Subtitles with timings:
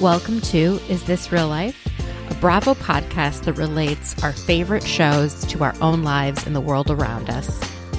[0.00, 1.88] Welcome to Is This Real Life?
[2.30, 6.90] A Bravo podcast that relates our favorite shows to our own lives and the world
[6.90, 7.48] around us.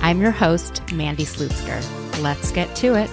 [0.04, 2.22] I'm your host, Mandy Slutsker.
[2.22, 3.10] Let's get to it.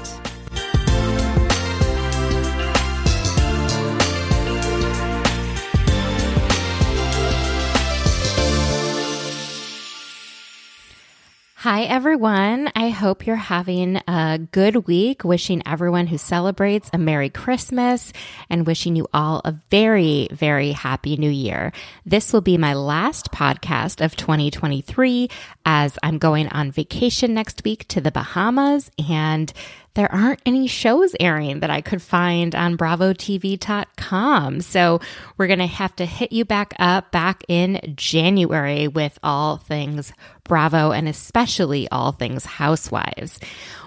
[11.65, 12.71] Hi, everyone.
[12.77, 15.25] I hope you're having a good week.
[15.25, 18.13] Wishing everyone who celebrates a Merry Christmas
[18.51, 21.73] and wishing you all a very, very happy new year.
[22.05, 25.31] This will be my last podcast of 2023
[25.65, 29.51] as I'm going on vacation next week to the Bahamas and
[29.95, 34.61] there aren't any shows airing that I could find on bravotv.com.
[34.61, 35.01] So
[35.39, 40.13] we're going to have to hit you back up back in January with all things
[40.45, 43.39] Bravo and especially all things Housewives.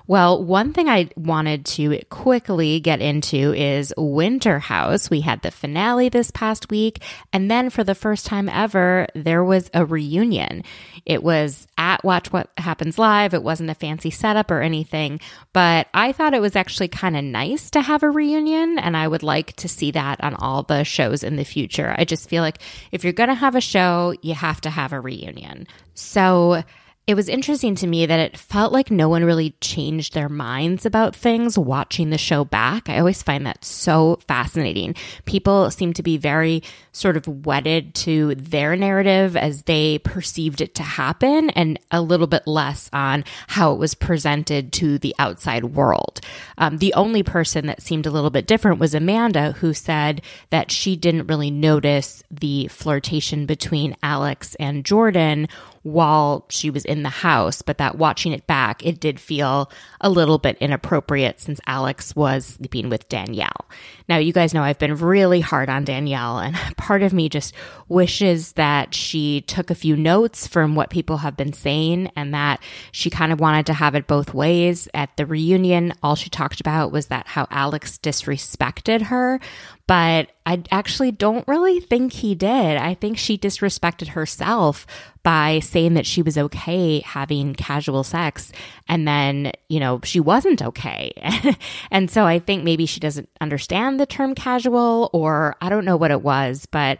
[0.08, 5.10] Well, one thing I wanted to quickly get into is Winter House.
[5.10, 9.44] We had the finale this past week, and then for the first time ever, there
[9.44, 10.64] was a reunion.
[11.06, 13.34] It was at Watch What Happens Live.
[13.34, 15.20] It wasn't a fancy setup or anything,
[15.52, 19.10] but I thought it was actually kind of nice to have a reunion, and I
[19.10, 21.94] would like to see that on all the shows in the future.
[21.98, 22.60] I just feel like
[22.94, 25.68] if you're going to have a show, you have to have a reunion.
[25.96, 26.64] So,
[27.08, 30.86] it was interesting to me that it felt like no one really changed their minds
[30.86, 32.90] about things watching the show back.
[32.90, 34.94] I always find that so fascinating.
[35.24, 36.62] People seem to be very
[36.98, 42.28] sort of wedded to their narrative as they perceived it to happen and a little
[42.28, 46.20] bit less on how it was presented to the outside world.
[46.58, 50.72] Um, the only person that seemed a little bit different was Amanda, who said that
[50.72, 55.48] she didn't really notice the flirtation between Alex and Jordan
[55.88, 59.72] while she was in the house, but that watching it back, it did feel
[60.02, 63.66] a little bit inappropriate since Alex was sleeping with Danielle.
[64.10, 67.54] Now, you guys know I've been really hard on Danielle, and part of me just
[67.90, 72.62] wishes that she took a few notes from what people have been saying and that
[72.94, 74.88] she kind of wanted to have it both ways.
[74.94, 79.42] At the reunion, all she talked about was that how Alex disrespected her,
[79.88, 82.78] but I actually don't really think he did.
[82.78, 84.86] I think she disrespected herself
[85.24, 88.52] by saying that she was okay having casual sex
[88.88, 91.12] and then, you know, she wasn't okay.
[91.92, 95.98] and so I think maybe she doesn't understand the term casual or I don't know
[95.98, 97.00] what it was, but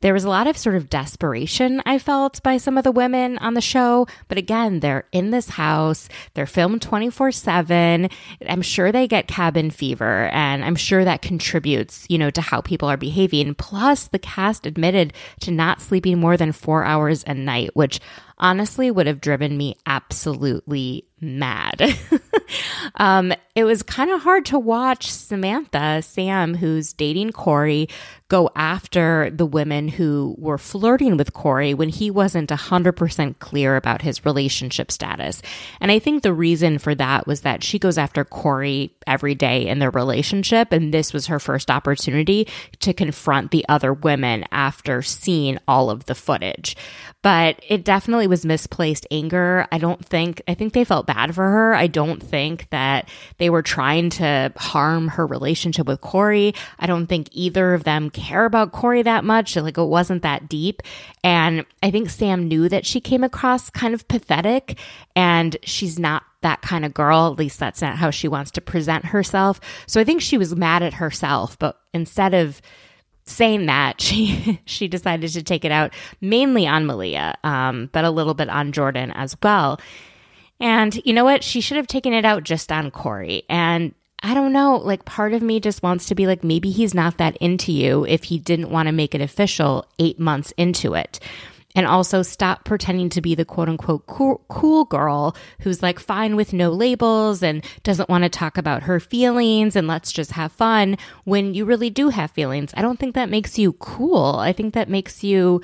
[0.00, 3.38] there was a lot of sort of desperation I felt by some of the women
[3.38, 4.06] on the show.
[4.28, 8.08] But again, they're in this house, they're filmed 24 7.
[8.48, 12.60] I'm sure they get cabin fever, and I'm sure that contributes, you know, to how
[12.60, 13.54] people are behaving.
[13.54, 18.00] Plus, the cast admitted to not sleeping more than four hours a night, which
[18.38, 21.96] honestly would have driven me absolutely mad.
[22.96, 27.88] um, it was kind of hard to watch Samantha, Sam, who's dating Corey,
[28.28, 34.02] go after the women who were flirting with Corey when he wasn't 100% clear about
[34.02, 35.40] his relationship status.
[35.80, 39.66] And I think the reason for that was that she goes after Corey every day
[39.66, 40.72] in their relationship.
[40.72, 42.48] And this was her first opportunity
[42.80, 46.76] to confront the other women after seeing all of the footage.
[47.22, 49.66] But it definitely was misplaced anger.
[49.72, 51.74] I don't think, I think they felt bad for her.
[51.74, 53.08] I don't think that
[53.38, 56.54] they were trying to harm her relationship with Corey.
[56.78, 59.56] I don't think either of them care about Corey that much.
[59.56, 60.82] Like it wasn't that deep.
[61.24, 64.78] And I think Sam knew that she came across kind of pathetic
[65.14, 67.26] and she's not that kind of girl.
[67.32, 69.60] At least that's not how she wants to present herself.
[69.86, 72.60] So I think she was mad at herself, but instead of
[73.26, 78.10] saying that she she decided to take it out mainly on Malia, um, but a
[78.10, 79.80] little bit on Jordan as well.
[80.60, 81.44] And you know what?
[81.44, 83.44] She should have taken it out just on Corey.
[83.48, 86.94] And I don't know, like part of me just wants to be like, maybe he's
[86.94, 90.94] not that into you if he didn't want to make it official eight months into
[90.94, 91.20] it.
[91.74, 96.54] And also stop pretending to be the quote unquote cool, girl who's like fine with
[96.54, 100.96] no labels and doesn't want to talk about her feelings and let's just have fun
[101.24, 102.72] when you really do have feelings.
[102.74, 104.36] I don't think that makes you cool.
[104.36, 105.60] I think that makes you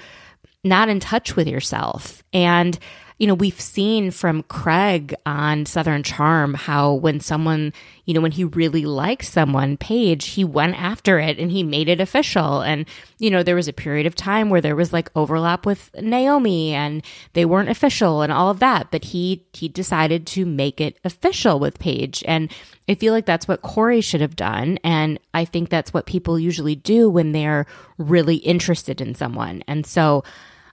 [0.63, 2.23] not in touch with yourself.
[2.35, 2.79] And
[3.23, 7.73] you know, we've seen from Craig on Southern Charm how when someone,
[8.05, 11.89] you know, when he really liked someone, Paige, he went after it and he made
[11.89, 12.63] it official.
[12.63, 12.85] And,
[13.21, 16.75] you know, there was a period of time where there was like overlap with Naomi
[16.75, 17.05] and
[17.35, 18.91] they weren't official and all of that.
[18.91, 22.25] But he, he decided to make it official with Paige.
[22.27, 22.51] And
[22.89, 24.81] I feel like that's what Corey should have done.
[24.83, 27.67] And I think that's what people usually do when they're
[27.99, 29.63] really interested in someone.
[29.69, 30.25] And so,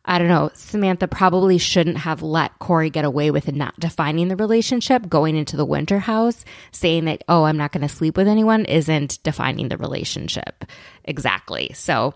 [0.05, 4.35] I don't know, Samantha probably shouldn't have let Corey get away with not defining the
[4.35, 8.27] relationship going into the winter house, saying that, oh, I'm not going to sleep with
[8.27, 10.65] anyone isn't defining the relationship
[11.03, 11.71] exactly.
[11.73, 12.13] So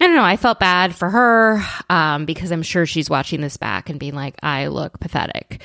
[0.00, 0.24] I don't know.
[0.24, 4.14] I felt bad for her um, because I'm sure she's watching this back and being
[4.14, 5.62] like, I look pathetic.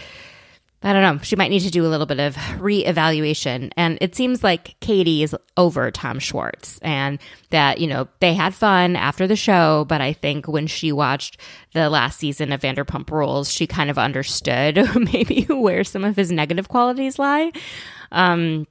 [0.83, 1.21] I don't know.
[1.21, 3.71] She might need to do a little bit of reevaluation.
[3.77, 7.19] And it seems like Katie is over Tom Schwartz and
[7.51, 9.85] that, you know, they had fun after the show.
[9.87, 11.37] But I think when she watched
[11.73, 14.79] the last season of Vanderpump Rules, she kind of understood
[15.13, 17.51] maybe where some of his negative qualities lie.
[18.11, 18.65] Um,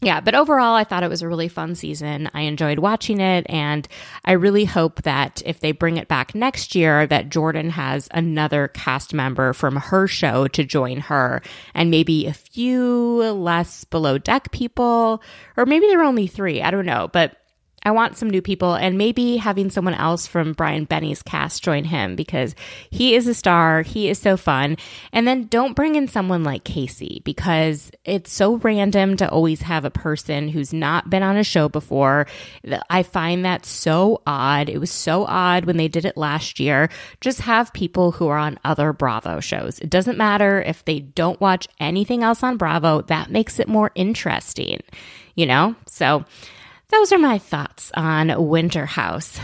[0.00, 2.30] yeah, but overall, I thought it was a really fun season.
[2.32, 3.88] I enjoyed watching it, and
[4.24, 8.68] I really hope that if they bring it back next year, that Jordan has another
[8.68, 11.42] cast member from her show to join her,
[11.74, 15.20] and maybe a few less below deck people,
[15.56, 16.62] or maybe there are only three.
[16.62, 17.36] I don't know, but
[17.82, 21.84] I want some new people and maybe having someone else from Brian Benni's cast join
[21.84, 22.54] him because
[22.90, 23.82] he is a star.
[23.82, 24.76] He is so fun.
[25.12, 29.84] And then don't bring in someone like Casey because it's so random to always have
[29.84, 32.26] a person who's not been on a show before.
[32.90, 34.68] I find that so odd.
[34.68, 36.90] It was so odd when they did it last year.
[37.20, 39.78] Just have people who are on other Bravo shows.
[39.78, 43.02] It doesn't matter if they don't watch anything else on Bravo.
[43.02, 44.80] That makes it more interesting,
[45.34, 45.74] you know?
[45.86, 46.24] So,
[46.90, 49.38] those are my thoughts on Winter House.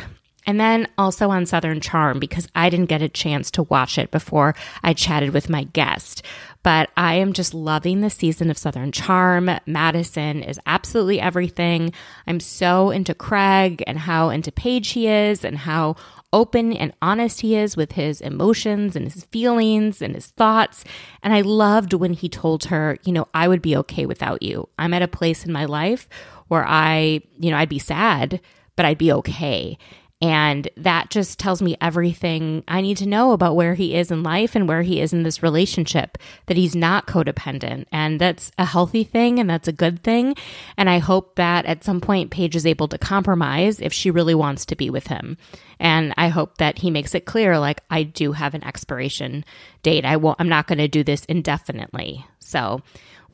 [0.47, 4.11] And then also on Southern Charm, because I didn't get a chance to watch it
[4.11, 6.23] before I chatted with my guest.
[6.63, 9.51] But I am just loving the season of Southern Charm.
[9.67, 11.93] Madison is absolutely everything.
[12.27, 15.97] I'm so into Craig and how into Paige he is and how
[16.33, 20.85] open and honest he is with his emotions and his feelings and his thoughts.
[21.23, 24.69] And I loved when he told her, you know, I would be okay without you.
[24.79, 26.09] I'm at a place in my life
[26.49, 28.41] where I, you know, I'd be sad,
[28.77, 29.79] but I'd be okay.
[30.25, 34.23] And that just tells me everything I need to know about where he is in
[34.23, 37.85] life and where he is in this relationship, that he's not codependent.
[37.93, 40.35] And that's a healthy thing and that's a good thing.
[40.79, 44.35] And I hope that at some point Paige is able to compromise if she really
[44.35, 45.37] wants to be with him.
[45.79, 49.45] And I hope that he makes it clear, like, I do have an expiration
[49.83, 50.07] date.
[50.07, 52.25] I won't, I'm not going to do this indefinitely.
[52.39, 52.81] So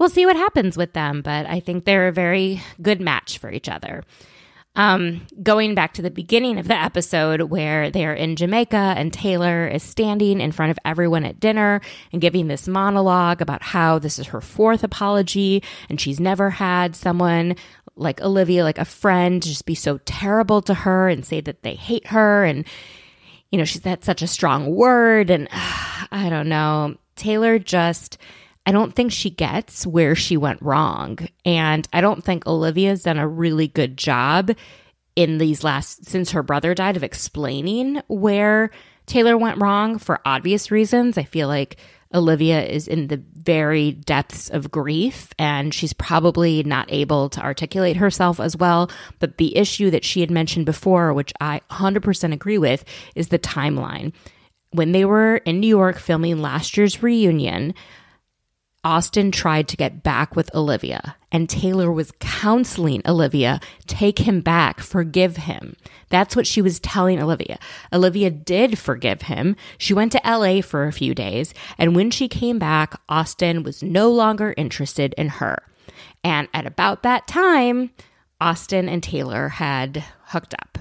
[0.00, 1.23] we'll see what happens with them.
[1.23, 4.02] But I think they're a very good match for each other.
[4.76, 9.67] Um, going back to the beginning of the episode where they're in Jamaica and Taylor
[9.67, 11.81] is standing in front of everyone at dinner
[12.12, 16.94] and giving this monologue about how this is her fourth apology and she's never had
[16.94, 17.56] someone
[17.97, 21.75] like Olivia, like a friend, just be so terrible to her and say that they
[21.75, 22.44] hate her.
[22.44, 22.64] And,
[23.50, 25.31] you know, she's that such a strong word.
[25.31, 26.97] And uh, I don't know.
[27.17, 28.19] Taylor just
[28.71, 31.19] I don't think she gets where she went wrong.
[31.45, 34.53] And I don't think Olivia's done a really good job
[35.17, 38.71] in these last, since her brother died, of explaining where
[39.07, 41.19] Taylor went wrong for obvious reasons.
[41.19, 41.79] I feel like
[42.15, 47.97] Olivia is in the very depths of grief and she's probably not able to articulate
[47.97, 48.89] herself as well.
[49.19, 52.85] But the issue that she had mentioned before, which I 100% agree with,
[53.17, 54.12] is the timeline.
[54.71, 57.75] When they were in New York filming last year's reunion,
[58.83, 64.81] Austin tried to get back with Olivia, and Taylor was counseling Olivia, take him back,
[64.81, 65.77] forgive him.
[66.09, 67.59] That's what she was telling Olivia.
[67.93, 69.55] Olivia did forgive him.
[69.77, 73.83] She went to LA for a few days, and when she came back, Austin was
[73.83, 75.63] no longer interested in her.
[76.25, 77.91] And at about that time,
[78.41, 80.79] Austin and Taylor had hooked up.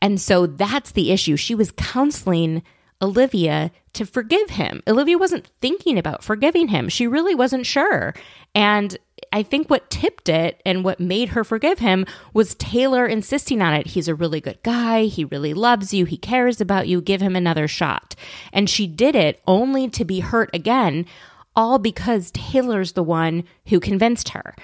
[0.00, 1.36] And so that's the issue.
[1.36, 2.62] She was counseling
[3.02, 4.82] Olivia to forgive him.
[4.86, 6.88] Olivia wasn't thinking about forgiving him.
[6.88, 8.14] She really wasn't sure.
[8.54, 8.96] And
[9.32, 13.74] I think what tipped it and what made her forgive him was Taylor insisting on
[13.74, 13.88] it.
[13.88, 15.04] He's a really good guy.
[15.04, 16.04] He really loves you.
[16.04, 17.00] He cares about you.
[17.00, 18.14] Give him another shot.
[18.52, 21.06] And she did it only to be hurt again,
[21.56, 24.54] all because Taylor's the one who convinced her.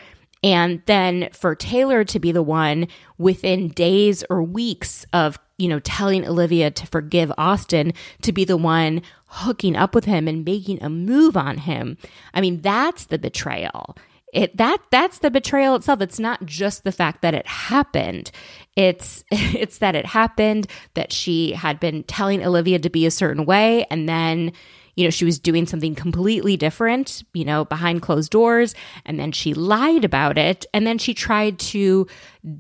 [0.43, 2.87] And then for Taylor to be the one
[3.19, 7.93] within days or weeks of, you know, telling Olivia to forgive Austin
[8.23, 11.97] to be the one hooking up with him and making a move on him.
[12.35, 13.97] I mean, that's the betrayal.
[14.33, 18.31] it that that's the betrayal itself it's not just the fact that it happened
[18.77, 23.47] it's it's that it happened that she had been telling olivia to be a certain
[23.47, 24.53] way and then
[24.99, 28.75] you know, she was doing something completely different, you know, behind closed doors.
[29.07, 30.67] And then she lied about it.
[30.75, 32.09] And then she tried to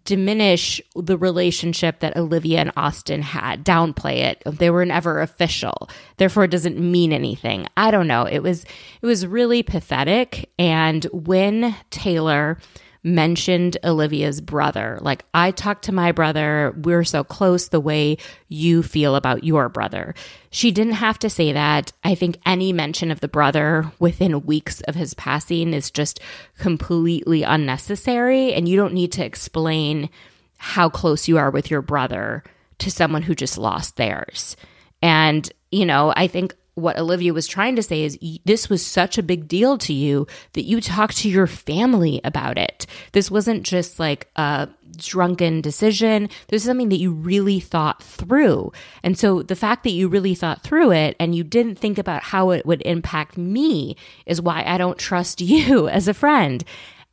[0.05, 4.41] diminish the relationship that Olivia and Austin had, downplay it.
[4.47, 5.89] They were never official.
[6.17, 7.67] Therefore, it doesn't mean anything.
[7.77, 8.23] I don't know.
[8.23, 10.49] It was, it was really pathetic.
[10.61, 12.59] And when Taylor,
[13.03, 14.99] mentioned Olivia's brother.
[15.01, 16.75] Like, I talked to my brother.
[16.83, 20.15] We're so close the way you feel about your brother.
[20.51, 21.93] She didn't have to say that.
[22.05, 26.21] I think any mention of the brother within weeks of his passing is just
[26.59, 28.53] completely unnecessary.
[28.53, 30.11] And you don't need to explain
[30.57, 32.43] how close you are with your brother
[32.79, 34.57] to someone who just lost theirs.
[35.03, 39.19] And, you know, I think what Olivia was trying to say is this was such
[39.19, 42.87] a big deal to you that you talked to your family about it.
[43.13, 46.29] This wasn't just like a drunken decision.
[46.49, 48.73] This is something that you really thought through.
[49.03, 52.23] And so the fact that you really thought through it and you didn't think about
[52.23, 56.65] how it would impact me is why I don't trust you as a friend.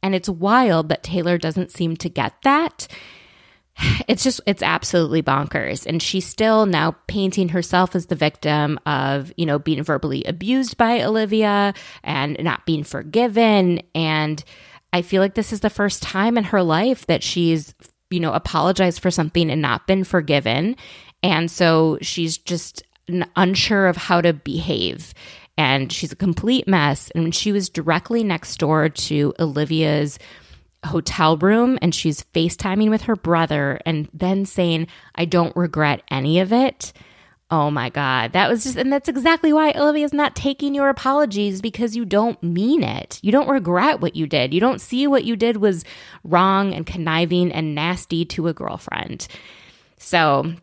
[0.02, 2.88] And it's wild that Taylor doesn't seem to get that
[4.08, 5.86] it's just it's absolutely bonkers.
[5.86, 10.78] And she's still now painting herself as the victim of you know being verbally abused
[10.78, 13.82] by olivia and not being forgiven.
[13.94, 14.44] And
[14.94, 17.74] i feel like this is the first time in her life that she's
[18.10, 20.76] you know apologized for something and not been forgiven.
[21.24, 22.84] And so she's just
[23.36, 25.14] unsure of how to behave.
[25.58, 27.12] And she's a complete mess.
[27.16, 30.20] And she was directly next door to olivia's
[30.86, 36.40] hotel room and she's FaceTiming with her brother and then saying, I don't regret any
[36.40, 36.94] of it.
[37.52, 38.34] Oh my God.
[38.34, 42.42] That was just, and that's exactly why Olivia's not taking your apologies because you don't
[42.42, 43.20] mean it.
[43.22, 44.54] You don't regret what you did.
[44.54, 45.86] You don't see what you did was
[46.24, 49.28] wrong and conniving and nasty to a girlfriend.
[49.98, 50.56] So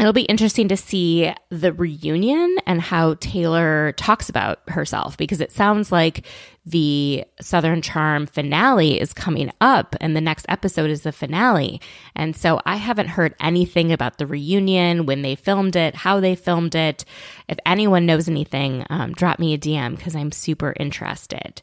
[0.00, 5.52] It'll be interesting to see the reunion and how Taylor talks about herself because it
[5.52, 6.24] sounds like
[6.64, 11.82] the Southern Charm finale is coming up and the next episode is the finale.
[12.16, 16.34] And so I haven't heard anything about the reunion, when they filmed it, how they
[16.34, 17.04] filmed it.
[17.46, 21.60] If anyone knows anything, um, drop me a DM because I'm super interested.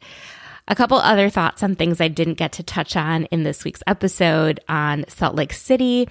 [0.67, 3.83] A couple other thoughts on things I didn't get to touch on in this week's
[3.87, 6.07] episode on Salt Lake City.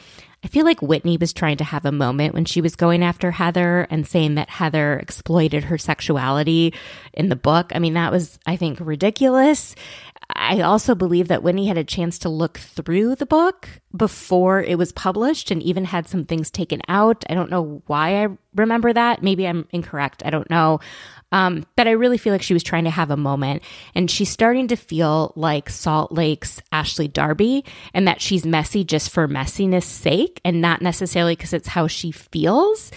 [0.47, 3.33] I feel like Whitney was trying to have a moment when she was going after
[3.33, 6.73] Heather and saying that Heather exploited her sexuality
[7.12, 7.73] in the book.
[7.75, 9.75] I mean, that was, I think, ridiculous.
[10.37, 14.79] I also believe that Whitney had a chance to look through the book before it
[14.79, 17.25] was published and even had some things taken out.
[17.29, 19.25] I don't know why I remember that.
[19.25, 20.23] Maybe I'm incorrect.
[20.25, 20.79] I don't know.
[21.33, 23.62] Um, but I really feel like she was trying to have a moment
[23.95, 29.11] and she's starting to feel like Salt Lake's Ashley Darby and that she's messy just
[29.11, 32.92] for messiness sake and not necessarily because it's how she feels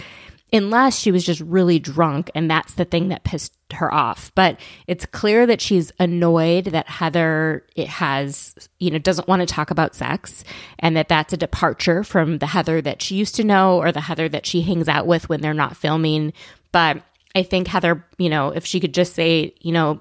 [0.52, 4.32] unless she was just really drunk and that's the thing that pissed her off.
[4.34, 9.46] But it's clear that she's annoyed that heather it has you know doesn't want to
[9.46, 10.44] talk about sex
[10.78, 14.00] and that that's a departure from the heather that she used to know or the
[14.00, 16.32] heather that she hangs out with when they're not filming.
[16.72, 17.02] But
[17.34, 20.00] I think Heather, you know, if she could just say, you know,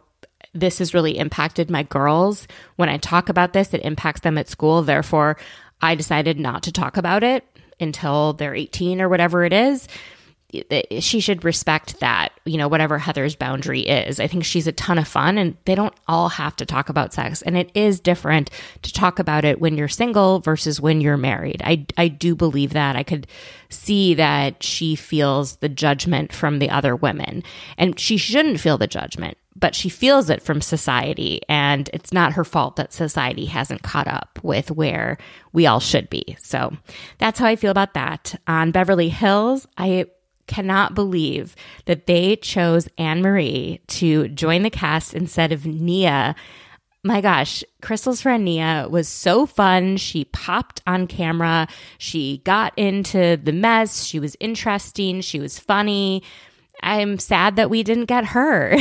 [0.53, 2.47] this has really impacted my girls.
[2.75, 4.81] When I talk about this, it impacts them at school.
[4.81, 5.37] Therefore,
[5.81, 7.45] I decided not to talk about it
[7.79, 9.87] until they're 18 or whatever it is
[10.99, 14.19] she should respect that, you know, whatever Heather's boundary is.
[14.19, 17.13] I think she's a ton of fun and they don't all have to talk about
[17.13, 17.41] sex.
[17.43, 18.49] And it is different
[18.81, 21.61] to talk about it when you're single versus when you're married.
[21.63, 22.95] I, I do believe that.
[22.95, 23.27] I could
[23.69, 27.43] see that she feels the judgment from the other women
[27.77, 31.41] and she shouldn't feel the judgment, but she feels it from society.
[31.47, 35.19] And it's not her fault that society hasn't caught up with where
[35.53, 36.37] we all should be.
[36.39, 36.75] So
[37.19, 38.39] that's how I feel about that.
[38.47, 40.07] On Beverly Hills, I
[40.49, 46.35] cannot believe that they chose Annemarie to join the cast instead of Nia.
[47.03, 49.95] My gosh, Crystal's friend Nia was so fun.
[49.95, 51.67] She popped on camera.
[51.97, 54.03] She got into the mess.
[54.03, 55.21] She was interesting.
[55.21, 56.23] She was funny.
[56.81, 58.77] I'm sad that we didn't get her.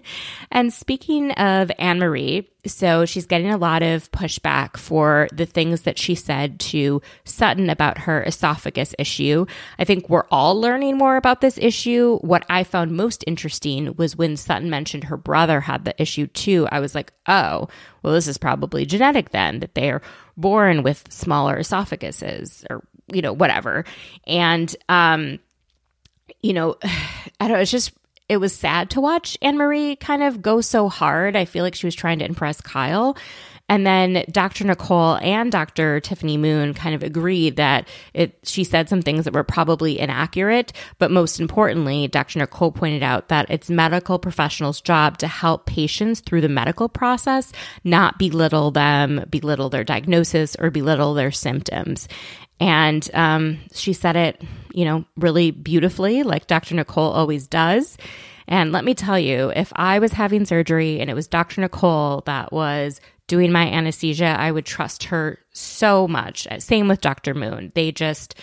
[0.50, 5.98] and speaking of Annemarie, so she's getting a lot of pushback for the things that
[5.98, 9.44] she said to Sutton about her esophagus issue.
[9.78, 12.18] I think we're all learning more about this issue.
[12.18, 16.66] What I found most interesting was when Sutton mentioned her brother had the issue too.
[16.72, 17.68] I was like, oh,
[18.02, 20.02] well, this is probably genetic then, that they're
[20.36, 22.82] born with smaller esophaguses or,
[23.12, 23.84] you know, whatever.
[24.26, 25.38] And, um,
[26.42, 27.92] you know, I don't know, it's just
[28.28, 31.36] it was sad to watch Annemarie kind of go so hard.
[31.36, 33.16] I feel like she was trying to impress Kyle.
[33.68, 34.64] And then Dr.
[34.64, 35.98] Nicole and Dr.
[35.98, 40.74] Tiffany Moon kind of agreed that it, she said some things that were probably inaccurate.
[40.98, 42.40] But most importantly, Dr.
[42.40, 47.52] Nicole pointed out that it's medical professionals' job to help patients through the medical process,
[47.84, 52.06] not belittle them, belittle their diagnosis, or belittle their symptoms.
[52.60, 54.42] And um, she said it,
[54.72, 56.74] you know, really beautifully, like Dr.
[56.74, 57.98] Nicole always does.
[58.46, 61.60] And let me tell you, if I was having surgery and it was Dr.
[61.60, 66.46] Nicole that was doing my anesthesia, I would trust her so much.
[66.58, 67.34] Same with Dr.
[67.34, 67.72] Moon.
[67.74, 68.34] They just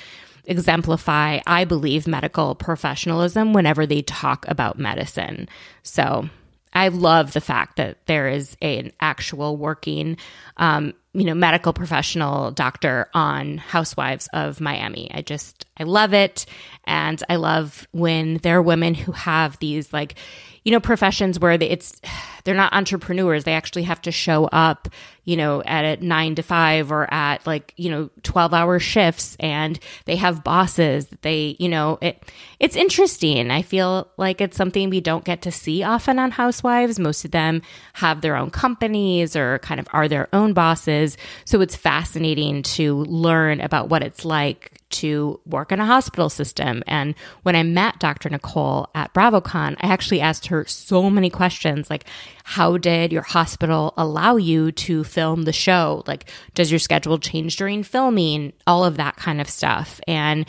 [0.46, 5.48] exemplify, I believe, medical professionalism whenever they talk about medicine.
[5.84, 6.30] So
[6.74, 10.18] I love the fact that there is an actual working,
[10.58, 15.12] um, you know, medical professional doctor on Housewives of Miami.
[15.13, 16.46] I just, I love it.
[16.86, 20.16] And I love when there are women who have these like,
[20.63, 22.00] you know, professions where it's,
[22.44, 23.44] they're not entrepreneurs.
[23.44, 24.88] They actually have to show up,
[25.26, 29.38] you know, at a nine to five or at like, you know, 12 hour shifts
[29.40, 32.24] and they have bosses they, you know, it,
[32.60, 33.52] it's interesting.
[33.52, 37.00] I feel like it's something we don't get to see often on Housewives.
[37.00, 37.62] Most of them
[37.94, 41.18] have their own companies or kind of are their own bosses.
[41.46, 46.84] So it's fascinating to learn about what it's like to work in a hospital system.
[46.86, 48.30] And when I met Dr.
[48.30, 52.06] Nicole at BravoCon, I actually asked her so many questions like,
[52.44, 56.04] how did your hospital allow you to film the show?
[56.08, 58.54] Like, does your schedule change during filming?
[58.68, 60.00] All of that kind of stuff.
[60.08, 60.46] And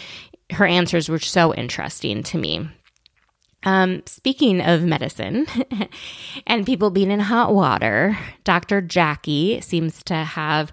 [0.50, 2.68] her answers were so interesting to me.
[3.64, 5.46] Um, speaking of medicine
[6.46, 8.80] and people being in hot water, Dr.
[8.80, 10.72] Jackie seems to have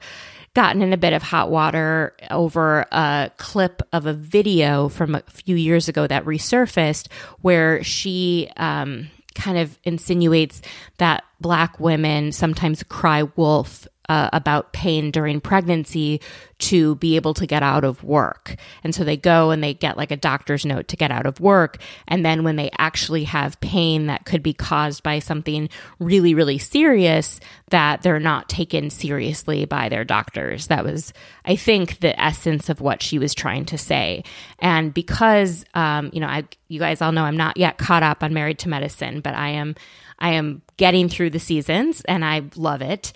[0.56, 5.22] gotten in a bit of hot water over a clip of a video from a
[5.28, 7.12] few years ago that resurfaced
[7.42, 10.62] where she um, kind of insinuates
[10.98, 16.20] that black women sometimes cry wolf uh, about pain during pregnancy
[16.58, 18.56] to be able to get out of work.
[18.84, 21.40] And so they go and they get like a doctor's note to get out of
[21.40, 21.78] work.
[22.08, 26.58] And then when they actually have pain that could be caused by something really, really
[26.58, 27.40] serious,
[27.70, 30.68] that they're not taken seriously by their doctors.
[30.68, 31.14] That was,
[31.46, 34.24] I think, the essence of what she was trying to say.
[34.58, 38.24] And because, um, you know, I, you guys all know I'm not yet caught up
[38.24, 39.76] on Married to Medicine, but I am,
[40.18, 43.14] I am getting through the seasons and I love it.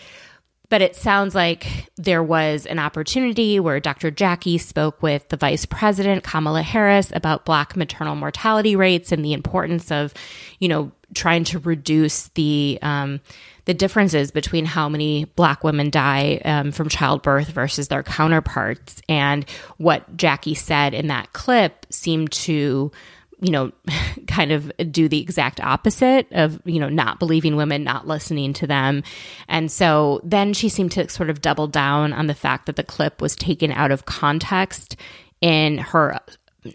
[0.74, 4.10] But it sounds like there was an opportunity where Dr.
[4.10, 9.34] Jackie spoke with the vice president, Kamala Harris, about Black maternal mortality rates and the
[9.34, 10.16] importance of,
[10.58, 13.22] you know, trying to reduce the, um,
[13.66, 19.00] the differences between how many black women die um, from childbirth versus their counterparts.
[19.08, 22.92] And what Jackie said in that clip seemed to
[23.44, 23.72] you know,
[24.28, 28.66] kind of do the exact opposite of, you know, not believing women, not listening to
[28.66, 29.04] them.
[29.48, 32.84] And so then she seemed to sort of double down on the fact that the
[32.84, 34.96] clip was taken out of context
[35.42, 36.20] in her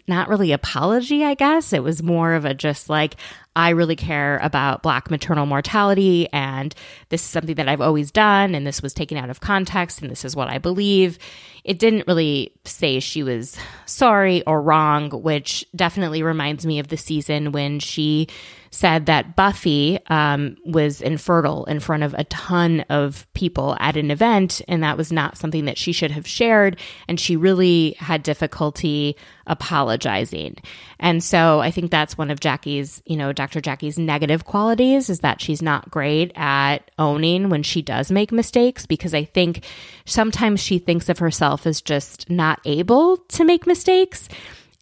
[0.07, 1.73] not really apology, I guess.
[1.73, 3.15] It was more of a just like,
[3.55, 6.73] I really care about Black maternal mortality, and
[7.09, 10.09] this is something that I've always done, and this was taken out of context, and
[10.09, 11.19] this is what I believe.
[11.63, 16.97] It didn't really say she was sorry or wrong, which definitely reminds me of the
[16.97, 18.27] season when she
[18.71, 24.11] said that Buffy um, was infertile in front of a ton of people at an
[24.11, 26.79] event, and that was not something that she should have shared.
[27.07, 29.15] And she really had difficulty
[29.47, 30.57] apologizing.
[30.99, 33.61] And so I think that's one of Jackie's, you know, Dr.
[33.61, 38.85] Jackie's negative qualities is that she's not great at owning when she does make mistakes
[38.85, 39.65] because I think
[40.05, 44.29] sometimes she thinks of herself as just not able to make mistakes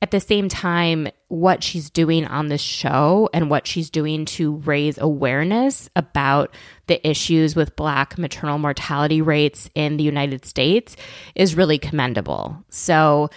[0.01, 4.55] at the same time, what she's doing on this show and what she's doing to
[4.57, 6.53] raise awareness about
[6.87, 10.95] the issues with Black maternal mortality rates in the United States
[11.35, 12.63] is really commendable.
[12.69, 13.29] So,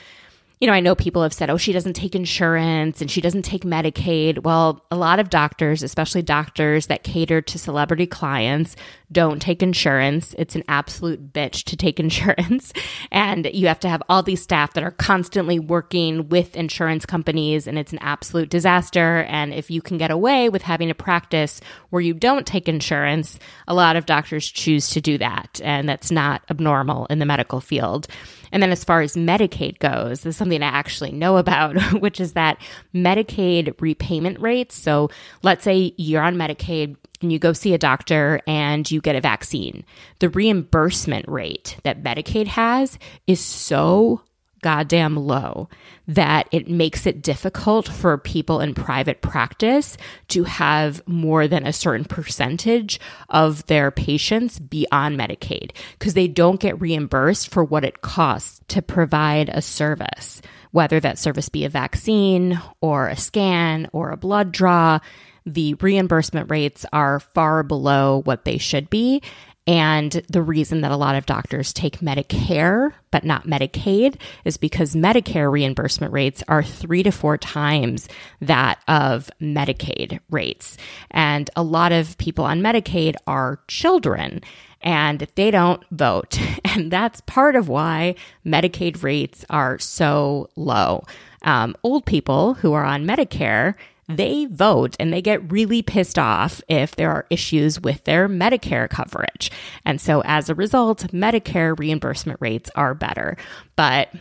[0.61, 3.43] you know, I know people have said, oh, she doesn't take insurance and she doesn't
[3.47, 4.43] take Medicaid.
[4.43, 8.77] Well, a lot of doctors, especially doctors that cater to celebrity clients,
[9.11, 10.35] don't take insurance.
[10.37, 12.75] It's an absolute bitch to take insurance.
[13.11, 17.67] and you have to have all these staff that are constantly working with insurance companies,
[17.67, 19.23] and it's an absolute disaster.
[19.29, 23.39] And if you can get away with having a practice where you don't take insurance,
[23.67, 25.59] a lot of doctors choose to do that.
[25.65, 28.09] And that's not abnormal in the medical field.
[28.53, 32.21] And then as far as Medicaid goes, this is something I actually know about, which
[32.21, 32.61] is that
[32.95, 34.75] Medicaid repayment rates.
[34.75, 35.11] So
[35.43, 39.21] let's say you're on Medicaid and you go see a doctor and you get a
[39.21, 39.85] vaccine.
[40.21, 44.23] The reimbursement rate that Medicaid has is so
[44.63, 45.69] goddamn low
[46.07, 49.97] that it makes it difficult for people in private practice
[50.29, 56.29] to have more than a certain percentage of their patients be on Medicaid because they
[56.29, 60.43] don't get reimbursed for what it costs to provide a service,
[60.73, 64.99] whether that service be a vaccine or a scan or a blood draw.
[65.47, 69.23] The reimbursement rates are far below what they should be.
[69.71, 74.97] And the reason that a lot of doctors take Medicare but not Medicaid is because
[74.97, 78.09] Medicare reimbursement rates are three to four times
[78.41, 80.77] that of Medicaid rates.
[81.13, 84.41] And a lot of people on Medicaid are children
[84.83, 86.39] and they don't vote.
[86.73, 88.15] And that's part of why
[88.47, 91.05] Medicaid rates are so low.
[91.43, 93.75] Um, old people who are on Medicare
[94.17, 98.89] they vote and they get really pissed off if there are issues with their Medicare
[98.89, 99.51] coverage.
[99.85, 103.37] And so as a result, Medicare reimbursement rates are better.
[103.77, 104.13] But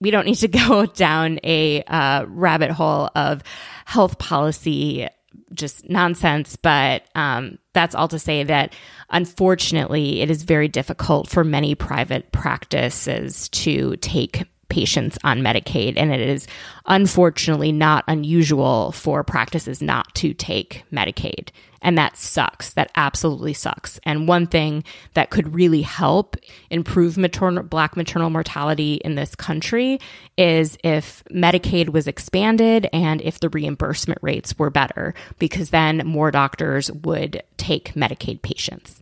[0.00, 3.42] we don't need to go down a uh, rabbit hole of
[3.84, 5.08] health policy
[5.54, 6.56] just nonsense.
[6.56, 8.74] But um, that's all to say that
[9.10, 15.94] unfortunately, it is very difficult for many private practices to take patients on Medicaid.
[15.96, 16.46] And it is
[16.86, 21.50] unfortunately not unusual for practices not to take Medicaid.
[21.80, 22.72] And that sucks.
[22.72, 24.00] That absolutely sucks.
[24.02, 24.82] And one thing
[25.14, 26.36] that could really help
[26.70, 30.00] improve maternal, black maternal mortality in this country
[30.36, 36.30] is if Medicaid was expanded and if the reimbursement rates were better, because then more
[36.30, 39.00] doctors would take Medicaid patients.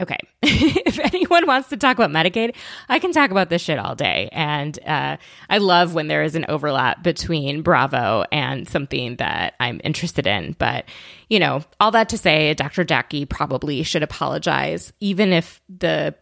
[0.00, 0.18] Okay.
[0.42, 2.54] if anyone wants to talk about Medicaid,
[2.88, 4.28] I can talk about this shit all day.
[4.32, 5.16] And uh,
[5.50, 10.54] I love when there is an overlap between Bravo and something that I'm interested in.
[10.58, 10.84] But,
[11.28, 12.84] you know, all that to say, Dr.
[12.84, 16.14] Jackie probably should apologize, even if the,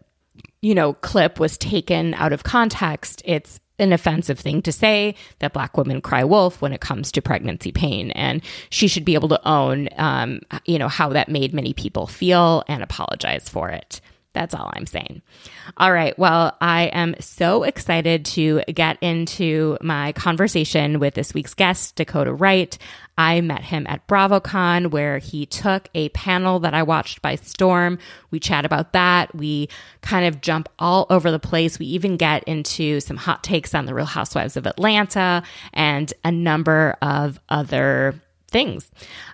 [0.63, 3.21] you know, clip was taken out of context.
[3.27, 7.23] It's an offensive thing to say that black women cry wolf when it comes to
[7.23, 8.11] pregnancy pain.
[8.13, 12.07] And she should be able to own um, you know how that made many people
[12.07, 14.01] feel and apologize for it
[14.37, 15.23] that's all I'm saying.
[15.79, 16.17] All right.
[16.19, 22.35] Well, I am so excited to get into my conversation with this week's guest, Dakota
[22.35, 22.77] Wright.
[23.17, 27.99] I met him at BravoCon where he took a panel that I watched by storm.
[28.31, 29.35] We chat about that.
[29.35, 29.71] We
[30.03, 31.79] kind of jump all over the place.
[31.79, 36.31] We even get into some hot takes on the Real Housewives of Atlanta and a
[36.31, 38.21] number of other
[38.57, 38.91] things.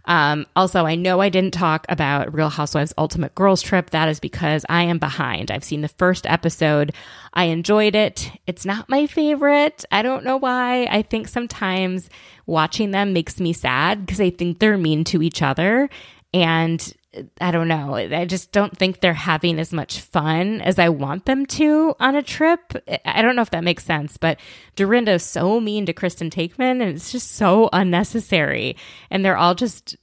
[0.07, 3.91] Um, also, I know I didn't talk about Real Housewives Ultimate Girls Trip.
[3.91, 5.53] That is because I am behind.
[5.53, 6.93] I've seen the first episode.
[7.33, 8.33] I enjoyed it.
[8.49, 9.85] It's not my favorite.
[9.93, 10.87] I don't know why.
[10.87, 12.11] I think sometimes
[12.47, 15.89] watching them makes me sad because I think they're mean to each other.
[16.35, 16.93] And
[17.41, 17.95] I don't know.
[17.95, 22.17] I just don't think they're having as much fun as I want them to on
[22.17, 22.73] a trip.
[23.05, 24.41] I don't know if that makes sense, but
[24.77, 28.77] Dorinda's so mean to Kristen Taekman and it's just so unnecessary.
[29.11, 29.97] And they're all just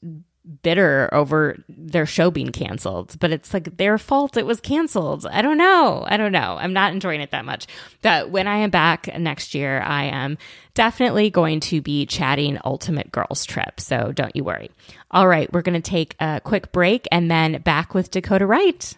[0.61, 5.25] bitter over their show being canceled, but it's like their fault it was canceled.
[5.25, 6.03] I don't know.
[6.07, 6.57] I don't know.
[6.59, 7.67] I'm not enjoying it that much.
[8.01, 10.37] But when I am back next year, I am
[10.73, 13.79] definitely going to be chatting Ultimate Girls Trip.
[13.79, 14.71] So don't you worry.
[15.11, 18.95] All right, we're going to take a quick break and then back with Dakota Wright.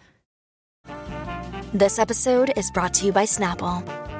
[1.74, 4.01] This episode is brought to you by Snapple.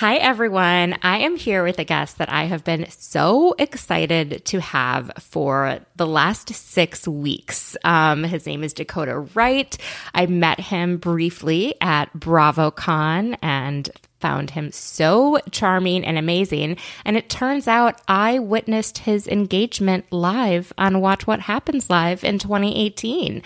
[0.00, 0.96] Hi, everyone.
[1.02, 5.80] I am here with a guest that I have been so excited to have for
[5.96, 7.76] the last six weeks.
[7.84, 9.76] Um, his name is Dakota Wright.
[10.14, 16.78] I met him briefly at BravoCon and found him so charming and amazing.
[17.04, 22.38] And it turns out I witnessed his engagement live on Watch What Happens Live in
[22.38, 23.42] 2018.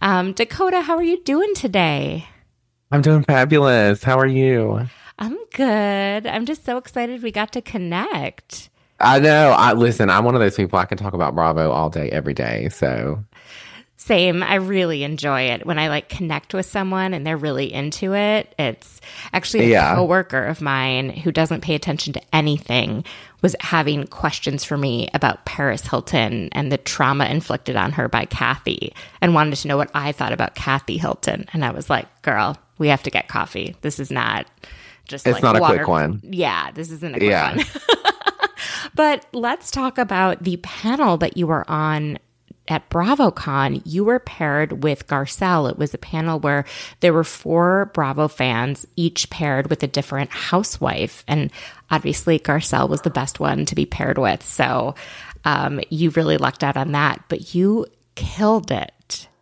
[0.00, 2.26] Um, Dakota, how are you doing today?
[2.90, 4.02] I'm doing fabulous.
[4.02, 4.88] How are you?
[5.18, 6.26] I'm good.
[6.26, 8.70] I'm just so excited we got to connect.
[9.00, 9.50] I know.
[9.50, 12.34] I listen, I'm one of those people I can talk about Bravo all day every
[12.34, 12.68] day.
[12.68, 13.24] So
[14.02, 14.42] same.
[14.42, 18.52] I really enjoy it when I like connect with someone and they're really into it.
[18.58, 19.00] It's
[19.32, 19.94] actually a yeah.
[19.94, 23.04] coworker of mine who doesn't pay attention to anything
[23.42, 28.24] was having questions for me about Paris Hilton and the trauma inflicted on her by
[28.24, 31.46] Kathy and wanted to know what I thought about Kathy Hilton.
[31.52, 33.76] And I was like, girl, we have to get coffee.
[33.82, 34.46] This is not
[35.06, 36.20] just It's like not a quick one.
[36.22, 37.56] Yeah, this isn't a quick Yeah.
[37.56, 37.64] one.
[38.94, 42.18] but let's talk about the panel that you were on
[42.68, 43.82] at BravoCon.
[43.84, 45.70] You were paired with Garcelle.
[45.70, 46.64] It was a panel where
[47.00, 51.24] there were four Bravo fans, each paired with a different housewife.
[51.26, 51.50] And
[51.90, 54.42] obviously, Garcelle was the best one to be paired with.
[54.44, 54.94] So
[55.44, 58.92] um, you really lucked out on that, but you killed it.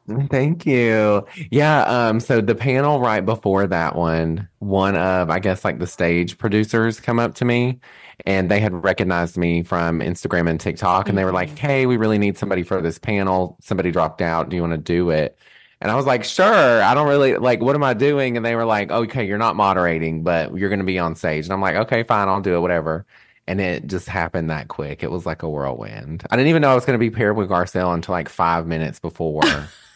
[0.30, 1.26] Thank you.
[1.50, 5.86] Yeah, um, so the panel right before that one, one of I guess like the
[5.86, 7.80] stage producers come up to me
[8.26, 11.96] and they had recognized me from Instagram and TikTok and they were like, "Hey, we
[11.96, 13.56] really need somebody for this panel.
[13.60, 14.48] Somebody dropped out.
[14.48, 15.38] Do you want to do it?"
[15.80, 16.82] And I was like, "Sure.
[16.82, 19.56] I don't really like what am I doing?" And they were like, "Okay, you're not
[19.56, 22.28] moderating, but you're going to be on stage." And I'm like, "Okay, fine.
[22.28, 23.06] I'll do it, whatever."
[23.46, 25.02] And it just happened that quick.
[25.02, 26.24] It was like a whirlwind.
[26.30, 28.66] I didn't even know I was going to be paired with Garcelle until like 5
[28.66, 29.42] minutes before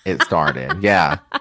[0.05, 0.83] it started.
[0.83, 1.19] Yeah.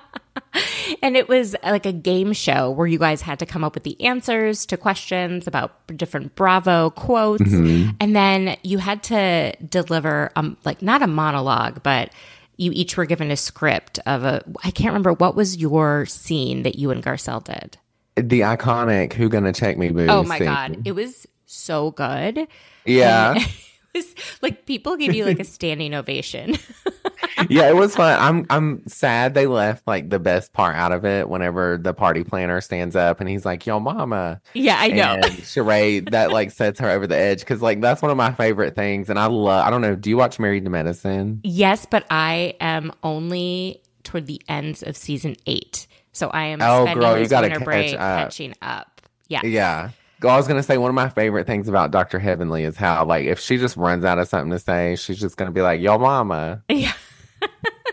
[1.01, 3.83] And it was like a game show where you guys had to come up with
[3.83, 7.41] the answers to questions about different Bravo quotes.
[7.51, 12.11] And then you had to deliver, um, like, not a monologue, but
[12.57, 16.63] you each were given a script of a, I can't remember what was your scene
[16.63, 17.77] that you and Garcelle did.
[18.15, 20.07] The iconic Who Gonna Check Me Boo.
[20.07, 20.47] Oh my scene.
[20.47, 20.81] God.
[20.85, 22.47] It was so good.
[22.85, 23.35] Yeah.
[23.37, 23.47] it
[23.93, 26.57] was like people give you like a standing ovation.
[27.49, 28.17] yeah, it was fun.
[28.19, 32.23] I'm I'm sad they left like the best part out of it whenever the party
[32.23, 34.41] planner stands up and he's like, Yo mama.
[34.53, 35.13] yeah, I know.
[35.15, 38.31] And Sheree, that like sets her over the edge because like that's one of my
[38.33, 39.09] favorite things.
[39.09, 41.41] And I love I don't know, do you watch Married to Medicine?
[41.43, 45.87] Yes, but I am only toward the ends of season eight.
[46.11, 47.99] So I am Oh, spending girl, you gotta catch break up.
[47.99, 49.01] catching up.
[49.27, 49.41] Yeah.
[49.43, 49.89] Yeah.
[50.21, 52.17] I was gonna say one of my favorite things about Dr.
[52.17, 55.35] Heavenly is how like if she just runs out of something to say, she's just
[55.35, 56.63] gonna be like, Yo mama.
[56.69, 56.93] Yeah.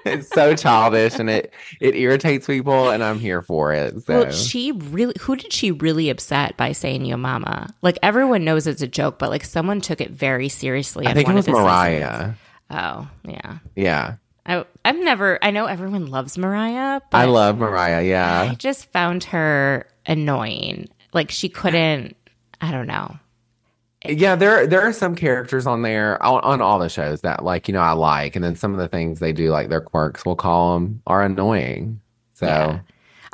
[0.04, 4.02] It's so childish and it it irritates people and I'm here for it.
[4.04, 7.72] So Well, she really, who did she really upset by saying yo mama?
[7.82, 11.06] Like everyone knows it's a joke, but like someone took it very seriously.
[11.06, 11.64] I think it was the seasons.
[11.66, 12.32] Mariah.
[12.70, 13.58] Oh, yeah.
[13.74, 14.14] Yeah.
[14.46, 18.02] I, I've never, I know everyone loves Mariah, but I love Mariah.
[18.02, 18.48] Yeah.
[18.50, 20.88] I just found her annoying.
[21.12, 22.16] Like she couldn't,
[22.60, 23.18] I don't know.
[24.06, 27.68] Yeah, there there are some characters on there on, on all the shows that like,
[27.68, 30.24] you know, I like and then some of the things they do like their quirks
[30.24, 32.00] we'll call them are annoying.
[32.32, 32.78] So, Yeah.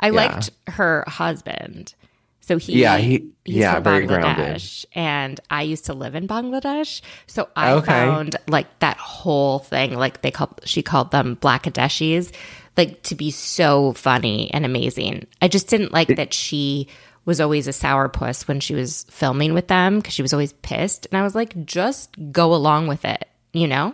[0.01, 0.11] I Yeah.
[0.11, 1.93] liked her husband.
[2.41, 4.45] So he, Yeah, he- he's yeah, very grounded.
[4.55, 7.01] Bangladesh, and I used to live in Bangladesh.
[7.27, 7.85] So I Okay.
[7.87, 12.31] found like that whole thing, like they called, she called them Blackadeshis,
[12.77, 15.27] like to be so funny and amazing.
[15.41, 16.87] I just didn't like that she
[17.27, 21.05] was always a sourpuss when she was filming with them because she was always pissed,
[21.11, 23.93] and I was like, just go along with it, you know?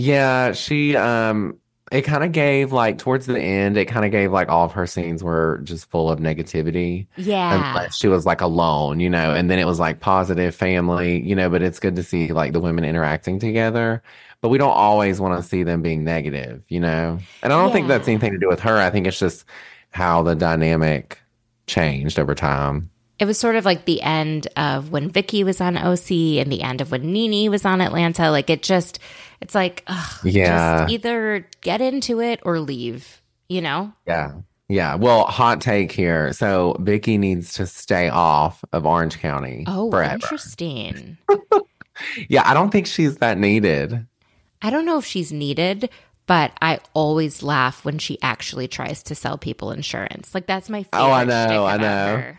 [0.00, 1.58] yeah, she um
[1.92, 4.72] it kind of gave like towards the end, it kind of gave like all of
[4.72, 7.08] her scenes were just full of negativity.
[7.16, 7.70] Yeah.
[7.70, 11.34] Unless she was like alone, you know, and then it was like positive family, you
[11.34, 14.02] know, but it's good to see like the women interacting together.
[14.40, 17.18] But we don't always want to see them being negative, you know?
[17.42, 18.78] And I don't think that's anything to do with her.
[18.78, 19.44] I think it's just
[19.90, 21.20] how the dynamic
[21.70, 22.90] changed over time.
[23.18, 26.62] It was sort of like the end of when Vicki was on OC and the
[26.62, 28.30] end of when Nene was on Atlanta.
[28.30, 28.98] Like it just,
[29.40, 30.80] it's like, ugh, Yeah.
[30.82, 33.92] just either get into it or leave, you know?
[34.06, 34.32] Yeah.
[34.68, 34.94] Yeah.
[34.94, 36.32] Well, hot take here.
[36.32, 40.14] So Vicki needs to stay off of Orange County Oh, forever.
[40.14, 41.16] interesting.
[42.30, 44.06] Yeah, I don't think she's that needed.
[44.62, 45.90] I don't know if she's needed,
[46.30, 50.32] but I always laugh when she actually tries to sell people insurance.
[50.32, 51.04] Like that's my favorite.
[51.04, 52.34] Oh, I know, I know.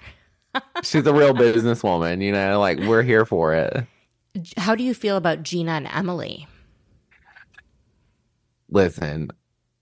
[0.84, 3.86] She's a real businesswoman, you know, like we're here for it.
[4.56, 6.48] How do you feel about Gina and Emily?
[8.70, 9.30] Listen,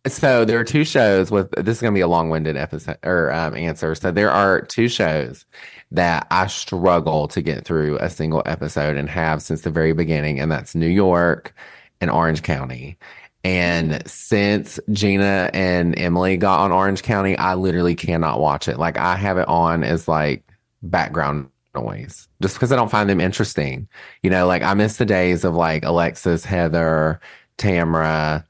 [0.07, 3.31] so there are two shows with this is going to be a long-winded episode or
[3.31, 3.93] um, answer.
[3.93, 5.45] So there are two shows
[5.91, 10.39] that I struggle to get through a single episode and have since the very beginning,
[10.39, 11.53] and that's New York
[12.01, 12.97] and Orange County.
[13.43, 18.77] And since Gina and Emily got on Orange County, I literally cannot watch it.
[18.77, 20.43] Like I have it on as like
[20.81, 23.87] background noise just because I don't find them interesting.
[24.23, 27.21] You know, like I miss the days of like Alexis, Heather,
[27.57, 28.43] Tamra,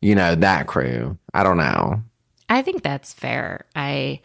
[0.00, 1.18] you know, that crew.
[1.34, 2.02] I don't know.
[2.48, 3.64] I think that's fair.
[3.74, 4.20] I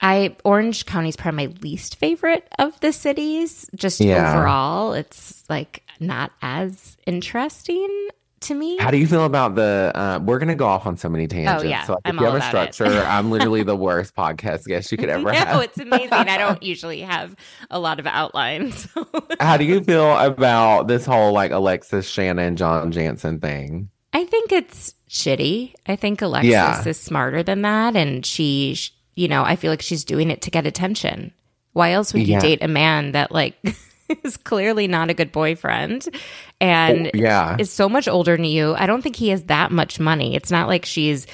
[0.00, 3.68] I Orange County is probably my least favorite of the cities.
[3.74, 4.32] Just Yeah.
[4.36, 8.08] overall, it's like not as interesting
[8.40, 8.76] to me.
[8.78, 9.92] How do you feel about the?
[9.94, 11.62] Uh, we're gonna go off on so many tangents.
[11.64, 11.84] Oh, yeah.
[11.84, 14.98] So like, if I'm you have a structure, I'm literally the worst podcast guest you
[14.98, 15.62] could ever no, have.
[15.62, 16.12] it's amazing.
[16.12, 17.34] I don't usually have
[17.70, 18.88] a lot of outlines.
[19.40, 23.90] How do you feel about this whole like Alexis, Shannon, John Janssen thing?
[24.12, 25.74] I think it's shitty.
[25.86, 26.86] I think Alexis Yeah.
[26.88, 28.76] is smarter than that, and she,
[29.14, 31.32] you know, I feel like she's doing it to get attention.
[31.74, 32.40] Why else would you Yeah.
[32.40, 33.54] date a man that like
[34.24, 36.08] is clearly not a good boyfriend
[36.60, 37.56] and oh, yeah.
[37.58, 38.74] is so much older than you?
[38.74, 40.34] I don't think he has that much money.
[40.34, 41.26] It's not like she's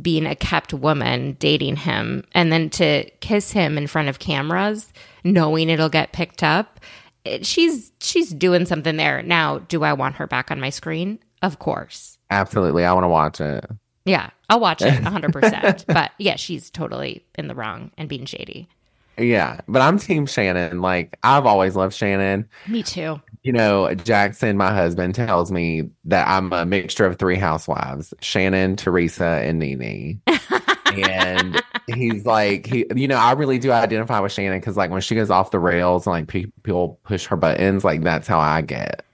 [0.00, 4.92] being a kept woman dating him and then to kiss him in front of cameras
[5.24, 6.80] knowing it'll get picked up.
[7.24, 9.22] It, she's she's doing something there.
[9.22, 11.18] Now, do I want her back on my screen?
[11.42, 12.18] Of course.
[12.30, 12.84] Absolutely.
[12.84, 13.64] I want to watch it.
[14.04, 15.84] Yeah, I'll watch it 100%.
[15.86, 18.68] but yeah, she's totally in the wrong and being shady.
[19.18, 19.60] Yeah.
[19.68, 20.80] But I'm Team Shannon.
[20.80, 22.48] Like, I've always loved Shannon.
[22.66, 23.20] Me too.
[23.42, 28.76] You know, Jackson, my husband, tells me that I'm a mixture of three housewives Shannon,
[28.76, 30.20] Teresa, and Nene.
[30.86, 35.00] and he's like, he, you know, I really do identify with Shannon because, like, when
[35.00, 38.60] she goes off the rails and like people push her buttons, like, that's how I
[38.60, 39.04] get.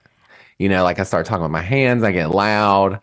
[0.57, 3.01] You know, like I start talking with my hands, I get loud.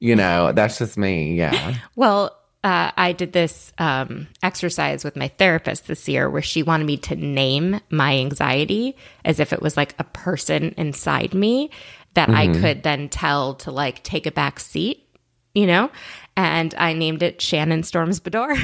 [0.00, 1.34] You know, that's just me.
[1.34, 1.74] Yeah.
[1.96, 6.86] Well, uh, I did this um, exercise with my therapist this year where she wanted
[6.86, 11.70] me to name my anxiety as if it was like a person inside me
[12.14, 15.06] that I could then tell to like take a back seat,
[15.54, 15.90] you know?
[16.36, 18.56] And I named it Shannon Storms Beador.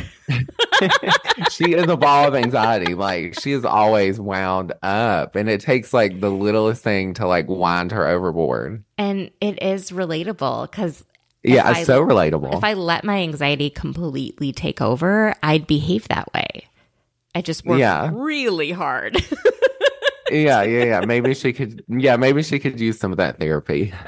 [1.51, 2.95] she is a ball of anxiety.
[2.95, 7.49] Like she is always wound up, and it takes like the littlest thing to like
[7.49, 8.83] wind her overboard.
[8.99, 11.05] and it is relatable because
[11.43, 12.55] Yeah, I- so relatable.
[12.57, 16.67] if I let my anxiety completely take over, I'd behave that way.
[17.35, 18.11] I just work Yeah.
[18.13, 19.17] really hard.
[20.31, 21.01] yeah, yeah, yeah.
[21.07, 21.85] Maybe she could.
[21.89, 23.93] Yeah, maybe she could use some of that therapy.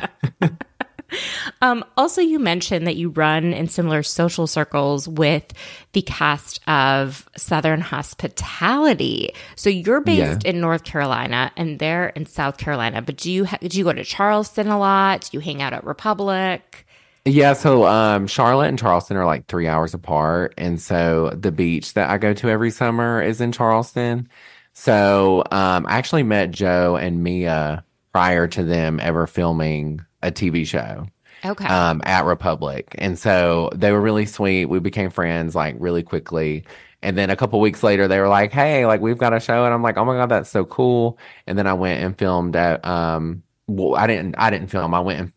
[1.60, 5.44] Um, also, you mentioned that you run in similar social circles with
[5.92, 9.28] the cast of Southern Hospitality.
[9.54, 13.02] So you're based in North Carolina and they're in South Carolina.
[13.02, 15.28] But do you ha- do you go to Charleston a lot?
[15.30, 16.81] Do you hang out at Republic?
[17.24, 21.94] Yeah, so um, Charlotte and Charleston are like three hours apart, and so the beach
[21.94, 24.28] that I go to every summer is in Charleston.
[24.72, 30.66] So um, I actually met Joe and Mia prior to them ever filming a TV
[30.66, 31.06] show.
[31.44, 31.64] Okay.
[31.64, 32.94] um, at Republic.
[32.98, 34.66] And so they were really sweet.
[34.66, 36.64] We became friends like really quickly.
[37.02, 39.64] And then a couple weeks later, they were like, "Hey, like we've got a show,"
[39.64, 42.54] and I'm like, "Oh my god, that's so cool!" And then I went and filmed
[42.54, 44.94] at um, well, I didn't, I didn't film.
[44.94, 45.32] I went and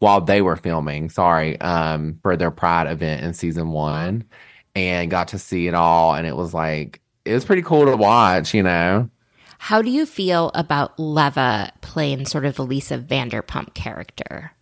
[0.00, 4.24] while they were filming, sorry, um, for their Pride event in season one,
[4.74, 7.96] and got to see it all, and it was like it was pretty cool to
[7.96, 9.08] watch, you know.
[9.58, 14.52] How do you feel about Leva playing sort of the Lisa Vanderpump character?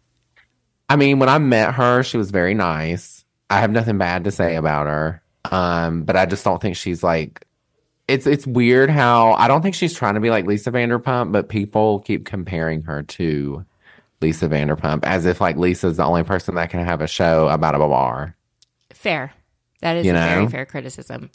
[0.88, 3.24] I mean, when I met her, she was very nice.
[3.48, 5.22] I have nothing bad to say about her.
[5.50, 7.46] Um, but I just don't think she's like
[8.08, 11.48] it's it's weird how I don't think she's trying to be like Lisa Vanderpump, but
[11.48, 13.64] people keep comparing her to
[14.20, 17.74] Lisa Vanderpump as if like Lisa's the only person that can have a show about
[17.74, 18.36] a bar.
[18.92, 19.32] Fair.
[19.80, 21.30] That is You a very fair criticism.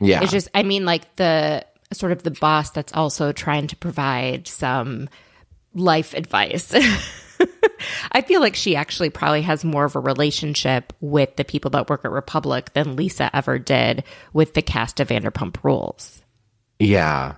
[0.00, 0.22] Yeah.
[0.22, 4.46] It's just, I mean, like the sort of the boss that's also trying to provide
[4.46, 5.08] some
[5.74, 6.72] life advice.
[8.12, 11.88] I feel like she actually probably has more of a relationship with the people that
[11.88, 16.22] work at Republic than Lisa ever did with the cast of Vanderpump Rules.
[16.78, 17.36] Yeah.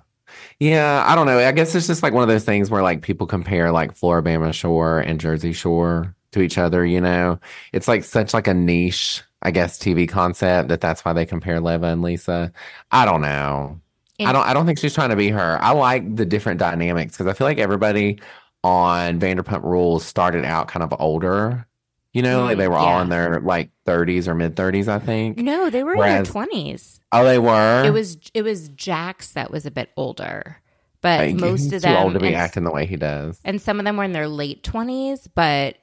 [0.59, 1.39] Yeah, I don't know.
[1.39, 4.53] I guess it's just like one of those things where like people compare like Floribama
[4.53, 7.39] Shore and Jersey Shore to each other, you know.
[7.73, 11.61] It's like such like a niche, I guess, TV concept that that's why they compare
[11.61, 12.53] Leva and Lisa.
[12.91, 13.81] I don't know.
[14.21, 15.59] I don't I don't think she's trying to be her.
[15.61, 18.21] I like the different dynamics because I feel like everybody
[18.63, 21.67] on Vanderpump Rules started out kind of older.
[22.13, 24.99] You know, like Mm, they were all in their like 30s or mid 30s, I
[24.99, 25.39] think.
[25.39, 27.01] No, they were Whereas- in their 20s.
[27.11, 27.85] Oh, they were.
[27.85, 30.59] It was it was Jax that was a bit older.
[31.01, 32.97] But Like, most he's of too them old to be and, acting the way he
[32.97, 33.41] does.
[33.45, 35.77] and some of them were in their late 20s, but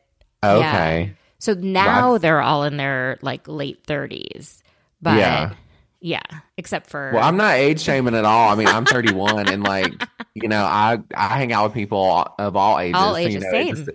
[0.44, 1.14] Okay.
[1.40, 4.62] So now they're all in their like late 30s.
[5.02, 5.54] But yeah.
[6.02, 6.22] Yeah.
[6.58, 8.50] except for Well, I'm not age shaming at all.
[8.50, 9.92] I mean, I'm 31 and like,
[10.36, 12.96] you know, I I hang out with people of all ages.
[12.96, 13.88] All so, you ages, know, same.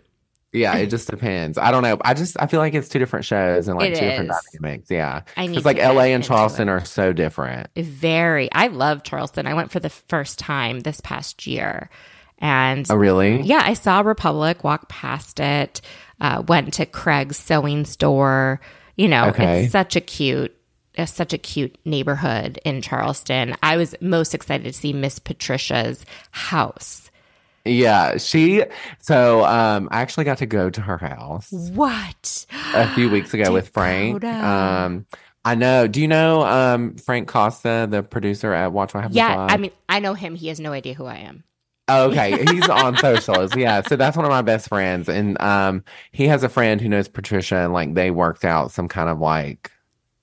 [0.54, 1.58] Yeah, it just depends.
[1.58, 1.98] I don't know.
[2.04, 4.36] I just I feel like it's two different shows and like It two different is.
[4.60, 4.90] dynamics.
[4.90, 5.22] Yeah.
[5.36, 6.72] Because like LA and Charleston it.
[6.72, 7.68] are so different.
[7.76, 9.46] very I love Charleston.
[9.46, 11.90] I went for the first time this past year.
[12.38, 13.42] And Oh, really?
[13.42, 15.80] yeah, I saw Republic, walk past it,
[16.20, 18.60] uh, went to Craig's sewing store.
[18.96, 19.64] You know, Okay.
[19.64, 20.54] it's such a cute
[20.96, 23.56] it's such a cute neighborhood in Charleston.
[23.64, 27.03] I was most excited to see Miss Patricia's house.
[27.64, 28.18] Yeah.
[28.18, 28.64] She,
[29.00, 32.46] so um, I actually got to go to her house What?
[32.74, 34.22] a few weeks ago with Frank.
[34.24, 35.06] Um,
[35.44, 35.86] I know.
[35.86, 39.50] Do you know um, Frank Costa, the producer at Watch What Happens Yeah, Live?
[39.50, 40.34] I mean, I know him.
[40.34, 41.44] He has no idea who I am.
[41.90, 43.54] Okay, he's on socials.
[43.54, 46.88] Yeah, so that's one of my best friends, and um, he has a friend who
[46.88, 49.70] knows Patricia, and like they worked out some kind of like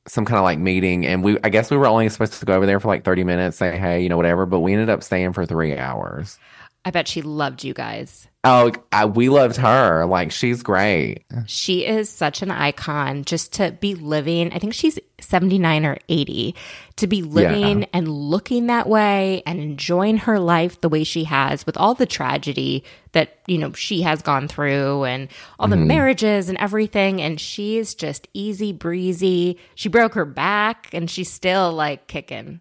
[0.07, 2.55] some kind of like meeting and we I guess we were only supposed to go
[2.55, 5.03] over there for like 30 minutes, say hey, you know, whatever, but we ended up
[5.03, 6.39] staying for three hours.
[6.84, 8.27] I bet she loved you guys.
[8.43, 10.03] Oh, I, we loved her.
[10.05, 11.23] Like she's great.
[11.45, 14.51] She is such an icon just to be living.
[14.51, 16.55] I think she's 79 or 80
[16.95, 17.86] to be living Yeah.
[17.93, 22.07] and looking that way and enjoying her life the way she has with all the
[22.07, 25.27] tragedy that, you know, she has gone through and
[25.59, 25.79] all Mm-hmm.
[25.79, 27.21] the marriages and everything.
[27.21, 29.59] And she's just easy breezy.
[29.75, 32.59] She broke her back and she's still like kicking.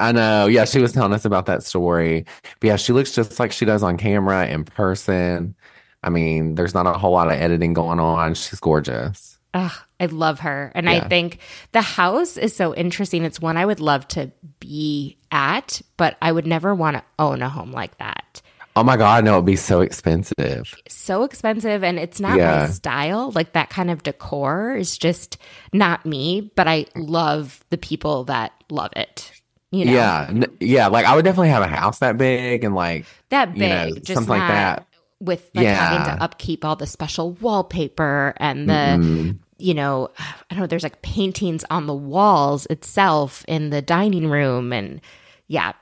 [0.00, 0.46] I know.
[0.46, 2.24] Yeah, she was telling us about that story.
[2.58, 5.54] But yeah, she looks just like she does on camera in person.
[6.02, 8.34] I mean, there's not a whole lot of editing going on.
[8.34, 9.38] She's gorgeous.
[9.52, 10.72] Ugh, I love her.
[10.74, 11.40] And I think
[11.72, 13.24] the house is so interesting.
[13.24, 14.30] It's one I would love to
[14.60, 18.42] be at, but I would never want to own a home like that.
[18.76, 20.74] Oh my God, no, it'd be so expensive.
[20.88, 23.32] So expensive and it's not my style.
[23.32, 25.36] Like that kind of decor is just
[25.72, 29.32] not me, but I love the people that love it.
[29.72, 30.26] You know, Yeah.
[30.28, 30.88] n- Yeah.
[30.88, 33.90] Like I would definitely have a house that big and like, that big, you know,
[33.96, 34.86] just something like that.
[35.20, 39.38] With like having to upkeep all the special wallpaper and the Mm-mm.
[39.58, 44.28] you know, I don't know, there's like paintings on the walls itself in the dining
[44.30, 44.72] room.
[44.72, 45.00] And
[45.46, 45.72] yeah,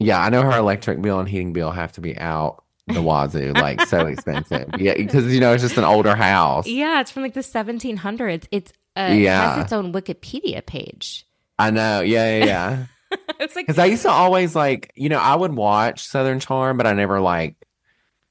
[0.00, 3.52] Yeah, I know her electric bill and heating bill have to be out the wazoo,
[3.52, 4.68] like so expensive.
[4.78, 6.66] Yeah, because you know it's just an older house.
[6.66, 8.46] yeah, it's from like the 1700s.
[8.50, 9.54] It's, uh, it Yeah.
[9.54, 11.26] has its own Wikipedia page.
[11.58, 12.00] I know.
[12.00, 12.86] Yeah, yeah, yeah.
[13.40, 16.76] It's like, Because I used to always like, you know, I would watch Southern Charm,
[16.76, 17.56] but I never like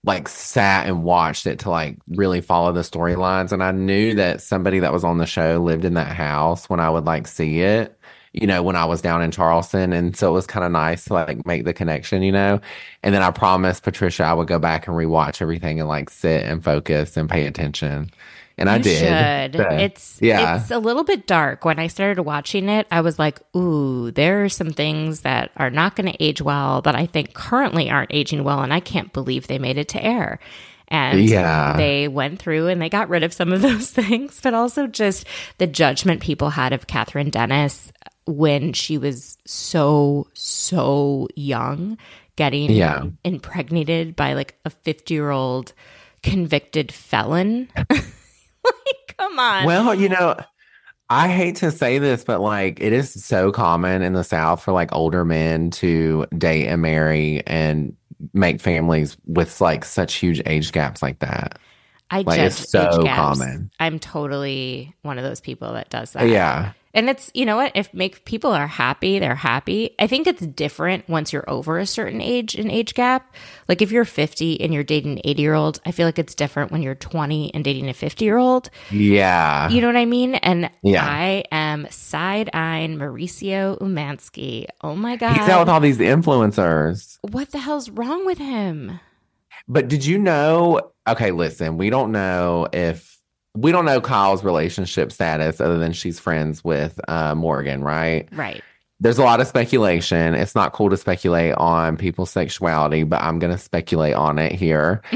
[0.06, 3.52] like sat and watched it to like really follow the storylines.
[3.54, 6.80] And I knew that somebody that was on the show lived in that house when
[6.82, 7.98] I would like see it,
[8.34, 9.94] you know, when I was down in Charleston.
[9.94, 12.60] And so it was kind of nice to like make the connection, you know.
[13.04, 16.44] And then I promised Patricia I would go back and rewatch everything and like sit
[16.46, 18.12] and focus and pay attention.
[18.58, 19.56] And I did.
[19.56, 20.58] So, It's yeah.
[20.62, 21.66] it's a little bit dark.
[21.66, 25.72] When I started watching it, I was like, "Ooh, there are some things that are
[25.72, 29.12] not going to age well that I think currently aren't aging well, and I can't
[29.12, 30.40] believe they made it to air."
[30.90, 31.76] And Yeah.
[31.78, 35.26] they went through and they got rid of some of those things, but also just
[35.58, 37.92] the judgment people had of Kathryn Dennis
[38.28, 41.98] when she was so so young,
[42.36, 43.06] getting Yeah.
[43.24, 45.74] impregnated by like a fifty year old
[46.22, 47.70] convicted felon.
[48.66, 49.66] like, come on.
[49.66, 50.36] Well, you know,
[51.10, 54.72] I hate to say this, but like it is so common in the South for
[54.72, 57.96] like older men to date and marry and
[58.34, 61.60] make families with like such huge age gaps like that.
[62.10, 63.40] I like, judge it's so age gaps.
[63.40, 63.72] common.
[63.80, 66.28] I'm totally one of those people that does that.
[66.28, 66.74] Yeah.
[66.94, 67.72] And it's, you know what?
[67.74, 69.96] If make people are happy, they're happy.
[69.98, 73.34] I think it's different once you're over a certain age and age gap.
[73.68, 76.36] Like if you're 50 and you're dating an 80 year old, I feel like it's
[76.36, 78.70] different when you're 20 and dating a 50 year old.
[78.92, 79.70] Yeah.
[79.70, 80.36] You know what I mean?
[80.36, 81.04] And Yeah.
[81.04, 84.68] I am side eyeing Mauricio Umansky.
[84.82, 85.36] Oh my God.
[85.36, 87.18] He's out with all these influencers.
[87.22, 89.00] what the hell's wrong with him?
[89.68, 90.92] But did you know?
[91.08, 93.13] Okay, listen, we don't know if
[93.56, 98.28] we don't know Kyle's relationship status other than she's friends with uh, Morgan, right?
[98.32, 98.64] Right.
[99.00, 100.34] there's a lot of speculation.
[100.34, 104.54] It's not cool to speculate on people's sexuality, but I'm going to speculate on it
[104.54, 105.02] here.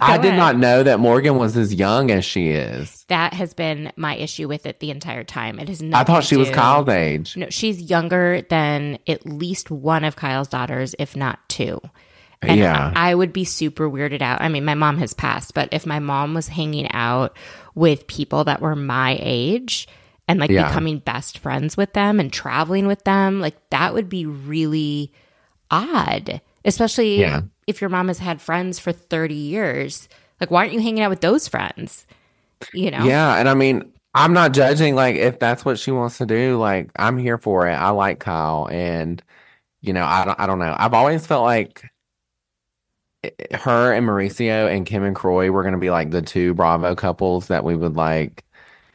[0.00, 0.38] I did ahead.
[0.38, 3.04] not know that Morgan was as young as she is.
[3.08, 5.58] That has been my issue with it the entire time.
[5.58, 6.00] It has not.
[6.00, 7.36] I thought she was Kyle's age.
[7.36, 11.78] No, she's younger than at least one of Kyle's daughters, if not two.
[12.40, 12.90] And Yeah.
[12.96, 14.40] I, I would be super weirded out.
[14.40, 17.36] I mean, my mom has passed, but if my mom was hanging out
[17.74, 19.88] with people that were my age
[20.28, 20.68] and like Yeah.
[20.68, 25.12] becoming best friends with them and traveling with them, like that would be really
[25.70, 26.40] odd.
[26.64, 27.42] Especially Yeah.
[27.66, 30.08] if your mom has had friends for 30 years.
[30.40, 32.06] Like, why aren't you hanging out with those friends?
[32.72, 33.04] You know?
[33.04, 36.58] Yeah, and I mean, I'm not judging like if that's what she wants to do,
[36.58, 37.72] like I'm here for it.
[37.74, 39.22] I like Kyle and
[39.80, 40.76] you know, I don't I don't know.
[40.78, 41.82] I've always felt like
[43.54, 46.94] her and Mauricio and Kim and Kroy were going to be like the two Bravo
[46.94, 48.44] couples that we would like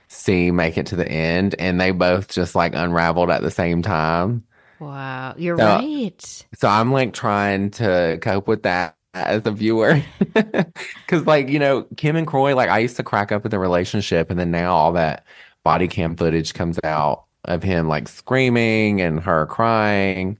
[0.09, 3.81] see make it to the end and they both just like unraveled at the same
[3.81, 4.43] time.
[4.79, 5.33] Wow.
[5.37, 6.45] You're So- right.
[6.55, 10.01] So I'm like trying to cope with that as a viewer.
[11.07, 13.59] Cause like, you know, Kim and Kroy, like I used to crack up with the
[13.59, 15.25] relationship and then now all that
[15.63, 20.37] body cam footage comes out of him like screaming and her crying.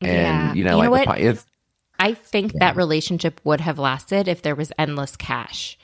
[0.00, 0.52] And Yeah.
[0.54, 1.46] you know, You like know the it's
[1.98, 5.78] I think that relationship would have lasted if there was endless cash.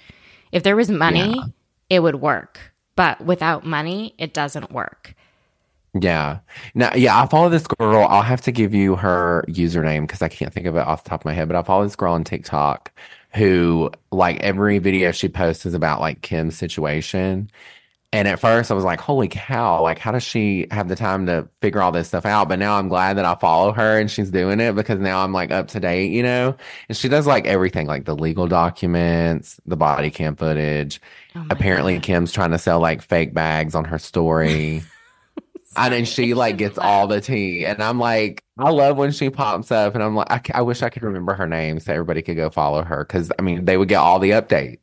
[0.52, 1.44] If there was money, Yeah.
[1.90, 2.58] it would work.
[2.96, 5.14] But without money, it doesn't work.
[6.00, 6.38] yeah.
[6.74, 8.06] Now yeah, I follow this girl.
[8.08, 11.10] I'll have to give you her username because I can't think of it off the
[11.10, 12.90] top of my head, but I follow this girl on TikTok
[13.34, 17.50] who like every video she posts is about like Kim's situation.
[18.14, 21.24] And at first I was like, holy cow, like how does she have the time
[21.26, 22.46] to figure all this stuff out?
[22.46, 25.32] But now I'm glad that I follow her and she's doing it because now I'm
[25.32, 26.54] like up to date, you know?
[26.88, 31.00] And she does like everything, like the legal documents, the body cam footage.
[31.34, 32.02] Oh Apparently God.
[32.02, 34.82] Kim's trying to sell like fake bags on her story.
[35.76, 37.64] and then she like gets all the tea.
[37.64, 40.90] And I'm like, I love when she pops up and I'm like, I wish I
[40.90, 43.06] could remember her name so everybody could go follow her.
[43.06, 44.80] Cause I mean, they would get all the updates.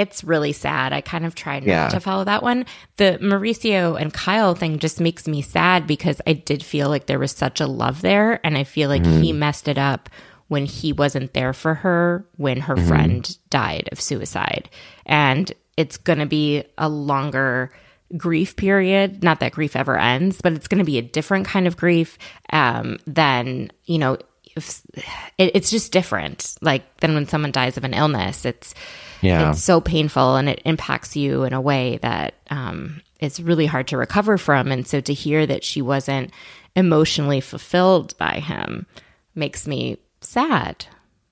[0.00, 0.92] It's really sad.
[0.94, 1.88] I kind of tried not Yeah.
[1.90, 2.64] to follow that one.
[2.96, 7.18] The Mauricio and Kyle thing just makes me sad because I did feel like there
[7.18, 8.40] was such a love there.
[8.44, 10.08] And I feel like he messed it up
[10.48, 14.70] when he wasn't there for her when her friend died of suicide.
[15.04, 17.70] And it's going to be a longer
[18.16, 19.22] grief period.
[19.22, 22.18] Not that grief ever ends, but it's going to be a different kind of grief
[22.52, 24.16] um, than, you know,
[24.56, 26.54] it, it's just different.
[26.60, 28.44] Like than when someone dies of an illness.
[28.44, 28.74] It's,
[29.22, 29.50] Yeah.
[29.50, 33.88] it's so painful and it impacts you in a way that um, it's really hard
[33.88, 34.70] to recover from.
[34.72, 36.30] And so to hear that she wasn't
[36.76, 38.86] emotionally fulfilled by him
[39.34, 40.86] makes me sad,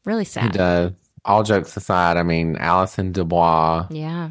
[0.05, 0.53] really He sad.
[0.53, 0.93] does.
[1.25, 3.87] All jokes aside, I mean, Allison DuBois.
[3.91, 4.31] Yeah.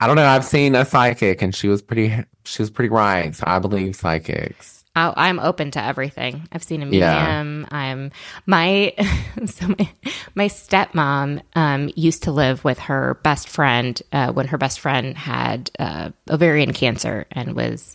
[0.00, 0.26] I don't know.
[0.26, 2.24] I've seen a psychic, and she was pretty.
[2.44, 3.34] She was pretty right.
[3.36, 4.79] So I believe psychics.
[4.96, 6.48] I, I'm open to everything.
[6.52, 7.12] I've seen a Yeah.
[7.42, 7.66] museum.
[7.70, 8.10] I'm
[8.46, 8.92] my
[9.46, 9.88] so my,
[10.34, 15.16] my stepmom um, used to live with her best friend uh, when her best friend
[15.16, 17.94] had uh, ovarian cancer and was,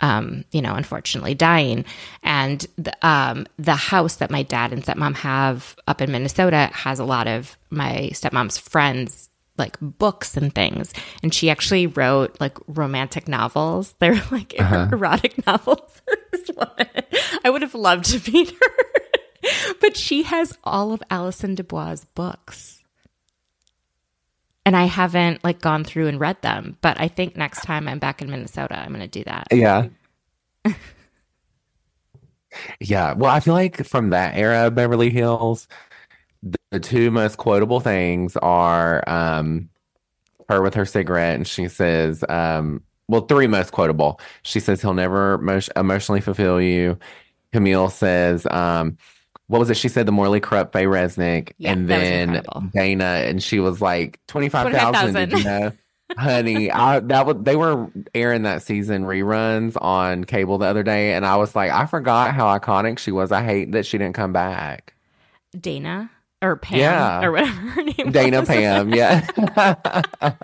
[0.00, 1.86] um, you know, unfortunately dying.
[2.22, 6.98] And the, um, the house that my dad and stepmom have up in Minnesota has
[6.98, 10.92] a lot of my stepmom's friends like books and things.
[11.22, 13.94] And she actually wrote like romantic novels.
[14.00, 15.95] They're like erotic novels.
[16.32, 16.88] This woman.
[17.44, 19.74] I would have loved to meet her.
[19.80, 22.82] but she has all of Allison DuBois' books.
[24.64, 28.00] And I haven't like gone through and read them, but I think next time I'm
[28.00, 29.46] back in Minnesota, I'm going to do that.
[29.52, 29.86] Yeah.
[32.80, 33.12] yeah.
[33.12, 35.68] Well, I feel like from that era of Beverly Hills,
[36.42, 39.68] the, the two most quotable things are um,
[40.48, 44.20] her with her cigarette, and she says, um, well, three most quotable.
[44.42, 46.98] She says, he'll never mo- emotionally fulfill you.
[47.52, 48.98] Camille says, um,
[49.48, 49.76] what was it?
[49.76, 52.42] She said the morally corrupt Faye Resnick, Yeah, and then.
[52.74, 55.30] Dana, and she was like twenty five thousand.
[55.30, 55.72] You know?
[56.18, 61.14] Honey, I that was they were airing that season reruns on cable the other day,
[61.14, 63.32] and I was like, I forgot how iconic she was.
[63.32, 64.94] I hate that she didn't come back.
[65.58, 66.10] Dana
[66.42, 67.24] or Pam Yeah.
[67.24, 68.48] or whatever her name Dana was.
[68.48, 69.26] Pam, yeah.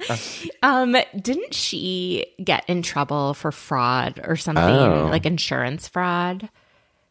[0.62, 5.08] Um, didn't she get in trouble for fraud or something Oh.
[5.10, 6.48] like insurance fraud?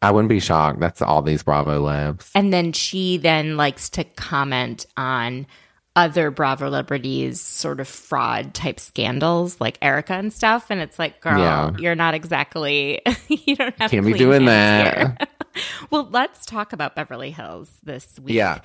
[0.00, 0.80] I wouldn't be shocked.
[0.80, 2.30] That's all these Bravo labs.
[2.34, 5.46] And then she then likes to comment on
[5.94, 10.66] other Bravo celebrities sort of fraud type scandals like Erica and stuff.
[10.70, 11.70] And it's like, girl, Yeah.
[11.78, 15.28] you're not exactly you don't have Can't be doing that.
[15.90, 18.44] well, let's talk about Beverly Hills this week.
[18.44, 18.60] Yeah.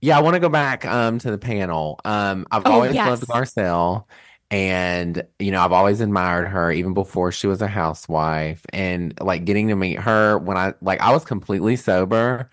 [0.00, 2.00] Yeah, I want to go back um to the panel.
[2.04, 3.04] Um I've Oh, always yes.
[3.04, 4.06] loved Garcelle
[4.50, 9.44] and you know, I've always admired her even before she was a housewife and like
[9.44, 12.50] getting to meet her when I like I was completely sober.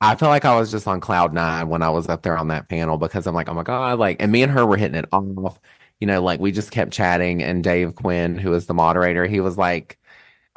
[0.00, 2.48] I felt like I was just on cloud nine when I was up there on
[2.48, 4.96] that panel because I'm like, oh my God, like and me and her were hitting
[4.96, 5.60] it off.
[6.00, 9.40] You know, like we just kept chatting and Dave Quinn, who was the moderator, he
[9.40, 9.98] was like,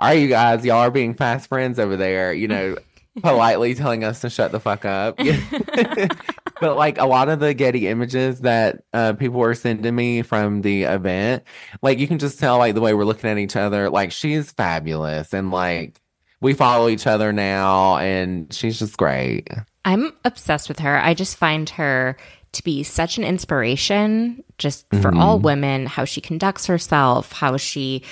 [0.02, 2.78] Right, you guys, y'all are being fast friends over there, you know,
[3.22, 5.18] politely telling us to shut the fuck up.
[6.60, 10.62] but like a lot of the Getty images that uh, people were sending me from
[10.62, 11.44] the event,
[11.82, 14.52] like you can just tell like the way we're looking at each other, like she's
[14.52, 16.02] fabulous and like
[16.42, 19.48] we follow each other now and she's just great.
[19.86, 20.98] I'm obsessed with her.
[20.98, 22.18] I just find her
[22.54, 28.04] to be such an inspiration just for all women, how she conducts herself, how she,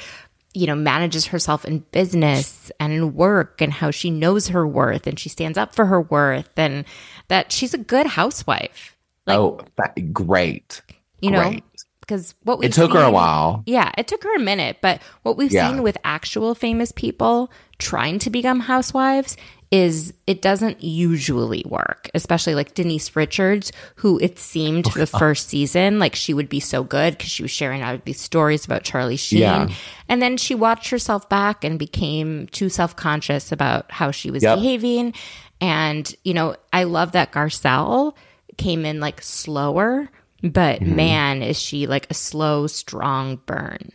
[0.53, 5.07] you know, manages herself in business and in work, and how she knows her worth
[5.07, 6.85] and she stands up for her worth, and
[7.29, 8.97] that she's a good housewife.
[9.27, 10.81] Like, oh, fa- great.
[11.21, 11.55] you know,
[12.01, 13.63] because what we It took her a while.
[13.65, 15.69] Yeah, it took her a minute, but what we've Yeah.
[15.69, 19.37] seen with actual famous people trying to become housewives
[19.71, 25.47] is it doesn't usually work, especially like Denise Richards, who it seemed Oh, the first
[25.47, 28.83] season like she would be so good because she was sharing out these stories about
[28.83, 29.39] Charlie Sheen.
[29.39, 29.69] Yeah.
[30.09, 34.43] And then she watched herself back and became too self conscious about how she was
[34.43, 34.57] Yep.
[34.57, 35.13] behaving.
[35.61, 38.13] And, you know, I love that Garcelle
[38.57, 40.09] came in like slower,
[40.43, 40.95] but Mm-hmm.
[40.97, 43.91] man, is she like a slow, strong burn.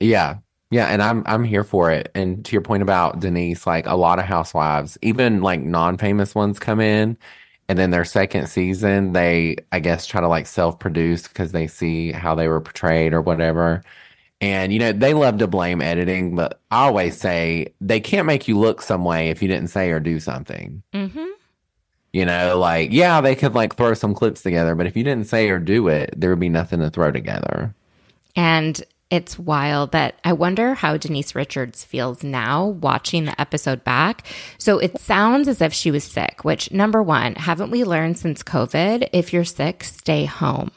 [0.00, 0.36] Yeah.
[0.72, 2.10] Yeah, and I'm I'm here for it.
[2.14, 6.58] And to your point about Denise, like a lot of housewives, even like non-famous ones
[6.58, 7.16] come in
[7.68, 11.66] And then their second season, they, I guess, try to like self produce because they
[11.66, 13.82] see how they were portrayed or whatever.
[14.40, 18.48] And, you know, they love to blame editing, but I always say they can't make
[18.48, 20.82] you look some way if you didn't say or do something.
[20.92, 21.26] Mm-hmm.
[22.12, 25.28] You know, like, yeah, they could like throw some clips together, but if you didn't
[25.28, 27.74] say or do it, there would be nothing to throw together.
[28.36, 28.82] And
[29.12, 34.26] it's wild that I wonder how Denise Richards feels now watching the episode back.
[34.56, 38.42] So it sounds as if she was sick, which number one, haven't we learned since
[38.42, 39.10] COVID?
[39.12, 40.70] If you're sick, stay home.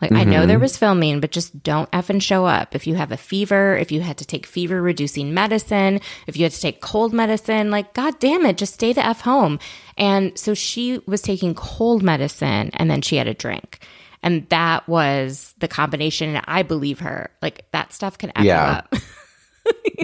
[0.00, 0.62] Like, I know there mm-hmm.
[0.62, 2.74] was filming, but just don't effing show up.
[2.74, 6.42] If you have a fever, if you had to take fever reducing medicine, if you
[6.42, 9.60] had to take cold medicine, like, God damn it, just stay the F home.
[9.96, 13.86] And so she was taking cold medicine and then she had a drink.
[14.22, 16.34] And that was the combination.
[16.36, 17.30] And I believe her.
[17.42, 18.82] Like, that stuff can F Yeah.
[18.90, 18.94] up.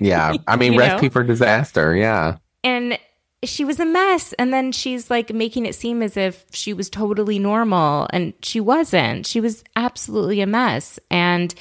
[0.00, 0.34] Yeah.
[0.46, 0.84] I mean, You know?
[0.86, 1.94] recipe for disaster.
[1.96, 2.36] Yeah.
[2.64, 2.98] and
[3.44, 6.90] she was a mess and then she's like making it seem as if she was
[6.90, 11.54] totally normal and she wasn't she was absolutely a mess and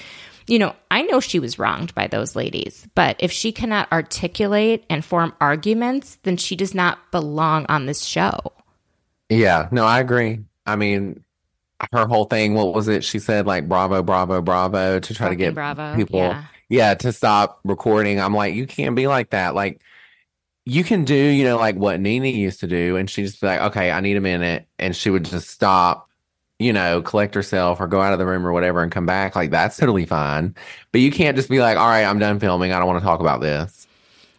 [0.47, 4.86] you know i know she was wronged by those ladies but if she cannot articulate
[4.89, 8.39] and form arguments then she does not belong on this show
[9.30, 9.68] Yeah.
[9.72, 10.39] No, I agree.
[10.66, 11.24] I mean,
[11.91, 13.03] her whole thing, what was it?
[13.03, 17.13] She said like bravo, bravo, bravo to try to get bravo people, yeah yeah, to
[17.13, 18.19] stop recording.
[18.19, 19.55] I'm like, you can't be like that.
[19.55, 19.82] Like,
[20.65, 23.47] you can do, you know, like what Nene used to do, and she'd just be
[23.47, 26.09] like, okay, I need a minute, and she would just stop,
[26.59, 29.36] you know, collect herself or go out of the room or whatever and come back.
[29.36, 30.55] Like, that's totally fine.
[30.91, 32.73] But you can't just be like, all right, I'm done filming.
[32.73, 33.86] I don't want to talk about this.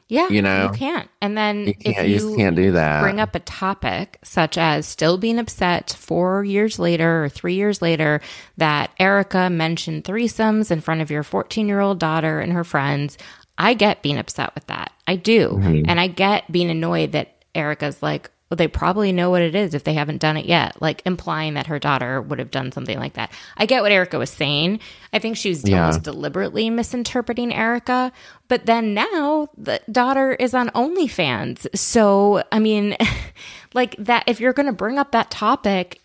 [0.08, 0.70] Yeah You know?
[0.72, 3.02] you can't and then You can't, if you just can't do that.
[3.02, 7.80] bring up a topic such as still being upset four years later or three years
[7.82, 8.20] later
[8.56, 13.18] that Erica mentioned threesomes in front of your 14 year old daughter and her friends.
[13.56, 14.92] I get being upset with that.
[15.06, 15.48] I do.
[15.50, 15.84] Mm-hmm.
[15.88, 19.74] And I get being annoyed that Erica's like, well, they probably know what it is
[19.74, 22.98] if they haven't done it yet, like implying that her daughter would have done something
[22.98, 23.30] like that.
[23.58, 24.80] I get what Erica was saying.
[25.12, 25.82] I think she was Yeah.
[25.82, 28.10] almost deliberately misinterpreting Erica.
[28.48, 31.66] But then now the daughter is on OnlyFans.
[31.76, 32.96] So, I mean,
[33.74, 36.00] like that, if you're going to bring up that topic,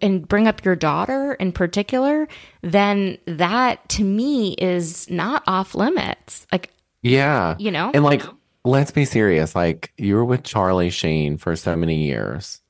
[0.00, 2.26] and bring up your daughter in particular,
[2.62, 6.46] then that to me is not off limits.
[6.50, 6.70] Like,
[7.02, 7.54] Yeah.
[7.58, 7.90] you know?
[7.92, 8.22] And like,
[8.64, 9.54] let's be serious.
[9.54, 12.60] Like, you were with Charlie Sheen for so many years.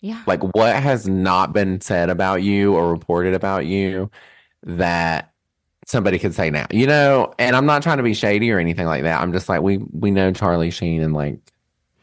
[0.00, 0.22] yeah.
[0.26, 4.10] Like, what has not been said about you or reported about you
[4.64, 5.30] that
[5.86, 6.66] somebody could say now?
[6.70, 9.20] You know, and I'm not trying to be shady or anything like that.
[9.20, 11.38] I'm just like, we we know Charlie Sheen and like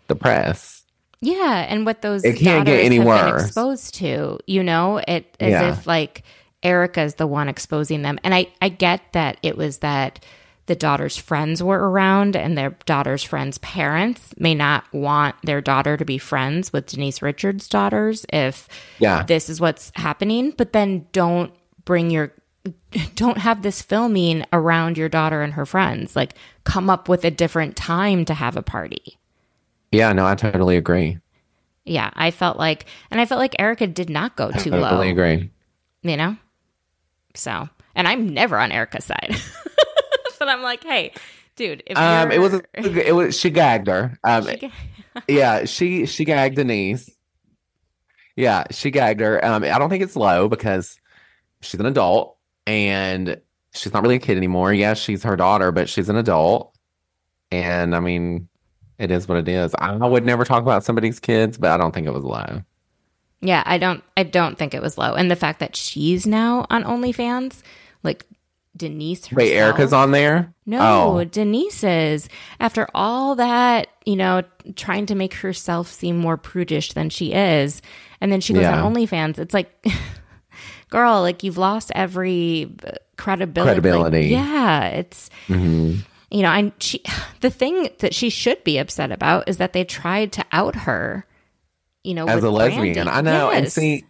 [0.08, 0.84] the press.
[1.22, 3.44] Yeah, and what those It can't get any worse.
[3.48, 5.70] exposed to, you know, it as Yeah.
[5.74, 6.24] if like
[6.64, 8.18] Erica's the one exposing them.
[8.24, 10.24] And I I get that it was that
[10.70, 15.98] the daughter's friends were around and their daughter's friends' parents may not want their daughter
[15.98, 19.24] to be friends with Denise Richards' daughters if Yeah.
[19.24, 21.52] this is what's happening, but then don't
[21.84, 22.32] bring your
[23.16, 26.16] don't have this filming around your daughter and her friends.
[26.16, 29.18] Like come up with a different time to have a party.
[29.92, 31.18] Yeah, no, I totally agree.
[31.84, 34.82] Yeah, I felt like, and I felt like Erica did not go too low.
[34.88, 35.50] Totally agree.
[36.04, 36.38] You know,
[37.34, 39.36] so and I'm never on Erica's side,
[40.40, 41.14] but I'm like, hey,
[41.56, 44.18] dude, if Um, it was it was she gagged her.
[44.24, 44.48] Um,
[45.28, 47.10] yeah, she she gagged Denise.
[48.36, 49.44] Yeah, she gagged her.
[49.44, 50.98] Um, I don't think it's low because
[51.62, 53.40] she's an adult and
[53.74, 54.74] she's not really a kid anymore.
[54.74, 56.74] Yeah, she's her daughter, but she's an adult.
[57.52, 58.48] And I mean,
[58.98, 59.76] it is what it is.
[59.78, 62.62] I would never talk about somebody's kids, but I don't think it was low.
[63.42, 66.66] yeah, I don't, I don't think it was low, and the fact that she's now
[66.70, 67.62] on OnlyFans,
[68.04, 68.26] like
[68.78, 70.54] Denise, herself, Wait, Erica's on there?
[70.66, 71.24] No, Oh.
[71.26, 72.30] Denise is.
[72.60, 74.44] After all that, you know,
[74.76, 77.82] trying to make herself seem more prudish than she is,
[78.22, 78.82] and then she goes Yeah.
[78.82, 79.38] on OnlyFans.
[79.40, 79.86] It's like,
[80.90, 83.82] girl, like you've lost every uh, credibility.
[83.92, 85.96] Like, yeah, it's hmm
[86.32, 87.02] you know, I she
[87.42, 91.26] the thing that she should be upset about is that they tried to out her.
[92.04, 92.96] You know, As with a lesbian.
[92.96, 93.12] Brandi.
[93.12, 93.50] I know.
[93.52, 94.06] And see,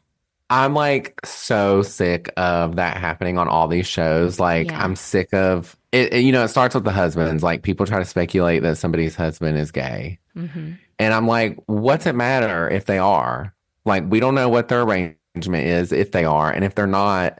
[0.50, 4.40] I'm like so sick of that happening on all these shows.
[4.40, 4.84] Like, Yeah.
[4.84, 7.42] I'm sick of it, it- You know, it starts with the husbands.
[7.44, 10.20] Like, people try to speculate that somebody's husband is gay.
[10.38, 10.78] Mhm.
[11.00, 13.54] And I'm like, what's it matter if they are?
[13.86, 16.52] Like, we don't know what their arrangement is if they are.
[16.52, 17.40] And if they're not,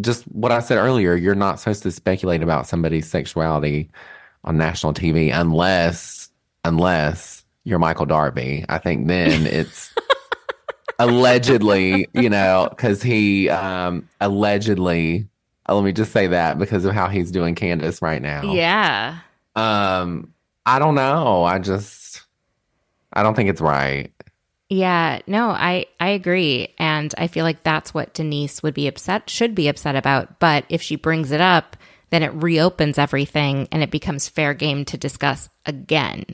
[0.00, 3.90] just what I said earlier, you're not supposed to speculate about somebody's sexuality
[4.44, 6.30] on national TV unless,
[6.64, 8.64] unless you're Michael Darby.
[8.68, 9.93] I think then it's
[10.98, 15.28] allegedly, you know, because he um allegedly,
[15.68, 18.52] uh, let me just say that because of how he's doing Candiace right now.
[18.52, 19.18] Yeah.
[19.56, 20.32] Um,
[20.66, 21.44] I don't know.
[21.44, 22.22] I just,
[23.12, 24.10] I don't think it's right.
[24.70, 29.28] Yeah, no, I I agree and I feel like that's what Denise would be upset
[29.28, 31.76] should be upset about, but if she brings it up,
[32.10, 36.24] then it reopens everything and it becomes fair game to discuss again.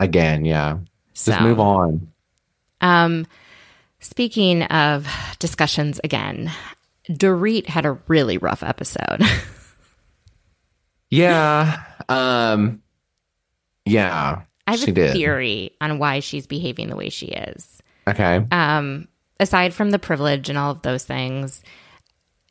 [0.00, 0.78] Again, yeah.
[1.14, 2.12] So, Just move on.
[2.80, 3.26] Um
[4.00, 5.06] speaking of
[5.38, 6.50] discussions again,
[7.10, 9.22] Dorit had a really rough episode.
[11.10, 11.82] Yeah.
[12.08, 12.82] Um
[13.84, 14.42] yeah.
[14.66, 15.12] I have a did.
[15.12, 17.82] theory on why she's behaving the way she is.
[18.06, 18.44] Okay.
[18.50, 19.08] um,
[19.40, 21.62] aside from the privilege and all of those things,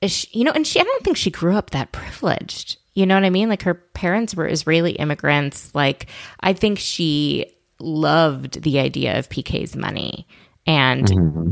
[0.03, 2.77] she, you know, and she, I don't think she grew up that privileged.
[2.93, 3.49] You know what I mean?
[3.49, 5.73] Like her parents were Israeli immigrants.
[5.75, 6.07] Like
[6.39, 7.45] I think she
[7.79, 10.27] loved the idea of PK's money
[10.67, 11.51] and mm-hmm.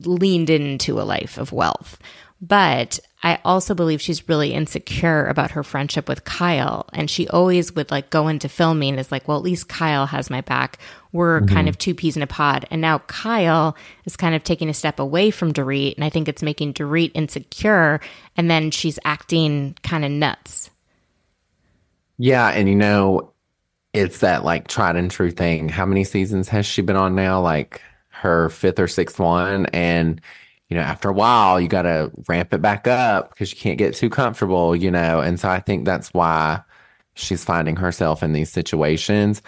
[0.00, 1.98] leaned into a life of wealth.
[2.40, 6.88] But I also believe she's really insecure about her friendship with Kyle.
[6.92, 10.30] And she always would like go into filming is like, well, at least Kyle has
[10.30, 10.78] my back.
[11.10, 11.52] We're mm-hmm.
[11.52, 12.66] kind of two peas in a pod.
[12.70, 15.96] And now Kyle is kind of taking a step away from Dorit.
[15.96, 18.00] And I think it's making Dorit insecure.
[18.36, 20.70] And then she's acting kind of nuts.
[22.18, 23.32] Yeah, and you know,
[23.92, 25.68] it's that like tried and true thing.
[25.68, 27.40] How many seasons has she been on now?
[27.40, 27.80] Like
[28.20, 29.66] her fifth or sixth one.
[29.66, 30.20] And,
[30.68, 33.78] you know, after a while, you got to ramp it back up because you can't
[33.78, 35.20] get too comfortable, you know.
[35.20, 36.62] And so I think that's why
[37.14, 39.42] she's finding herself in these situations.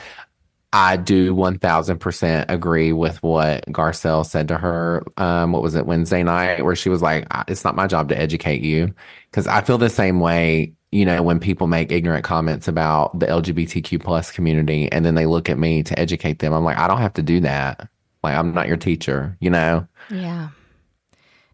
[0.73, 5.03] I do 1000% agree with what Garcelle said to her.
[5.17, 8.19] Um, what was it, Wednesday night, where she was like, It's not my job to
[8.19, 8.95] educate you.
[9.31, 13.27] Because I feel the same way, you know, when people make ignorant comments about the
[13.27, 16.53] LGBTQ plus community and then they look at me to educate them.
[16.53, 17.89] I'm like, I don't have to do that.
[18.23, 19.87] Like, I'm not your teacher, you know?
[20.11, 20.51] Yeah.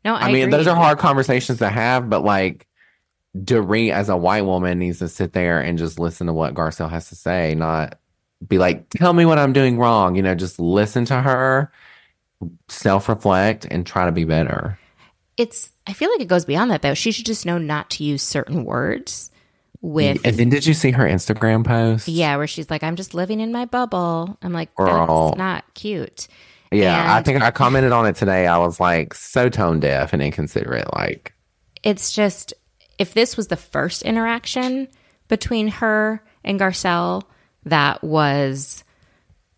[0.05, 0.53] No, I, I, mean, agree.
[0.53, 2.67] those are hard conversations to have, but like,
[3.37, 6.91] Dorit as a white woman needs to sit there and just listen to what Garcelle
[6.91, 7.99] has to say, not
[8.47, 10.17] be like, tell me what I'm doing wrong.
[10.17, 11.71] You know, just listen to her,
[12.69, 14.79] self reflect, and try to be better.
[15.37, 16.95] It's, I feel like it goes beyond that though.
[16.95, 19.31] She should just know not to use certain words
[19.83, 22.09] with And then did you see her Instagram post?
[22.09, 24.39] Yeah, where she's like, I'm just living in my bubble.
[24.43, 25.29] I'm like, Girl.
[25.29, 26.29] that's not cute.
[26.73, 27.15] Yeah.
[27.15, 28.47] I think I commented on it today.
[28.47, 30.93] I was like, so tone deaf and inconsiderate.
[30.95, 31.33] Like,
[31.83, 32.53] It's just,
[32.99, 34.89] if this was the first interaction
[35.29, 37.23] between her and Garcelle
[37.65, 38.85] that was,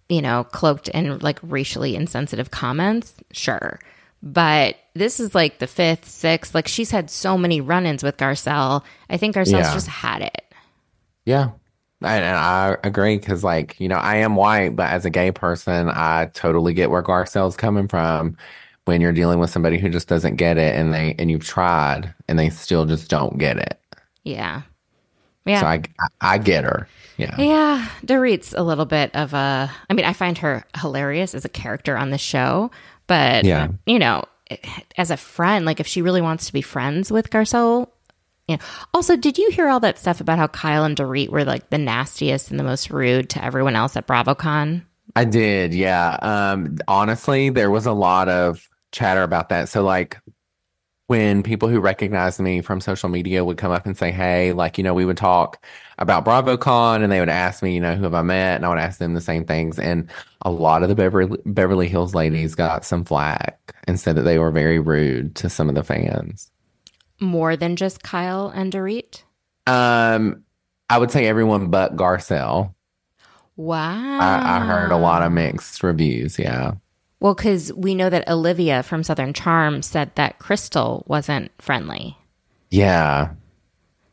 [0.09, 3.78] you know, cloaked in like racially insensitive comments, sure.
[4.22, 6.54] But this is like the fifth, sixth.
[6.54, 8.82] Like she's had so many run ins with Garcelle.
[9.09, 9.74] I think Garcelle's Yeah.
[9.74, 10.44] just had it.
[11.24, 11.50] yeah.
[12.01, 15.32] And, and I agree because, like, you know, I am white, but as a gay
[15.32, 18.36] person, I totally get where Garcelle's coming from
[18.84, 22.14] when you're dealing with somebody who just doesn't get it and they and you've tried
[22.28, 23.78] and they still just don't get it.
[24.24, 24.62] Yeah.
[25.44, 25.61] Yeah.
[25.61, 25.82] So I,
[26.20, 26.86] I get her.
[27.16, 27.34] Yeah.
[27.36, 29.70] Yeah, Dorit's a little bit of a.
[29.90, 32.70] I mean, I find her hilarious as a character on the show,
[33.09, 33.68] but Yeah.
[33.86, 34.24] you know,
[34.96, 37.88] as a friend, like if she really wants to be friends with Garcelle,
[38.49, 38.62] you know.
[38.94, 41.78] Also, did you hear all that stuff about how Kyle and Dorit were like the
[41.78, 44.82] nastiest and the most rude to everyone else at BravoCon?
[45.16, 46.18] I did, yeah.
[46.20, 49.68] Um, honestly, there was a lot of chatter about that.
[49.68, 50.18] So, like,
[51.09, 54.76] when people who recognized me from social media would come up and say, "Hey," like,
[54.76, 55.64] you know, we would talk
[55.99, 58.68] about BravoCon, and they would ask me, you know, who have I met, and I
[58.68, 59.78] would ask them the same things.
[59.78, 60.09] And
[60.42, 64.38] a lot of the Beverly Beverly Hills ladies got some flack and said that they
[64.38, 66.51] were very rude to some of the fans.
[67.20, 69.22] More than just Kyle and Dorit.
[69.66, 70.44] Um,
[70.88, 72.74] I would say everyone but Garcelle.
[73.56, 74.18] Wow.
[74.20, 76.38] I, I heard a lot of mixed reviews.
[76.38, 76.74] Yeah.
[77.20, 82.16] Well, because we know that Olivia from Southern Charm said that Crystal wasn't friendly.
[82.70, 83.30] Yeah.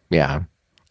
[0.10, 0.44] Yeah.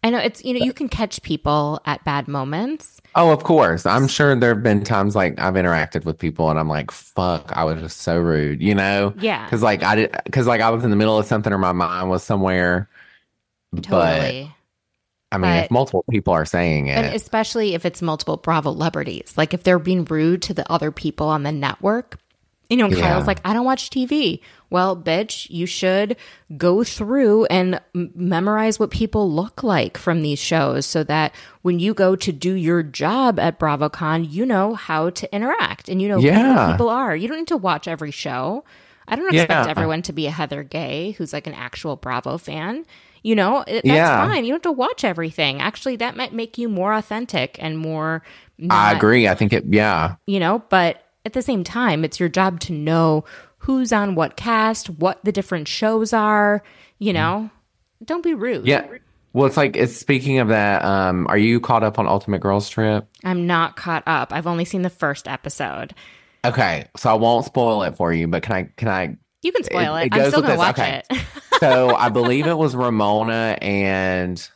[0.04, 3.00] I know it's, you know, you can catch people at bad moments.
[3.14, 3.86] Oh, of course.
[3.86, 7.50] I'm sure there have been times like I've interacted with people and I'm like, fuck,
[7.56, 9.14] I was just so rude, you know?
[9.18, 9.48] Yeah.
[9.48, 11.72] Cause like I did, cause like I was in the middle of something or my
[11.72, 12.90] mind was somewhere.
[13.74, 14.52] Totally.
[15.30, 18.72] But I mean, if multiple people are saying it, And especially if it's multiple Bravo
[18.72, 19.32] celebrities.
[19.38, 22.18] Like if they're being rude to the other people on the network.
[22.70, 23.02] You know, and Yeah.
[23.12, 24.40] Kyle's like, I don't watch TV.
[24.70, 26.16] Well, bitch, you should
[26.56, 31.78] go through and m- memorize what people look like from these shows so that when
[31.78, 36.08] you go to do your job at BravoCon, you know how to interact and you
[36.08, 36.66] know who Yeah.
[36.68, 37.14] the people are.
[37.14, 38.64] You don't need to watch every show.
[39.06, 39.70] I don't expect Yeah.
[39.70, 42.86] everyone to be a Heather Gay who's like an actual Bravo fan.
[43.22, 44.26] You know, it- that's Yeah.
[44.26, 44.44] fine.
[44.44, 45.60] You don't have to watch everything.
[45.60, 48.22] Actually, that might make you more authentic and more.
[48.70, 49.28] I agree.
[49.28, 50.14] I think it, yeah.
[50.26, 53.24] You know, but at the same time, it's your job to know
[53.58, 56.62] who's on what cast, what the different shows are.
[56.98, 57.50] You know,
[58.04, 58.66] don't be rude.
[58.66, 58.86] Yeah.
[59.32, 62.68] Well, it's like, it's speaking of that, um, are you caught up on Ultimate Girls
[62.68, 63.04] Trip?
[63.24, 64.32] I'm not caught up.
[64.32, 65.92] I've only seen the first episode.
[66.44, 68.62] Okay, so I won't spoil it for you, but can I?
[68.76, 69.16] Can I?
[69.42, 70.06] You can spoil it.
[70.06, 71.02] It- it I'm still gonna watch Okay.
[71.10, 71.20] it.
[71.60, 74.46] So I believe it was Ramona and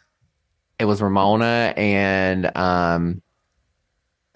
[0.78, 3.22] it was Ramona and um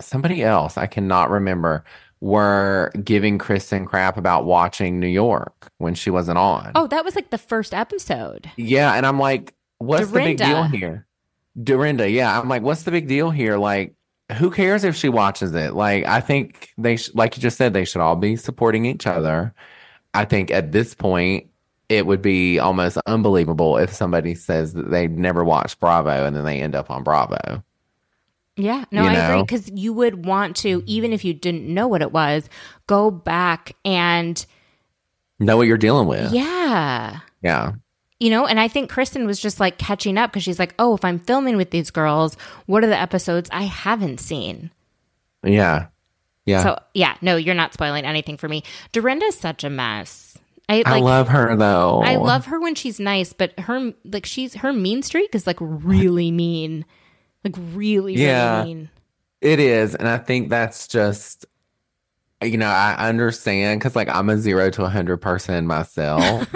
[0.01, 1.85] somebody else I cannot remember
[2.23, 6.71] were giving Kristen crap about watching New York when she wasn't on.
[6.77, 8.49] oh, that was like the first episode.
[8.57, 11.09] Yeah, and I'm like, what's the big deal here?
[11.61, 12.39] Dorinda, yeah.
[12.39, 13.57] I'm like, what's the big deal here?
[13.59, 13.97] Like,
[14.39, 15.75] who cares if she watches it?
[15.75, 19.09] Like, I think they, sh- like you just said, they should all be supporting each
[19.09, 19.53] other.
[20.15, 21.49] I think at this point,
[21.89, 26.45] it would be almost unbelievable if somebody says that they never watched Bravo and then
[26.45, 27.65] they end up on Bravo.
[28.57, 31.89] Yeah, no, You I agree because you would want to, even if you didn't know
[31.89, 32.49] what it was,
[32.87, 34.45] go back and
[35.39, 36.33] Know what you're dealing with.
[36.33, 37.73] yeah, Yeah.
[38.21, 38.47] you know.
[38.47, 41.19] And I think Kristen was just like catching up because she's like, oh, if I'm
[41.19, 42.37] filming with these girls,
[42.67, 44.71] what are the episodes I haven't seen?
[45.43, 45.87] Yeah.
[46.45, 46.63] Yeah.
[46.63, 48.63] So yeah, no, you're not spoiling anything for me.
[48.93, 50.37] Dorinda's such a mess.
[50.69, 52.03] I I love her though.
[52.05, 55.59] I love her when she's nice, but her like she's her mean streak is like
[55.61, 56.85] really mean,
[57.45, 58.59] like really Yeah.
[58.61, 58.91] really mean.
[59.41, 59.95] It is.
[59.95, 61.47] And I think that's just,
[62.43, 66.49] you know, I understand because, like, I'm a zero to a 100 person myself.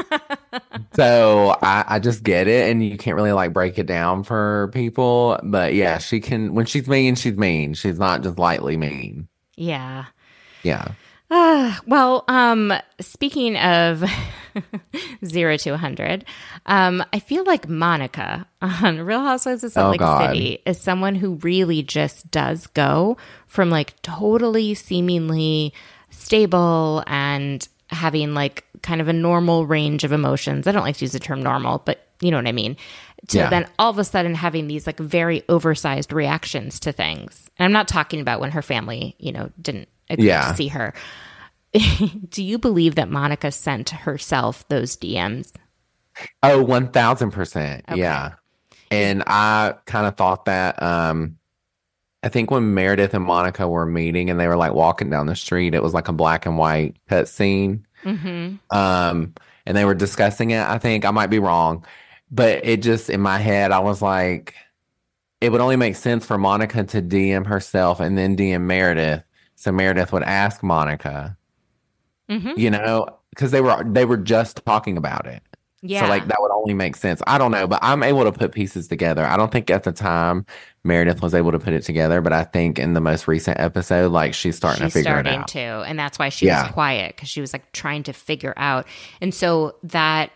[0.95, 2.70] so I, I just get it.
[2.70, 5.39] And you can't really, like, break it down for people.
[5.43, 7.74] But yeah, she can, when she's mean, she's mean.
[7.74, 9.28] She's not just lightly mean.
[9.57, 10.07] Yeah.
[10.62, 10.89] Yeah.
[11.30, 14.05] Ah, well, um, speaking of
[15.24, 16.24] zero to 100,
[16.66, 20.26] um, I feel like Monica on Real Housewives of Salt Oh, Lake God.
[20.32, 25.72] City is someone who really just does go from like totally seemingly
[26.11, 30.66] stable and having like kind of a normal range of emotions.
[30.66, 32.76] I don't like to use the term normal, but you know what I mean.
[33.28, 33.50] To Yeah.
[33.50, 37.48] then all of a sudden having these like very oversized reactions to things.
[37.59, 40.48] And I'm not talking about when her family, you know, didn't agree Yeah.
[40.48, 40.94] to see her.
[42.29, 45.53] Do you believe that Monica sent herself those DMs?
[46.43, 47.97] Oh, 1000%.
[47.97, 48.33] Yeah.
[48.91, 51.39] And I kind of thought that, um,
[52.22, 55.37] I think when Meredith and Monica were meeting and they were like walking down the
[55.37, 57.87] street, it was like a black and white cut scene.
[58.05, 58.57] Mm-hmm.
[58.77, 60.66] Um, and they were discussing it.
[60.66, 61.85] I think I might be wrong,
[62.31, 64.55] but it just in my head, I was like,
[65.41, 69.22] it would only make sense for Monica to DM herself and then DM Meredith.
[69.55, 71.36] So Meredith would ask Monica,
[72.31, 72.59] Mm-hmm.
[72.59, 75.43] you know, because they were they were just talking about it.
[75.83, 76.01] Yeah.
[76.03, 77.22] So like that would only make sense.
[77.29, 79.24] I don't know, but I'm able to put pieces together.
[79.24, 80.45] I don't think at the time
[80.83, 84.11] Meredith was able to put it together, but I think in the most recent episode,
[84.11, 85.49] like she's starting She's to figure starting it out.
[85.49, 86.64] to, and that's why she Yeah.
[86.64, 88.87] was quiet because she was like trying to figure out.
[89.20, 90.33] And so that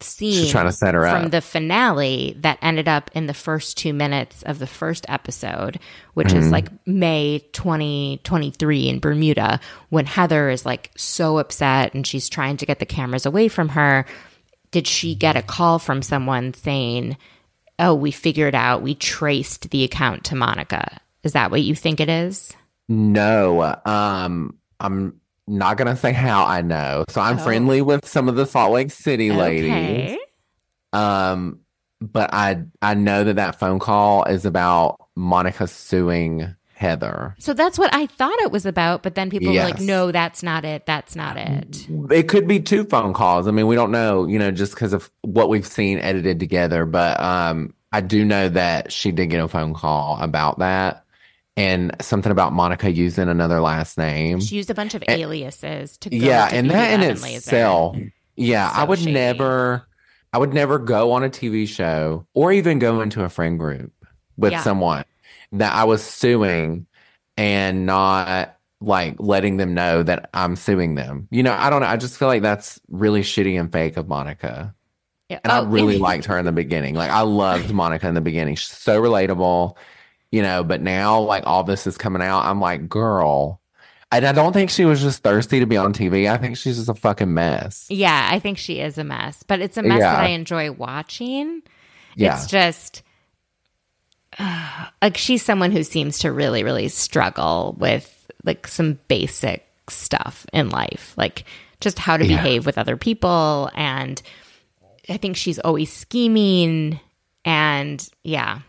[0.00, 1.30] scene She's trying to set her from up.
[1.30, 5.78] the finale that ended up in the first two minutes of the first episode,
[6.14, 6.38] which Mm-hmm.
[6.38, 12.56] is like May 2023 in Bermuda, when Heather is like so upset and she's trying
[12.58, 14.04] to get the cameras away from her.
[14.70, 17.16] Did she get a call from someone saying,
[17.78, 21.00] Oh, we figured out, we traced the account to Monica?
[21.22, 22.52] Is that what you think it is?
[22.88, 27.04] No, um, I'm not gonna say how I know.
[27.08, 27.42] So I'm Oh.
[27.42, 29.70] friendly with some of the Salt Lake City ladies.
[29.70, 30.18] Okay.
[30.92, 31.60] Um,
[32.00, 37.34] but I I know that that phone call is about Monica suing Heather.
[37.38, 40.42] So that's what I thought it was about, but then people were like, no, that's
[40.42, 40.86] not it.
[40.86, 41.86] That's not it.
[42.10, 43.46] It could be two phone calls.
[43.46, 46.84] I mean, we don't know, you know, just because of what we've seen edited together.
[46.84, 51.03] But um, I do know that she did get a phone call about that,
[51.56, 54.40] and something about Monica using another last name.
[54.40, 57.96] She used a bunch of aliases to go yeah, to and that in BB11 itself,
[58.36, 59.12] yeah, I would shady.
[59.12, 59.86] never,
[60.32, 63.92] I would never go on a TV show or even go into a friend group
[64.36, 64.62] with Yeah.
[64.62, 65.04] someone
[65.52, 66.86] that I was suing
[67.36, 71.28] and not like letting them know that I'm suing them.
[71.30, 71.86] You know, I don't know.
[71.86, 74.74] I just feel like that's really shitty and fake of Monica.
[75.28, 75.40] Yeah.
[75.44, 76.94] And I Oh, really liked her in the beginning.
[76.94, 78.56] Like I loved Monica in the beginning.
[78.56, 79.76] She's so relatable,
[80.34, 82.44] you know, but now like all this is coming out.
[82.44, 83.60] I'm like, girl.
[84.10, 86.28] And I don't think she was just thirsty to be on TV.
[86.28, 87.86] I think she's just a fucking mess.
[87.88, 91.62] Yeah, I think she is a mess, but it's a mess that I enjoy watching.
[92.16, 92.34] Yeah.
[92.36, 93.02] It's just
[95.00, 100.68] like she's someone who seems to really, really struggle with like some basic stuff in
[100.70, 101.44] life, like
[101.80, 102.36] just how to Yeah.
[102.42, 103.70] behave with other people.
[103.74, 104.20] And
[105.08, 106.98] I think she's always scheming.
[107.44, 108.60] And yeah,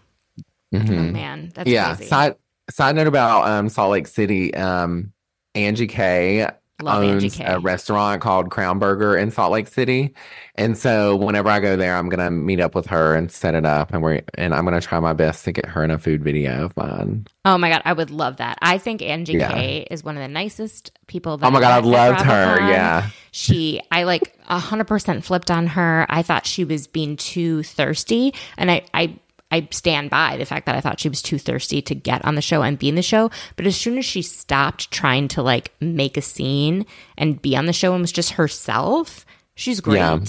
[0.81, 1.73] oh, man, that's Mm-hmm.
[1.73, 1.95] yeah.
[1.95, 2.09] crazy.
[2.09, 2.35] Side
[2.69, 5.11] side note about um Salt Lake City, um,
[5.53, 6.47] Angie K
[6.81, 7.45] Love Angie owns K.
[7.45, 10.13] a restaurant called Crown Burger in Salt Lake City.
[10.55, 13.65] And so whenever I go there, I'm gonna meet up with her and set it
[13.65, 16.21] up and we're and I'm gonna try my best to get her in a food
[16.21, 17.27] video of mine.
[17.45, 18.57] Oh my god, I would love that.
[18.61, 19.53] I think Angie Yeah.
[19.53, 21.37] K is one of the nicest people.
[21.37, 22.59] That Oh my god, I I've loved her.
[22.59, 22.69] had.
[22.69, 23.09] Yeah.
[23.31, 26.05] She, I like a hundred percent flipped on her.
[26.09, 29.17] I thought she was being too thirsty, and I, I,
[29.55, 32.35] I stand by the fact that I thought she was too thirsty to get on
[32.35, 33.31] the show and be in the show.
[33.55, 36.85] But as soon as she stopped trying to like make a scene
[37.17, 39.25] and be on the show and was just herself,
[39.55, 39.97] she's great.
[39.97, 40.19] Yeah.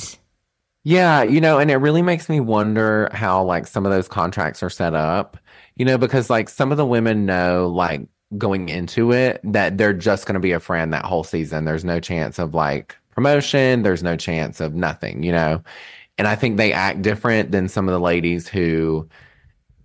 [0.89, 4.63] Yeah, you know, and it really makes me wonder how like some of those contracts
[4.63, 5.37] are set up,
[5.75, 8.07] you know, because like some of the women know like
[8.39, 11.65] going into it that they're just going to be a friend that whole season.
[11.65, 15.61] There's no chance of like promotion, there's no chance of nothing, you know.
[16.19, 19.09] And I think they act different than some of the ladies who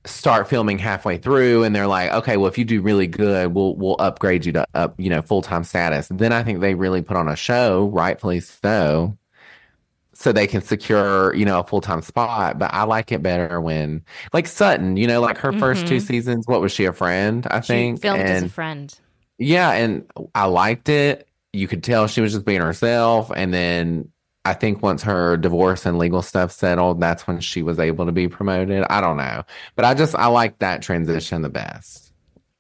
[0.06, 3.76] start filming halfway through and they're like, okay, well if you do really good, we'll
[3.76, 6.10] we'll upgrade you to up, you know, full-time status.
[6.10, 9.18] Then I think they really put on a show, rightfully so
[10.14, 12.60] so they can secure, you know, a full time spot.
[12.60, 14.04] But I like it better when,
[14.34, 16.02] like Sutton, you know, like her first two Mhm.
[16.02, 17.48] seasons, what was she, a friend?
[17.50, 18.02] I She think.
[18.02, 18.94] filmed as a friend.
[19.38, 21.28] yeah, and I liked it.
[21.54, 23.32] You could tell she was just being herself.
[23.36, 24.12] And then
[24.44, 28.12] I think once her divorce and legal stuff settled, that's when she was able to
[28.12, 28.84] be promoted.
[28.90, 29.44] I don't know.
[29.76, 32.12] But I just, I like that transition the best.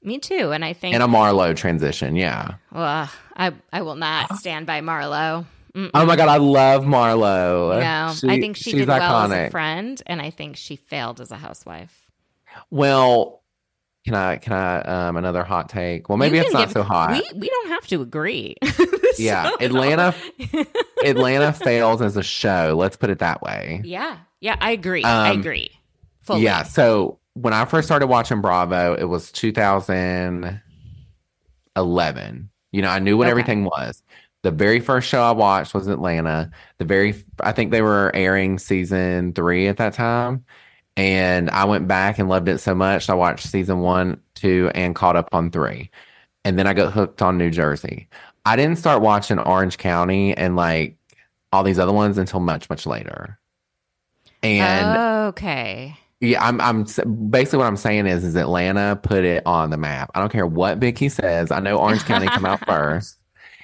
[0.03, 2.15] Me too, and I think And a Marlo transition.
[2.15, 2.55] Yeah.
[2.73, 5.45] Ugh, I, I will not stand by Marlo.
[5.73, 6.27] Oh my God.
[6.27, 7.79] I love Marlo.
[7.79, 10.75] No, She- I think she she's did well as a friend, and I think she
[10.75, 12.09] failed as a housewife.
[12.69, 13.40] Well,
[14.05, 16.09] can I can I um another hot take?
[16.09, 17.11] Well, maybe it's not give- so hot.
[17.11, 18.55] We we don't have to agree.
[19.17, 20.15] Yeah, Atlanta
[21.03, 22.75] Atlanta fails as a show.
[22.79, 23.81] Let's put it that way.
[23.83, 25.03] yeah, yeah, I agree.
[25.03, 25.69] I Um, agree.
[26.21, 26.43] Fully.
[26.43, 26.63] Yeah.
[26.63, 30.61] So when I first started watching Bravo, it was 2011.
[32.71, 33.31] You know, I knew what Okay.
[33.31, 34.01] everything was.
[34.43, 36.49] The very first show I watched was Atlanta.
[36.77, 40.45] The very, I think they were airing season three at that time.
[40.97, 43.09] And I went back and loved it so much.
[43.09, 45.89] I watched season one, two, and caught up on three.
[46.43, 48.07] And then I got hooked on New Jersey.
[48.45, 50.97] I didn't start watching Orange County and like
[51.51, 53.39] all these other ones until much, much later.
[54.43, 54.97] And
[55.29, 55.95] okay.
[56.19, 56.83] yeah, I'm I'm
[57.29, 60.09] basically what I'm saying is is Atlanta put it on the map.
[60.15, 61.51] I don't care what Vicki says.
[61.51, 63.17] I know Orange County come out first.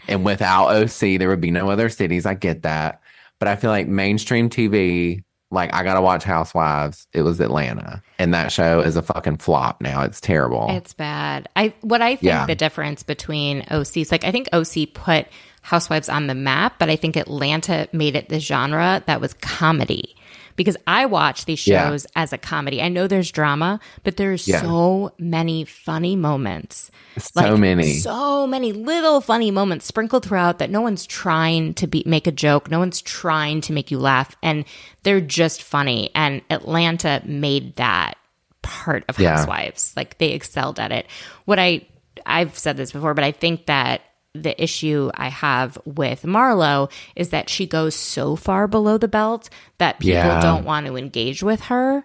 [0.07, 2.25] And without OC, there would be no other cities.
[2.25, 3.01] I get that.
[3.39, 7.07] But I feel like mainstream TV, like I gotta watch Housewives.
[7.13, 8.01] It was Atlanta.
[8.19, 10.01] And that show is a fucking flop now.
[10.03, 10.67] It's terrible.
[10.69, 11.47] It's bad.
[11.55, 12.45] I what I think Yeah.
[12.45, 15.27] the difference between OCs like I think OC put
[15.61, 20.15] Housewives on the map, but I think Atlanta made it the genre that was comedy.
[20.57, 21.87] Because I watch these Yeah.
[21.89, 22.81] shows as a comedy.
[22.81, 24.61] I know there's drama, but there's Yeah.
[24.61, 26.91] so many funny moments.
[27.17, 27.93] so many.
[27.99, 32.31] So many little funny moments sprinkled throughout that no one's trying to be make a
[32.31, 32.69] joke.
[32.69, 34.35] No one's trying to make you laugh.
[34.43, 34.65] And
[35.03, 36.09] they're just funny.
[36.13, 38.17] And Atlanta made that
[38.61, 39.37] part of Yeah.
[39.37, 39.93] Housewives.
[39.95, 41.07] Like they excelled at it.
[41.45, 41.87] What I
[42.25, 44.01] I've said this before, but I think that
[44.43, 49.49] the issue I have with Marlo is that she goes so far below the belt
[49.77, 50.39] that people Yeah.
[50.41, 52.03] don't want to engage with her.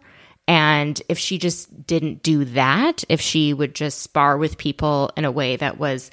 [0.49, 5.24] And if she just didn't do that, if she would just spar with people in
[5.24, 6.11] a way that was,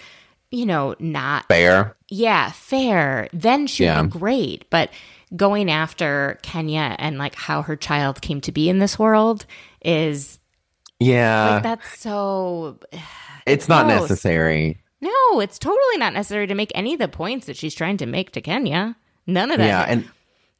[0.51, 1.95] you know, not Fair.
[2.09, 4.65] yeah, fair, then she'd be great.
[4.69, 4.91] But
[5.35, 9.45] going after Kenya and like how her child came to be in this world
[9.83, 10.37] is
[10.99, 11.55] Yeah.
[11.55, 12.77] like that's so
[13.47, 14.79] it's not necessary.
[15.01, 18.05] No, it's totally not necessary to make any of the points that she's trying to
[18.05, 18.95] make to Kenya.
[19.27, 19.65] None of that.
[19.65, 19.85] Yeah.
[19.87, 20.09] And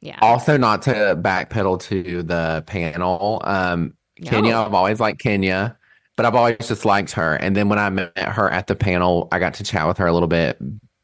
[0.00, 0.18] yeah.
[0.22, 3.42] Also, not to backpedal to the panel.
[3.44, 4.64] Um, Kenya, No.
[4.64, 5.76] I've always liked Kenya,
[6.16, 7.34] but I've always just liked her.
[7.34, 10.06] And then when I met her at the panel, I got to chat with her
[10.06, 10.56] a little bit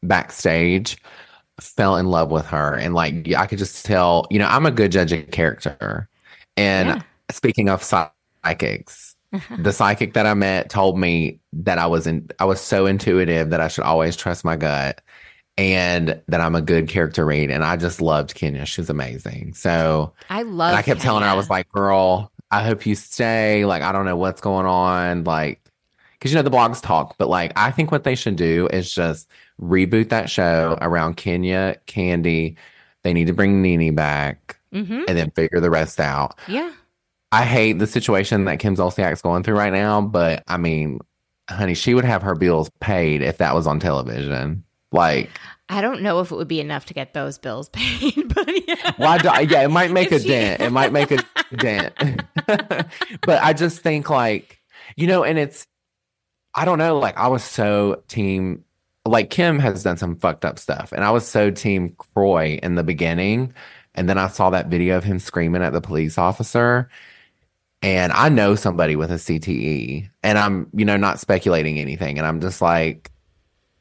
[0.02, 0.96] backstage.
[1.60, 4.70] Fell in love with her, and like I could just tell, you know, I'm a
[4.70, 6.06] good judge of character.
[6.58, 7.02] And Yeah.
[7.30, 9.05] speaking of psychics,
[9.58, 13.50] the psychic that I met told me that I was in, I was so intuitive
[13.50, 15.00] that I should always trust my gut
[15.58, 17.50] and that I'm a good character read.
[17.50, 18.66] And I just loved Kenya.
[18.66, 19.54] She was amazing.
[19.54, 23.64] So I love I kept telling her, I was like, girl, I hope you stay.
[23.64, 25.24] Like, I don't know what's going on.
[25.24, 25.60] Like,
[26.12, 28.92] because you know, the blogs talk, but like, I think what they should do is
[28.92, 29.28] just
[29.60, 32.56] reboot that show around Kenya, Kandi.
[33.02, 35.04] They need to bring Nene back Mhm.
[35.08, 36.38] and then figure the rest out.
[36.48, 36.70] Yeah.
[37.32, 41.00] I hate the situation that Kim Zolciak's going through right now, but I mean,
[41.50, 44.64] honey, she would have her bills paid if that was on television.
[44.92, 45.30] Like,
[45.68, 48.92] I don't know if it would be enough to get those bills paid, but yeah.
[48.96, 49.18] why?
[49.18, 50.60] Do, yeah, it might make a she- dent.
[50.60, 51.22] It might make a
[51.56, 51.94] dent.
[52.46, 54.60] but I just think, like,
[54.96, 55.66] you know, and it's,
[56.54, 58.64] I don't know, like, I was so team
[59.06, 60.92] like Kim has done some fucked up stuff.
[60.92, 63.54] And I was so team Kroy in the beginning.
[63.94, 66.88] And then I saw that video of him screaming at the police officer.
[67.82, 70.08] And I know somebody with a CTE.
[70.22, 72.18] And I'm, you know, not speculating anything.
[72.18, 73.10] And I'm just like,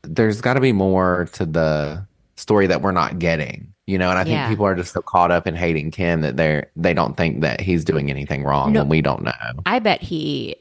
[0.04, 4.10] there's got to be more to the story that we're not getting, you know.
[4.10, 4.50] And I think Yeah.
[4.50, 7.62] people are just so caught up in hating Kim that they're they don't think that
[7.62, 8.82] he's doing anything wrong, No.
[8.82, 9.32] and we don't know.
[9.66, 10.56] I bet he.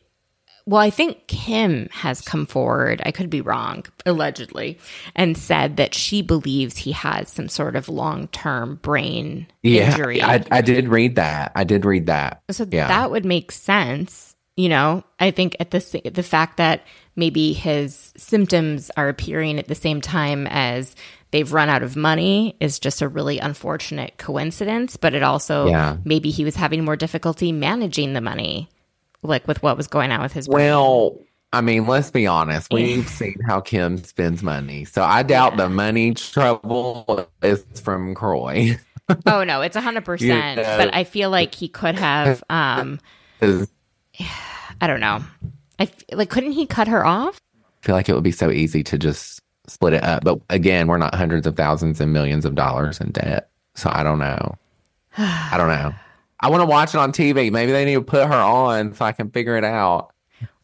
[0.66, 3.02] Well, I think Kim has come forward.
[3.04, 4.78] I could be wrong, allegedly,
[5.14, 10.22] and said that she believes he has some sort of long term brain Yeah, injury.
[10.22, 11.52] I, I did read that.
[11.54, 12.40] I did read that.
[12.50, 12.88] So Yeah.
[12.88, 14.34] that would make sense.
[14.56, 16.82] You know, I think at the the fact that
[17.16, 20.94] maybe his symptoms are appearing at the same time as
[21.32, 24.96] they've run out of money is just a really unfortunate coincidence.
[24.96, 25.96] But it also Yeah.
[26.04, 28.68] maybe he was having more difficulty managing the money,
[29.24, 30.48] like with what was going on with his.
[30.48, 31.18] Well,
[31.52, 32.72] I mean, let's be honest.
[32.72, 38.78] We've seen how Kim spends money, so I doubt the money trouble is from Kroy.
[39.26, 40.58] oh no, it's a hundred percent.
[40.58, 40.76] Yeah.
[40.76, 42.42] But I feel like he could have.
[42.50, 43.00] um
[44.80, 45.22] I don't know.
[45.78, 47.40] I f- like couldn't he cut her off?
[47.82, 50.24] I feel like it would be so easy to just split it up.
[50.24, 54.02] But again, we're not hundreds of thousands and millions of dollars in debt, so I
[54.02, 54.56] don't know.
[55.18, 55.94] I don't know.
[56.44, 57.50] I want to watch it on TV.
[57.50, 60.12] Maybe they need to put her on so I can figure it out.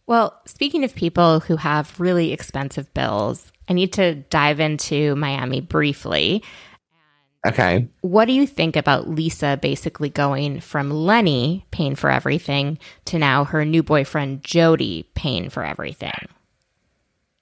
[0.07, 5.63] Well, speaking of people who have really expensive bills, I need to dive into Miami
[5.63, 6.45] briefly.
[7.47, 7.89] Okay.
[8.03, 13.45] What do you think about Lisa basically going from Lenny paying for everything to now
[13.45, 16.29] her new boyfriend Jody paying for everything?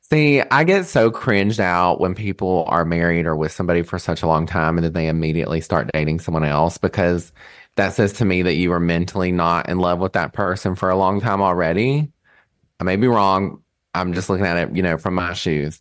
[0.03, 4.22] See, I get so cringed out when people are married or with somebody for such
[4.22, 7.32] a long time and then they immediately start dating someone else because
[7.79, 10.91] that says to me that you were mentally not in love with that person for
[10.91, 12.12] a long time already.
[12.81, 13.62] I may be wrong.
[13.95, 15.81] I'm just looking at it, you know, from my shoes.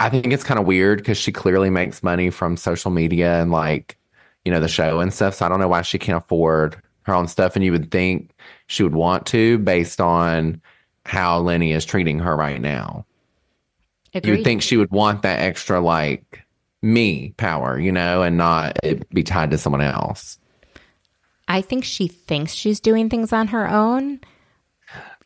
[0.00, 3.52] I think it's kind of weird because she clearly makes money from social media and
[3.52, 3.96] like,
[4.44, 5.34] you know, the show and stuff.
[5.34, 7.54] So I don't know why she can't afford her own stuff.
[7.54, 8.30] And you would think
[8.66, 10.60] she would want to based on
[11.04, 13.04] how Lenny is treating her right now
[14.30, 16.44] You would think she would want that extra like
[16.82, 20.38] me power, you know, and not it be tied to someone else.
[21.48, 24.20] I think she thinks she's doing things on her own,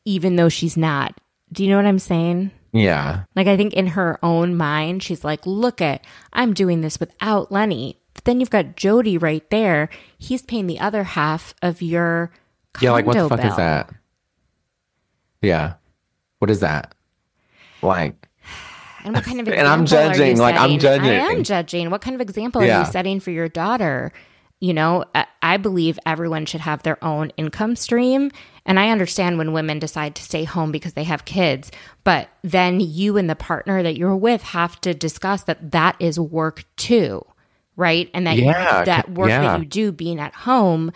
[0.05, 1.19] even though she's not.
[1.53, 2.51] Do you know what I'm saying?
[2.73, 3.25] Yeah.
[3.35, 7.51] Like, I think in her own mind, she's like, look at, I'm doing this without
[7.51, 7.99] Lenny.
[8.15, 9.89] But then you've got Jody right there.
[10.19, 12.33] He's paying the other half of your
[12.81, 13.51] Yeah, like what the fuck bill.
[13.51, 13.91] is that?
[15.41, 15.75] Yeah.
[16.41, 16.95] What is that?
[17.81, 18.29] Like
[19.05, 21.07] And what kind of And I'm example are you judging, like, I'm judging.
[21.09, 21.91] I am judging.
[21.91, 24.13] What kind of example are you setting for your daughter?
[24.61, 25.05] You know,
[25.41, 28.33] I, believe everyone should have their own income stream.
[28.67, 31.71] And I understand when women decide to stay home because they have kids,
[32.03, 36.19] but then you and the partner that you're with have to discuss that that is
[36.19, 37.25] work too,
[37.77, 38.11] right?
[38.13, 39.43] And that Yeah, that work yeah.
[39.43, 40.91] that you do being at home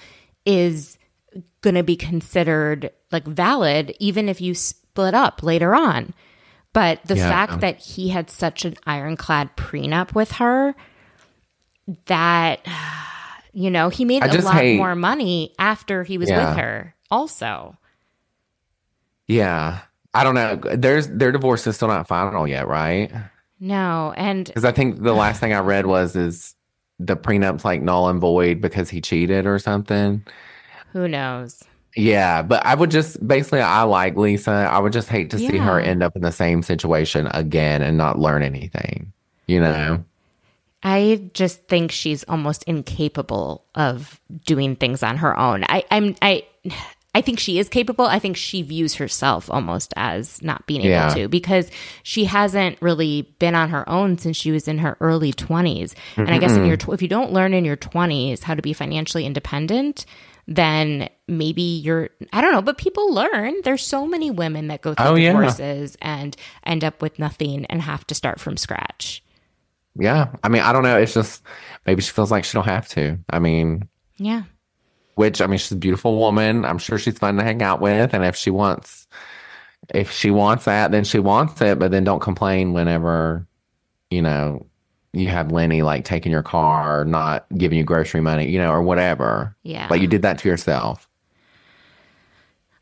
[0.44, 0.98] is
[1.60, 6.12] going to be considered like valid even if you split up later on.
[6.72, 7.28] But the Yeah.
[7.28, 10.74] fact that he had such an ironclad prenup with her,
[12.06, 12.60] that,
[13.52, 16.48] you know, he made I a lot hate- more money after he was Yeah.
[16.50, 17.76] with her, also.
[19.28, 19.80] Yeah.
[20.14, 20.56] I don't know.
[20.76, 23.10] There's their divorce is still not final yet, right?
[23.60, 24.12] No.
[24.16, 26.54] And Because I think the last thing I read was is
[26.98, 30.24] the prenup's like null and void because he cheated or something.
[30.92, 31.64] who knows?
[31.96, 34.50] Yeah, but I would just basically I like Lisa.
[34.50, 37.96] I would just hate to see her end up in the same situation again and
[37.98, 39.12] not learn anything.
[39.46, 40.04] You know?
[40.82, 45.64] I just think she's almost incapable of doing things on her own.
[45.68, 46.44] I, I'm I
[47.14, 48.06] I think she is capable.
[48.06, 51.08] I think she views herself almost as not being able Yeah.
[51.14, 51.70] to because
[52.02, 55.94] she hasn't really been on her own since she was in her early 20s.
[56.16, 58.62] And I guess in your tw- if you don't learn in your 20s how to
[58.62, 60.06] be financially independent,
[60.48, 63.54] then maybe you're I don't know, but people learn.
[63.62, 65.50] There's so many women that go through Oh, yeah.
[66.00, 66.34] and
[66.64, 69.22] end up with nothing and have to start from scratch.
[69.98, 70.28] Yeah.
[70.42, 70.96] I mean, I don't know.
[70.98, 71.42] It's just
[71.86, 73.18] maybe she feels like she don't have to.
[73.30, 74.42] I mean, Yeah.
[75.16, 76.64] which I mean, she's a beautiful woman.
[76.64, 78.14] I'm sure she's fun to hang out with.
[78.14, 79.06] And if she wants,
[79.94, 81.78] if she wants that, then she wants it.
[81.78, 83.46] But then don't complain whenever,
[84.10, 84.66] you know,
[85.12, 88.70] you have Lenny like taking your car, or not giving you grocery money, you know,
[88.72, 89.54] or whatever.
[89.62, 89.88] Yeah.
[89.90, 91.06] Like you did that to yourself.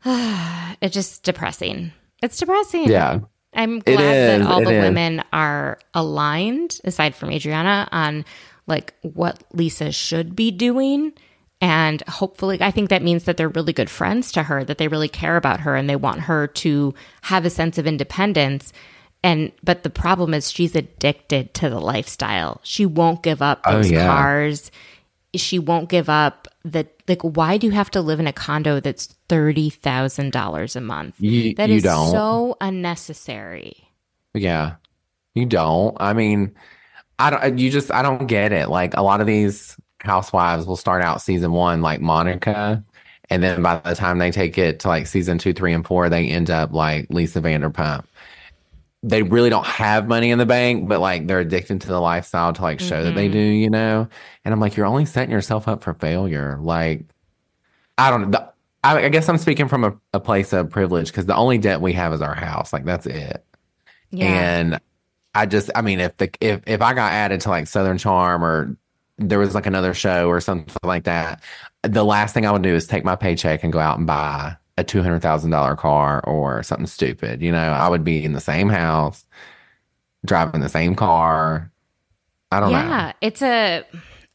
[0.81, 1.91] It's just depressing.
[2.23, 2.89] It's depressing.
[2.89, 3.19] Yeah.
[3.53, 4.83] I'm glad that all it the is.
[4.83, 8.25] women are aligned, aside from Adriana, on
[8.67, 11.13] like what Lisa should be doing.
[11.59, 14.87] And hopefully, I think that means that they're really good friends to her, that they
[14.87, 18.73] really care about her and they want her to have a sense of independence.
[19.23, 22.59] and but the problem is she's addicted to the lifestyle.
[22.63, 24.07] She won't give up oh, those Oh, yeah.
[24.07, 24.71] cars.
[25.35, 28.79] She won't give up the like why do you have to live in a condo
[28.79, 31.15] that's $30,000 a month?
[31.19, 32.11] You- That you is don't.
[32.11, 33.87] so unnecessary.
[34.33, 34.75] Yeah.
[35.33, 35.95] You don't.
[35.99, 36.53] I mean,
[37.19, 38.69] I don't, you just, I don't get it.
[38.69, 42.83] Like a lot of these housewives will start out season one like Monica.
[43.29, 46.09] And then by the time they take it to like season two, three, and four,
[46.09, 48.03] they end up like Lisa Vanderpump.
[49.03, 52.53] They really don't have money in the bank, but like they're addicted to the lifestyle
[52.53, 53.33] to like show that they mm-hmm.
[53.33, 54.07] do, you know?
[54.45, 56.57] And I'm like, you're only setting yourself up for failure.
[56.61, 57.05] Like,
[57.97, 58.49] I don't know.
[58.83, 61.81] I, I guess I'm speaking from a, a place of privilege because the only debt
[61.81, 62.71] we have is our house.
[62.73, 63.43] Like, that's it.
[64.11, 64.25] Yeah.
[64.25, 64.79] And
[65.33, 68.43] I just, I mean, if the if if I got added to like Southern Charm
[68.43, 68.75] or
[69.17, 71.41] there was like another show or something like that,
[71.83, 74.57] the last thing I would do is take my paycheck and go out and buy
[74.81, 77.41] a two hundred thousand dollar car or something stupid.
[77.41, 79.25] You know, I would be in the same house,
[80.25, 81.71] driving the same car.
[82.51, 82.79] I don't know.
[82.79, 83.83] yeah, it's a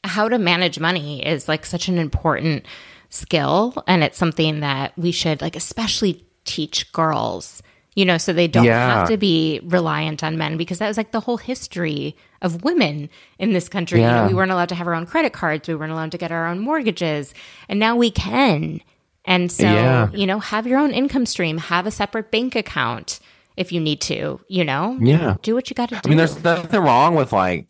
[0.04, 2.64] how to manage money is like such an important
[3.10, 7.62] skill and it's something that we should like especially teach girls
[7.94, 8.98] you know so they don't Yeah.
[8.98, 13.08] have to be reliant on men because that was like the whole history of women
[13.38, 15.74] in this country you know we weren't allowed to have our own credit cards we
[15.74, 17.32] weren't allowed to get our own mortgages
[17.68, 18.80] and now we can
[19.26, 20.10] and so Yeah.
[20.12, 23.20] you know have your own income stream have a separate bank account
[23.56, 25.36] if you need to you know Yeah.
[25.42, 27.68] do what you got to do I mean, there's nothing wrong with like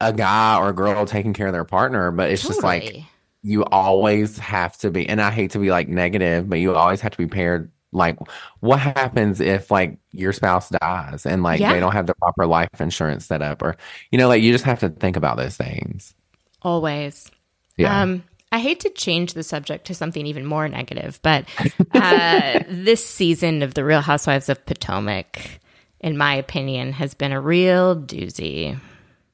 [0.00, 3.04] a guy or a girl taking care of their partner, but it's just like
[3.44, 7.00] you always have to be, and I hate to be like negative, but you always
[7.00, 7.70] have to be paired.
[7.92, 8.18] Like,
[8.60, 11.72] what happens if like your spouse dies and like Yeah.
[11.72, 13.76] they don't have the proper life insurance set up, or
[14.10, 16.14] you know, like you just have to think about those things.
[16.62, 17.30] always
[17.76, 18.02] Yeah.
[18.02, 18.22] Um,
[18.52, 21.46] I hate to change the subject to something even more negative, but
[21.94, 25.58] uh, this season of The Real Housewives of Potomac,
[26.00, 28.78] in my opinion, has been a real doozy.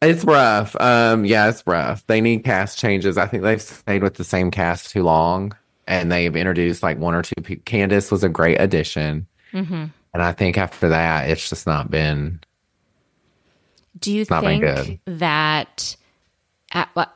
[0.01, 0.81] It's rough.
[0.81, 2.07] Um, yeah, it's rough.
[2.07, 3.19] They need cast changes.
[3.19, 5.57] I think they've stayed with the same cast too long,
[5.89, 7.62] and they've introduced like one or two people.
[7.65, 9.86] Candiace was a great addition, Mm-hmm.
[10.15, 12.39] and I think after that, it's just not been.
[13.99, 15.97] Do you think that,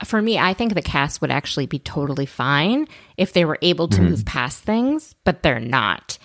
[0.05, 3.89] for me, I think the cast would actually be totally fine if they were able
[3.89, 4.09] to hmm.
[4.09, 6.19] move past things, but they're not.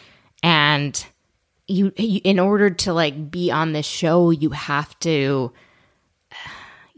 [0.44, 1.06] And
[1.68, 5.52] you, you, in order to like be on this show, you have to.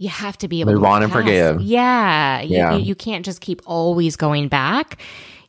[0.02, 1.60] You have to be able Move to on and forgive.
[1.60, 2.78] Yeah, you, Yeah.
[2.78, 4.98] you, you can't just keep always going back.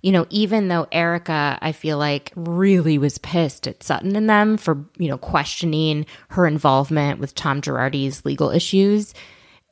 [0.03, 4.57] You know, even though Erica, I feel like really was pissed at Sutton and them
[4.57, 9.15] for you know questioning her involvement with Tom Girardi's legal issues.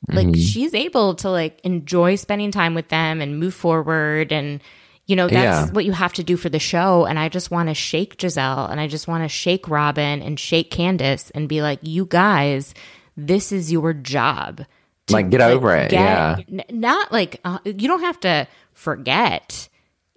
[0.07, 0.41] Like Mm-hmm.
[0.41, 4.61] she's able to like enjoy spending time with them and move forward and
[5.05, 5.73] you know that's Yeah.
[5.73, 8.71] what you have to do for the show and I just want to shake Gizelle
[8.71, 12.73] and I just want to shake Robin and shake Candiace and be like you guys
[13.17, 14.63] this is your job
[15.07, 16.37] to, Like, get over it, yeah.
[16.49, 19.67] n- not like uh, you don't have to forget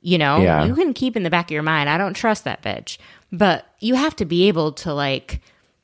[0.01, 0.65] you know Yeah.
[0.65, 2.99] you can keep in the back of your mind i don't trust that bitch
[3.33, 5.41] but you have to be able to like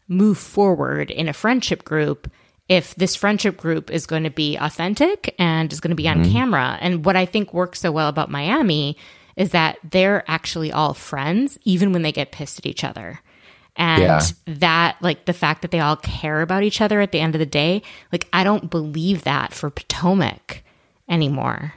[0.06, 2.30] move forward in a friendship group
[2.68, 6.22] if this friendship group is going to be authentic and is going to be Mm-hmm.
[6.22, 8.96] on camera and what i think works so well about miami
[9.36, 13.20] is that they're actually all friends even when they get pissed at each other
[13.76, 14.20] and Yeah.
[14.46, 17.38] that like the fact that they all care about each other at the end of
[17.38, 17.82] the day
[18.12, 20.62] like i don't believe that for potomac
[21.08, 21.74] anymore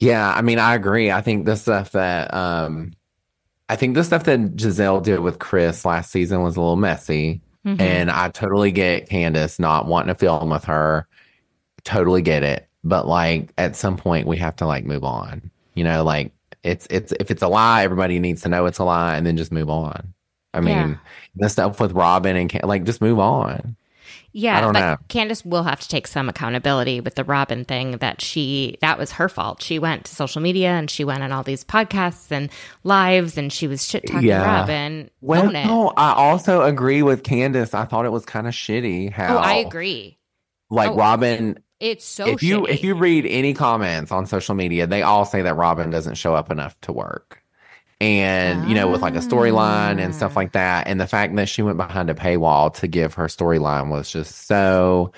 [0.00, 1.10] Yeah, I mean, I agree.
[1.10, 2.92] I think the stuff that um
[3.68, 7.42] I think the stuff that Gizelle did with Chris last season was a little messy.
[7.68, 7.80] Mm-hmm.
[7.82, 11.06] And I totally get Candiace not wanting to film with her.
[11.84, 12.66] Totally get it.
[12.84, 15.50] But like at some point we have to like move on.
[15.74, 16.32] You know, like
[16.62, 19.36] it's it's if it's a lie, everybody needs to know it's a lie and then
[19.36, 20.14] just move on.
[20.54, 20.94] I mean, Yeah.
[21.36, 23.76] the stuff with Robin and Can- like just move on.
[24.38, 24.96] Yeah, I don't but know.
[25.08, 29.10] Candiace will have to take some accountability with the Robin thing that she that was
[29.12, 29.60] her fault.
[29.60, 32.48] She went to social media and she went on all these podcasts and
[32.84, 34.44] lives and she was shit talking Yeah.
[34.44, 35.10] Robin.
[35.20, 37.74] Well, no, I also agree with Candiace.
[37.74, 40.18] I thought it was kind of shitty how oh, I agree.
[40.70, 40.96] like Oh.
[40.96, 45.24] Robin It's so if you if you read any comments on social media, they all
[45.24, 47.42] say that Robin doesn't show up enough to work.
[48.00, 50.16] And you know, with like a storyline and Ah.
[50.16, 50.86] stuff like that.
[50.86, 54.46] And the fact that she went behind a paywall to give her storyline was just
[54.46, 55.12] so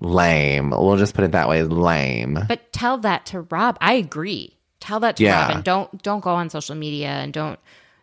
[0.00, 0.70] lame.
[0.70, 2.38] We'll just put it that way, lame.
[2.48, 3.78] But tell that to Rob.
[3.80, 4.56] I agree.
[4.80, 5.52] Tell that to Yeah.
[5.52, 7.58] and Don't don't go on social media and don't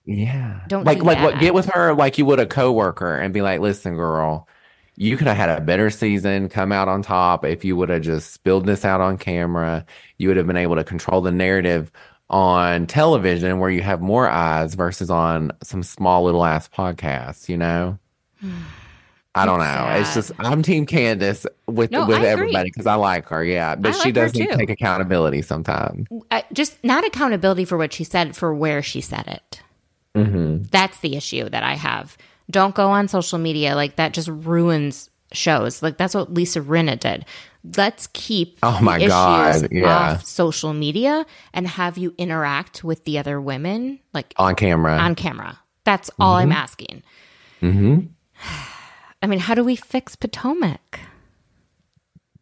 [0.06, 0.62] Yeah.
[0.68, 3.42] Don't like do like what get with her like you would a coworker and be
[3.42, 4.48] like, listen, girl,
[4.96, 8.02] you could have had a better season, come out on top if you would have
[8.02, 9.86] just spilled this out on camera.
[10.18, 11.92] You would have been able to control the narrative
[12.30, 17.58] on television where you have more eyes versus on some small little ass podcasts, you
[17.58, 17.98] know?
[19.36, 19.88] I don't know.
[19.96, 23.44] It's just I'm Team Candiace with No, with everybody because I like her.
[23.44, 26.08] Yeah, but I she like doesn't take accountability sometimes.
[26.32, 29.62] uh, just not accountability for what she said, for where she said it.
[30.16, 32.18] hmm That's the issue that I have.
[32.50, 34.14] Don't go on social media like that.
[34.14, 35.84] Just ruins shows.
[35.84, 37.26] Like that's what Lisa Rinna did.
[37.76, 40.14] Let's keep Oh the my God, yeah.
[40.14, 44.98] off social media and have you interact with the other women like On camera.
[44.98, 45.60] on camera.
[45.84, 47.04] That's all I'm asking.
[47.60, 48.00] hmm
[49.22, 51.00] I mean, how do we fix Potomac?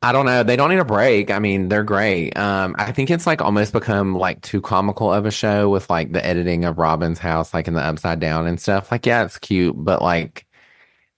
[0.03, 0.43] I don't know.
[0.43, 1.31] They don't need a break.
[1.31, 2.37] I mean, they're great.
[2.37, 6.11] Um, I think it's like almost become like too comical of a show with like
[6.11, 8.91] the editing of Robin's house, like in the upside down and stuff.
[8.91, 10.45] Like, yeah, it's cute, but like,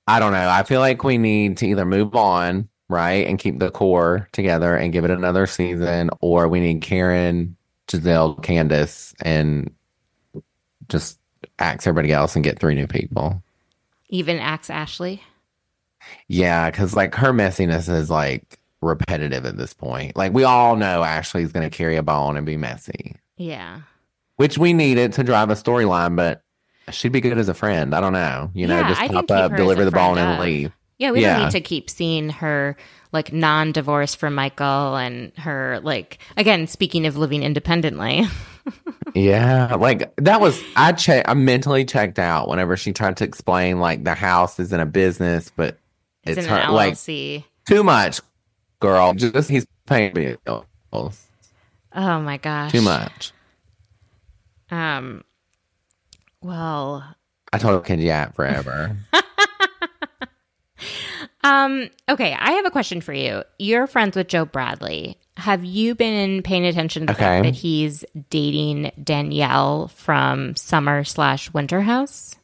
[0.07, 0.47] I don't know.
[0.49, 4.75] I feel like we need to either move on, right, and keep the core together
[4.75, 7.55] and give it another season, or we need Karen,
[7.87, 9.71] Gizelle, Candiace, and
[10.89, 11.19] just
[11.59, 13.41] axe everybody else and get three new people.
[14.09, 15.21] Even Axe Ashley?
[16.27, 20.15] Yeah, because like her messiness is like repetitive at this point.
[20.15, 23.81] Like we all know Ashley's going to carry a bone and be messy, Yeah.
[24.37, 26.41] which we needed to drive a storyline, but
[26.89, 27.93] she'd be good as a friend.
[27.93, 28.49] I don't know.
[28.55, 30.71] You know, Yeah, just pop up, deliver the ball, and leave.
[30.99, 31.35] Yeah, we Yeah.
[31.37, 32.77] don't need to keep seeing her
[33.11, 38.25] like non-divorce from Michael and her like again speaking of living independently.
[39.15, 41.25] Yeah, like that was I check.
[41.27, 45.51] I mentally checked out whenever she tried to explain like the house isn't a business,
[45.55, 45.79] but
[46.25, 48.21] It's, it's, in her like too much,
[48.79, 49.13] girl.
[49.15, 50.13] Just he's paying
[50.45, 50.65] bills.
[50.93, 52.71] oh my gosh.
[52.71, 53.31] Too much.
[54.69, 55.23] Um
[56.43, 57.03] well,
[57.51, 58.95] I told him yeah forever.
[61.43, 63.43] um okay, I have a question for you.
[63.57, 65.17] You're friends with Joe Bradley.
[65.37, 67.49] Have you been paying attention to the fact Okay.
[67.49, 72.35] that he's dating Danielle from Summer slash Winter House?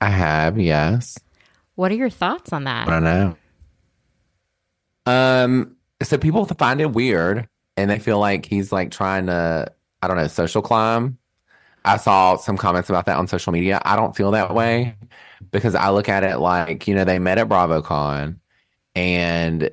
[0.00, 1.18] I have yes.
[1.74, 2.86] What are your thoughts on that?
[2.88, 3.36] I don't know.
[5.06, 9.72] Um, so people find it weird and they feel like he's like trying to,
[10.02, 11.18] I don't know, social climb.
[11.84, 13.80] I saw some comments about that on social media.
[13.84, 14.96] I don't feel that way
[15.50, 18.36] because I look at it like, you know, they met at BravoCon
[18.94, 19.70] and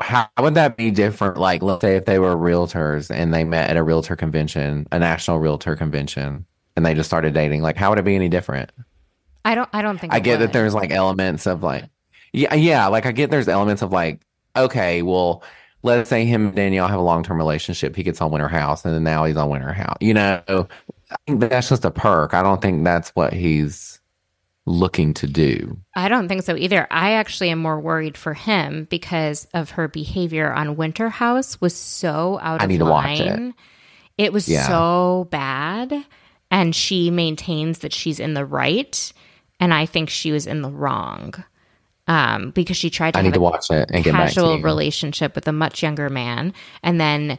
[0.00, 1.36] how would that be different?
[1.36, 4.98] Like, let's say if they were realtors and they met at a realtor convention, a
[4.98, 6.46] national realtor convention,
[6.76, 8.70] and they just started dating, like, how would it be any different?
[9.44, 11.84] I don't I don't think I get that there's like elements of like,
[12.32, 14.20] yeah, yeah, like I get there's elements of like,
[14.56, 15.42] okay, well,
[15.82, 17.96] let's say him and Danielle have a long term relationship.
[17.96, 19.96] He gets on Winter House, and then now he's on Winter House.
[20.00, 22.34] You know, I think that's just a perk.
[22.34, 23.99] I don't think that's what he's
[24.70, 25.78] looking to do.
[25.94, 26.86] I don't think so either.
[26.90, 31.74] I actually am more worried for him because of her behavior on Winter House was
[31.74, 33.54] so out I of need to watch it.
[34.16, 34.66] It was Yeah.
[34.66, 35.92] so bad,
[36.50, 39.12] and she maintains that she's in the right,
[39.58, 41.34] and I think she was in the wrong.
[42.08, 45.46] Um, because she tried to I have need to watch it and casual relationship with
[45.46, 46.52] a much younger man,
[46.82, 47.38] and then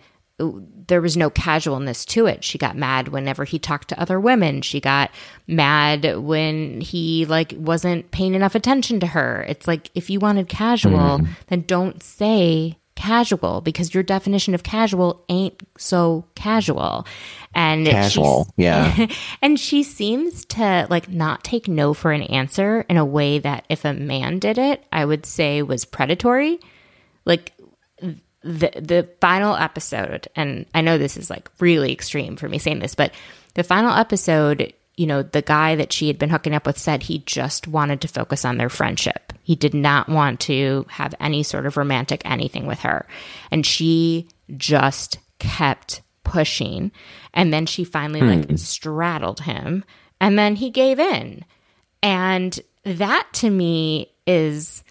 [0.88, 2.44] there was no casualness to it.
[2.44, 4.62] She got mad whenever he talked to other women.
[4.62, 5.12] She got
[5.48, 9.46] mad when he like wasn't paying enough attention to her.
[9.48, 11.32] It's like if you wanted casual, Mm-hmm.
[11.48, 17.06] then don't say casual because your definition of casual ain't so casual.
[17.56, 19.08] And Casual, yeah.
[19.42, 23.66] and she seems to like not take no for an answer in a way that
[23.70, 26.60] if a man did it, I would say was predatory.
[27.26, 27.54] Like
[28.44, 32.80] the the final episode, and I know this is like really extreme for me saying
[32.80, 33.14] this, but
[33.54, 37.04] the final episode, you know, the guy that she had been hooking up with said
[37.04, 39.34] he just wanted to focus on their friendship.
[39.44, 43.06] He did not want to have any sort of romantic anything with her.
[43.50, 44.28] And she
[44.58, 46.92] just kept pushing.
[47.34, 48.56] And then she finally like hmm.
[48.56, 49.84] straddled him
[50.20, 51.44] and then he gave in.
[52.04, 54.84] And that to me is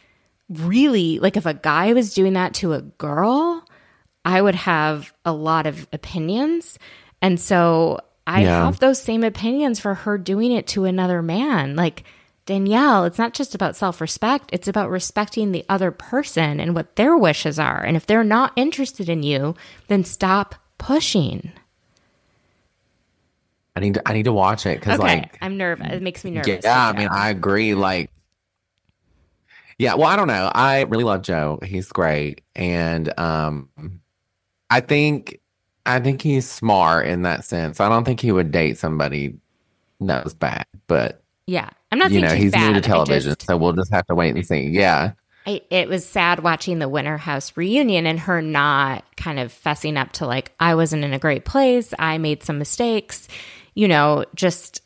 [0.51, 3.65] really like if a guy was doing that to a girl,
[4.25, 6.79] I would have a lot of opinions.
[7.23, 8.65] And so I Yeah.
[8.65, 11.77] have those same opinions for her doing it to another man.
[11.77, 12.05] Like
[12.47, 16.97] Danielle, it's not just about self respect, it's about respecting the other person and what
[16.97, 17.83] their wishes are.
[17.85, 19.55] And if they're not interested in you,
[19.89, 21.53] then stop pushing.
[23.77, 25.21] I need to, I need to watch it because Okay.
[25.21, 25.93] like I'm nervous.
[25.93, 26.65] It makes me nervous.
[26.65, 27.09] Yeah, I mean.
[27.09, 27.75] I agree.
[27.75, 28.11] Like,
[29.81, 30.53] yeah, well, I don't know.
[30.55, 31.59] I really love Joe.
[31.65, 33.71] He's great, and um,
[34.69, 35.41] I think
[35.87, 37.81] I think he's smart in that sense.
[37.81, 39.39] I don't think he would date somebody
[40.01, 41.71] that was bad, but yeah.
[41.91, 42.75] I'm not you know, he's bad.
[42.75, 44.69] new to television, just- so we'll just have to wait and see.
[44.69, 45.13] Yeah,
[45.47, 49.97] I, it was sad watching the Winter House reunion and her not kind of fessing
[49.97, 51.95] up to like I wasn't in a great place.
[51.99, 53.29] I made some mistakes.
[53.75, 54.83] You know, just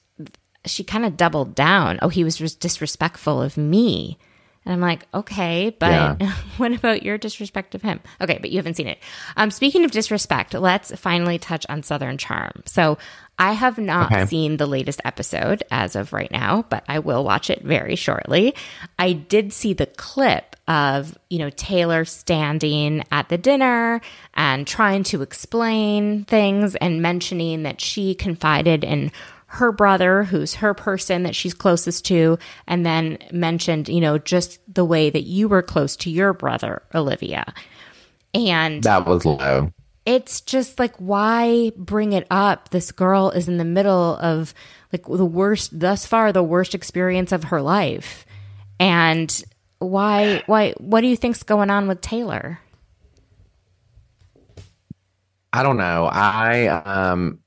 [0.66, 1.98] she kind of doubled down.
[2.00, 4.18] Oh, he was just disrespectful of me.
[4.64, 6.32] And I'm like, okay, but Yeah.
[6.56, 8.00] what about your disrespect of him?
[8.20, 8.98] Okay, but you haven't seen it.
[9.36, 12.62] Um, speaking of disrespect, let's finally touch on Southern Charm.
[12.66, 12.96] So
[13.38, 14.26] I have not Okay.
[14.26, 18.54] seen the latest episode as of right now, but I will watch it very shortly.
[18.98, 24.00] I did see the clip of, you know, Taylor standing at the dinner
[24.34, 29.12] and trying to explain things and mentioning that she confided in
[29.54, 34.58] her brother, who's her person that she's closest to, and then mentioned, you know, just
[34.72, 37.52] the way that you were close to your brother, Olivia.
[38.34, 39.70] And That was low.
[40.06, 42.70] it's just like, why bring it up?
[42.70, 44.52] This girl is in the middle of
[44.92, 48.26] like the worst, thus far, the worst experience of her life.
[48.80, 49.42] And
[49.78, 52.58] why, why, what do you think's going on with Taylor?
[55.52, 56.06] I don't know.
[56.10, 57.38] I um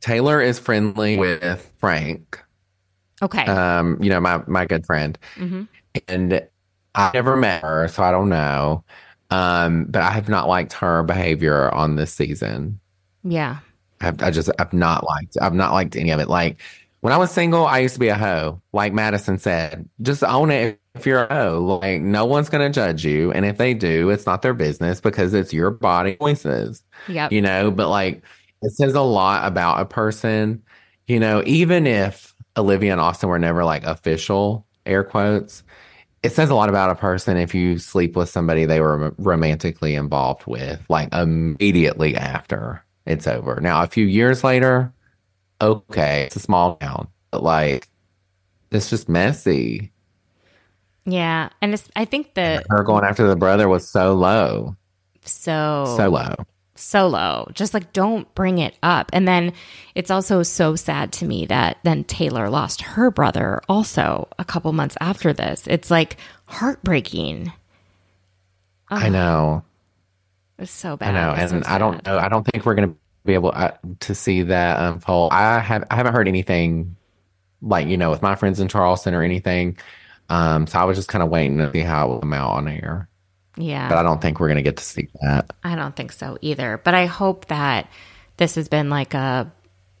[0.00, 2.42] Taylor is friendly with Frank.
[3.20, 3.44] Okay.
[3.44, 5.18] Um, you know, my my good friend.
[6.08, 6.46] And
[6.94, 8.84] I never met her, so I don't know.
[9.30, 12.80] Um, but I have not liked her behavior on this season.
[13.24, 13.58] yeah.
[14.00, 16.28] I've, I just I've not liked I've not liked any of it.
[16.28, 16.60] Like
[17.00, 18.62] when I was single, I used to be a hoe.
[18.72, 21.80] Like Madison said, just own it if you're a hoe.
[21.82, 25.34] Like no one's gonna judge you, and if they do, it's not their business because
[25.34, 26.84] it's your body choices.
[27.08, 28.22] Yeah, You know, but like
[28.62, 30.62] it says a lot about a person.
[31.06, 35.62] You know, even if Olivia and Austin were never like official air quotes,
[36.22, 39.94] it says a lot about a person if you sleep with somebody they were romantically
[39.94, 43.60] involved with, like immediately after it's over.
[43.60, 44.92] Now, a few years later,
[45.60, 47.88] okay, it's a small town, but like
[48.70, 49.92] it's just messy.
[51.06, 51.48] Yeah.
[51.62, 54.76] And it's, I think that Her going after the brother was so low,
[55.24, 56.34] so, so low.
[56.78, 57.50] Solo.
[57.52, 59.10] Just like don't bring it up.
[59.12, 59.52] And then
[59.94, 64.72] it's also so sad to me that then Taylor lost her brother also a couple
[64.72, 65.66] months after this.
[65.66, 67.52] It's like heartbreaking.
[68.88, 69.64] I know.
[70.58, 71.14] It's so bad.
[71.14, 72.18] I know, It's so and I don't know.
[72.18, 72.94] I don't think we're gonna
[73.24, 75.32] be able uh, to see that unfold.
[75.32, 76.96] I have I haven't heard anything
[77.60, 79.78] like you know with my friends in Charleston or anything.
[80.28, 82.50] Um, so I was just kind of waiting to see how it would come out
[82.50, 83.08] on air,
[83.58, 83.88] Yeah.
[83.88, 85.50] but I don't think we're gonna get to see that.
[85.64, 86.80] I don't think so either.
[86.82, 87.88] But I hope that
[88.36, 89.52] this has been like a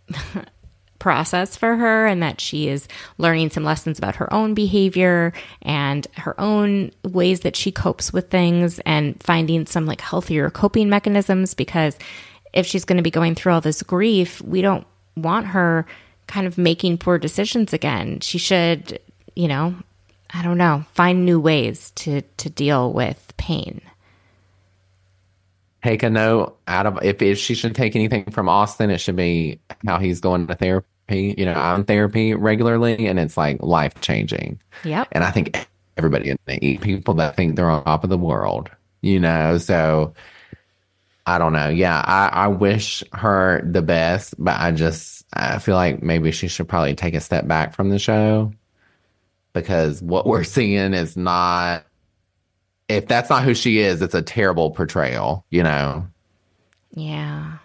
[0.98, 5.32] process for her and that she is learning some lessons about her own behavior
[5.62, 10.88] and her own ways that she copes with things and finding some like healthier coping
[10.88, 11.96] mechanisms because
[12.52, 14.86] if she's going to be going through all this grief, we don't
[15.16, 15.86] want her
[16.26, 18.20] kind of making poor decisions again.
[18.20, 19.00] She should,
[19.34, 19.74] you know,
[20.30, 23.80] I don't know, find new ways to to deal with pain.
[25.82, 29.16] Take a note out of if if she should take anything from Austin, it should
[29.16, 31.34] be how he's going to therapy.
[31.38, 34.60] You know, I'm therapy regularly, and it's like life changing.
[34.84, 35.08] Yep.
[35.12, 38.18] And I think everybody in the eat people that think they're on top of the
[38.18, 39.56] world, you know.
[39.56, 40.12] So
[41.26, 41.68] I don't know.
[41.68, 46.48] Yeah, I, I wish her the best, but I just I feel like maybe she
[46.48, 48.52] should probably take a step back from the show
[49.52, 51.84] because what we're seeing is not.
[52.88, 56.06] If that's not who she is, it's a terrible portrayal, you know.
[56.94, 57.58] Yeah.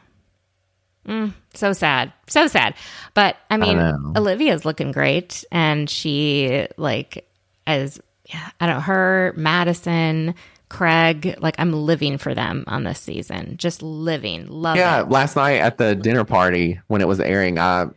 [1.07, 2.11] Mm, so sad.
[2.27, 2.75] So sad.
[3.13, 4.13] But I mean, know.
[4.17, 5.45] Olivia's looking great.
[5.51, 7.25] And she, like,
[7.65, 10.35] as yeah, I don't know, her, Madison,
[10.69, 13.55] Craig, like, I'm living for them on this season.
[13.57, 14.47] Just living.
[14.47, 15.09] Love Yeah, it.
[15.09, 17.87] last night at the dinner party when it was airing, I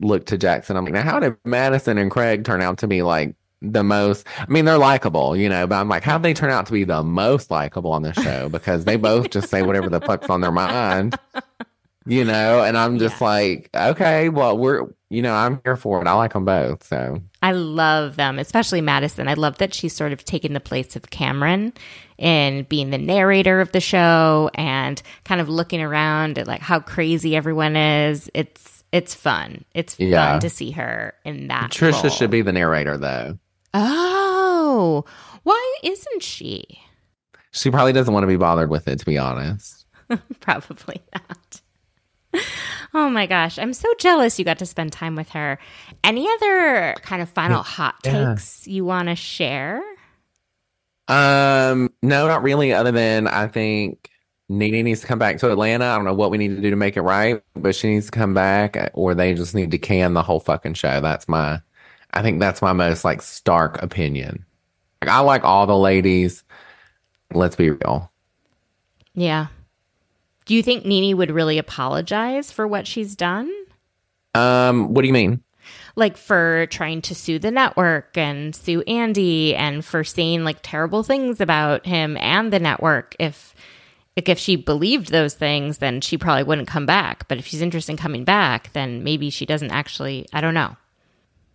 [0.00, 0.76] looked to Jackson.
[0.76, 4.26] I'm like, now how did Madison and Craig turn out to be like the most?
[4.38, 6.72] I mean, they're likable, you know, but I'm like, how did they turn out to
[6.72, 8.48] be the most likable on the show?
[8.56, 11.18] Because they both just say whatever the fuck's on their mind,
[12.06, 12.62] you know.
[12.62, 16.06] And I'm just like, okay, well, we're, you know, I'm here for it.
[16.06, 19.28] I like them both, so I love them, especially Madison.
[19.28, 21.72] I love that she's sort of taken the place of Cameron
[22.18, 26.80] in being the narrator of the show and kind of looking around at like how
[26.80, 28.30] crazy everyone is.
[28.34, 28.65] It's
[28.96, 29.64] it's fun.
[29.74, 30.32] It's Yeah.
[30.32, 31.70] fun to see her in that.
[31.70, 32.10] Trisha role.
[32.12, 33.38] should be the narrator though.
[33.74, 35.04] Oh,
[35.42, 36.80] why isn't she?
[37.52, 39.84] She probably doesn't want to be bothered with it, to be honest.
[40.40, 41.60] Probably not.
[42.94, 45.58] Oh my gosh, I'm so jealous you got to spend time with her.
[46.04, 48.30] Any other kind of final hot Yeah.
[48.34, 49.82] takes you want to share?
[51.08, 52.72] Um, no, not really.
[52.72, 54.10] Other than I think
[54.48, 55.86] Nene needs to come back to Atlanta.
[55.86, 58.06] I don't know what we need to do to make it right, but she needs
[58.06, 61.00] to come back, or they just need to can the whole fucking show.
[61.00, 61.60] That's my,
[62.12, 64.44] I think that's my most like stark opinion.
[65.02, 66.44] Like, I like all the ladies.
[67.32, 68.10] Let's be real.
[69.14, 69.48] Yeah.
[70.44, 73.52] Do you think Nene would really apologize for what she's done?
[74.34, 75.42] Um, what do you mean?
[75.96, 81.02] like for trying to sue the network and sue Andy and for saying like terrible
[81.02, 83.16] things about him and the network.
[83.18, 83.54] If
[84.16, 87.28] like if she believed those things, then she probably wouldn't come back.
[87.28, 90.26] But if she's interested in coming back, then maybe she doesn't actually.
[90.32, 90.76] I don't know.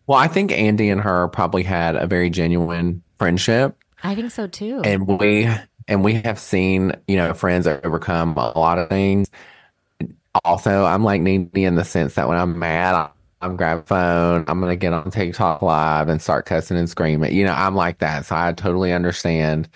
[0.07, 3.77] Well, I think Andy and her probably had a very genuine friendship.
[4.03, 4.81] I think so too.
[4.83, 5.49] And we
[5.88, 9.29] and we have seen, you know, friends overcome a lot of things.
[10.45, 13.09] Also, I'm like Nene in the sense that when I'm mad,
[13.41, 17.33] I'm grab a phone, I'm gonna get on TikTok live and start cussing and screaming.
[17.33, 19.67] You know, I'm like that, so I totally understand.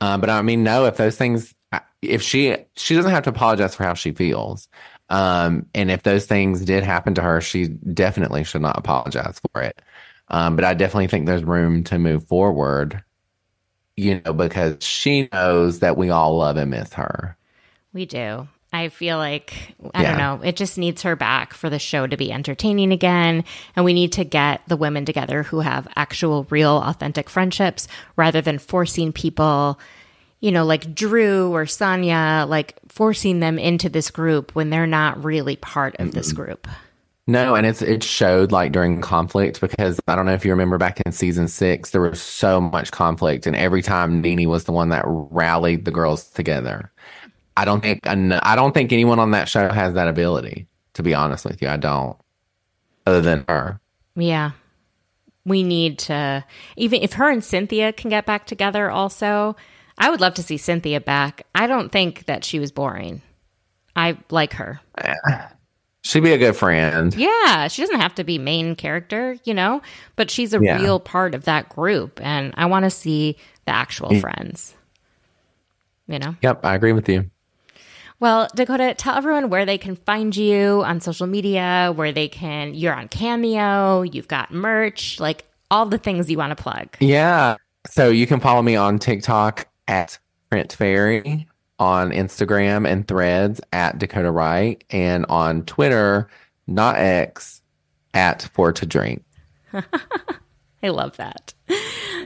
[0.00, 1.54] Um, but I mean, no, if those things,
[2.02, 4.68] if she she doesn't have to apologize for how she feels,
[5.08, 9.62] um, and if those things did happen to her, she definitely should not apologize for
[9.62, 9.80] it.
[10.28, 13.02] Um, but I definitely think there's room to move forward,
[13.96, 17.36] you know, because she knows that we all love and miss her.
[17.92, 18.48] We do.
[18.72, 20.08] I feel like, I yeah.
[20.08, 23.44] don't know, it just needs her back for the show to be entertaining again.
[23.76, 28.40] And we need to get the women together who have actual, real, authentic friendships rather
[28.40, 29.78] than forcing people,
[30.42, 35.24] you know, like Drew or Sanya, like forcing them into this group when they're not
[35.24, 36.66] really part of this group.
[37.28, 40.76] No, and it's it showed like during conflict because I don't know if you remember
[40.76, 44.72] back in season six, there was so much conflict, and every time Nene was the
[44.72, 46.90] one that rallied the girls together.
[47.56, 50.66] I don't think I don't think anyone on that show has that ability.
[50.94, 52.16] To be honest with you, I don't.
[53.06, 53.80] Other than her.
[54.16, 54.50] Yeah,
[55.44, 56.44] we need to
[56.76, 58.90] even if her and Cynthia can get back together.
[58.90, 59.54] Also,
[59.98, 61.46] I would love to see Cynthia back.
[61.54, 63.22] I don't think that she was boring.
[63.94, 64.80] I like her.
[64.98, 65.48] Yeah.
[66.04, 67.14] She'd be a good friend.
[67.14, 69.82] Yeah, she doesn't have to be main character, you know,
[70.16, 70.82] but she's a yeah.
[70.82, 73.36] real part of that group, and I want to see
[73.66, 74.20] the actual yeah.
[74.20, 74.74] friends.
[76.08, 76.34] You know.
[76.42, 77.30] Yep, I agree with you.
[78.18, 82.74] Well, Dakota, tell everyone where they can find you on social media, where they can,
[82.74, 86.88] you're on Cameo, you've got merch, like all the things you want to plug.
[87.00, 87.56] Yeah.
[87.88, 90.18] So you can follow me on TikTok at
[90.50, 91.46] Print Fairy,
[91.78, 96.28] on Instagram and threads at Dakota Wright, and on Twitter,
[96.66, 97.62] not X,
[98.14, 99.24] at For to Drink.
[100.82, 101.54] I love that.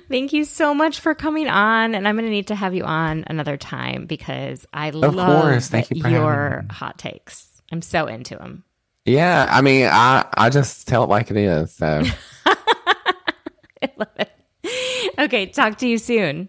[0.08, 1.94] Thank you so much for coming on.
[1.94, 5.42] And I'm going to need to have you on another time because I of love
[5.42, 5.68] course.
[5.68, 7.60] Thank you your hot takes.
[7.70, 8.64] I'm so into them.
[9.04, 9.46] Yeah.
[9.48, 11.72] I mean, I, I just tell it like it is.
[11.72, 12.02] So.
[12.46, 14.32] I love it.
[15.18, 15.46] Okay.
[15.46, 16.48] Talk to you soon.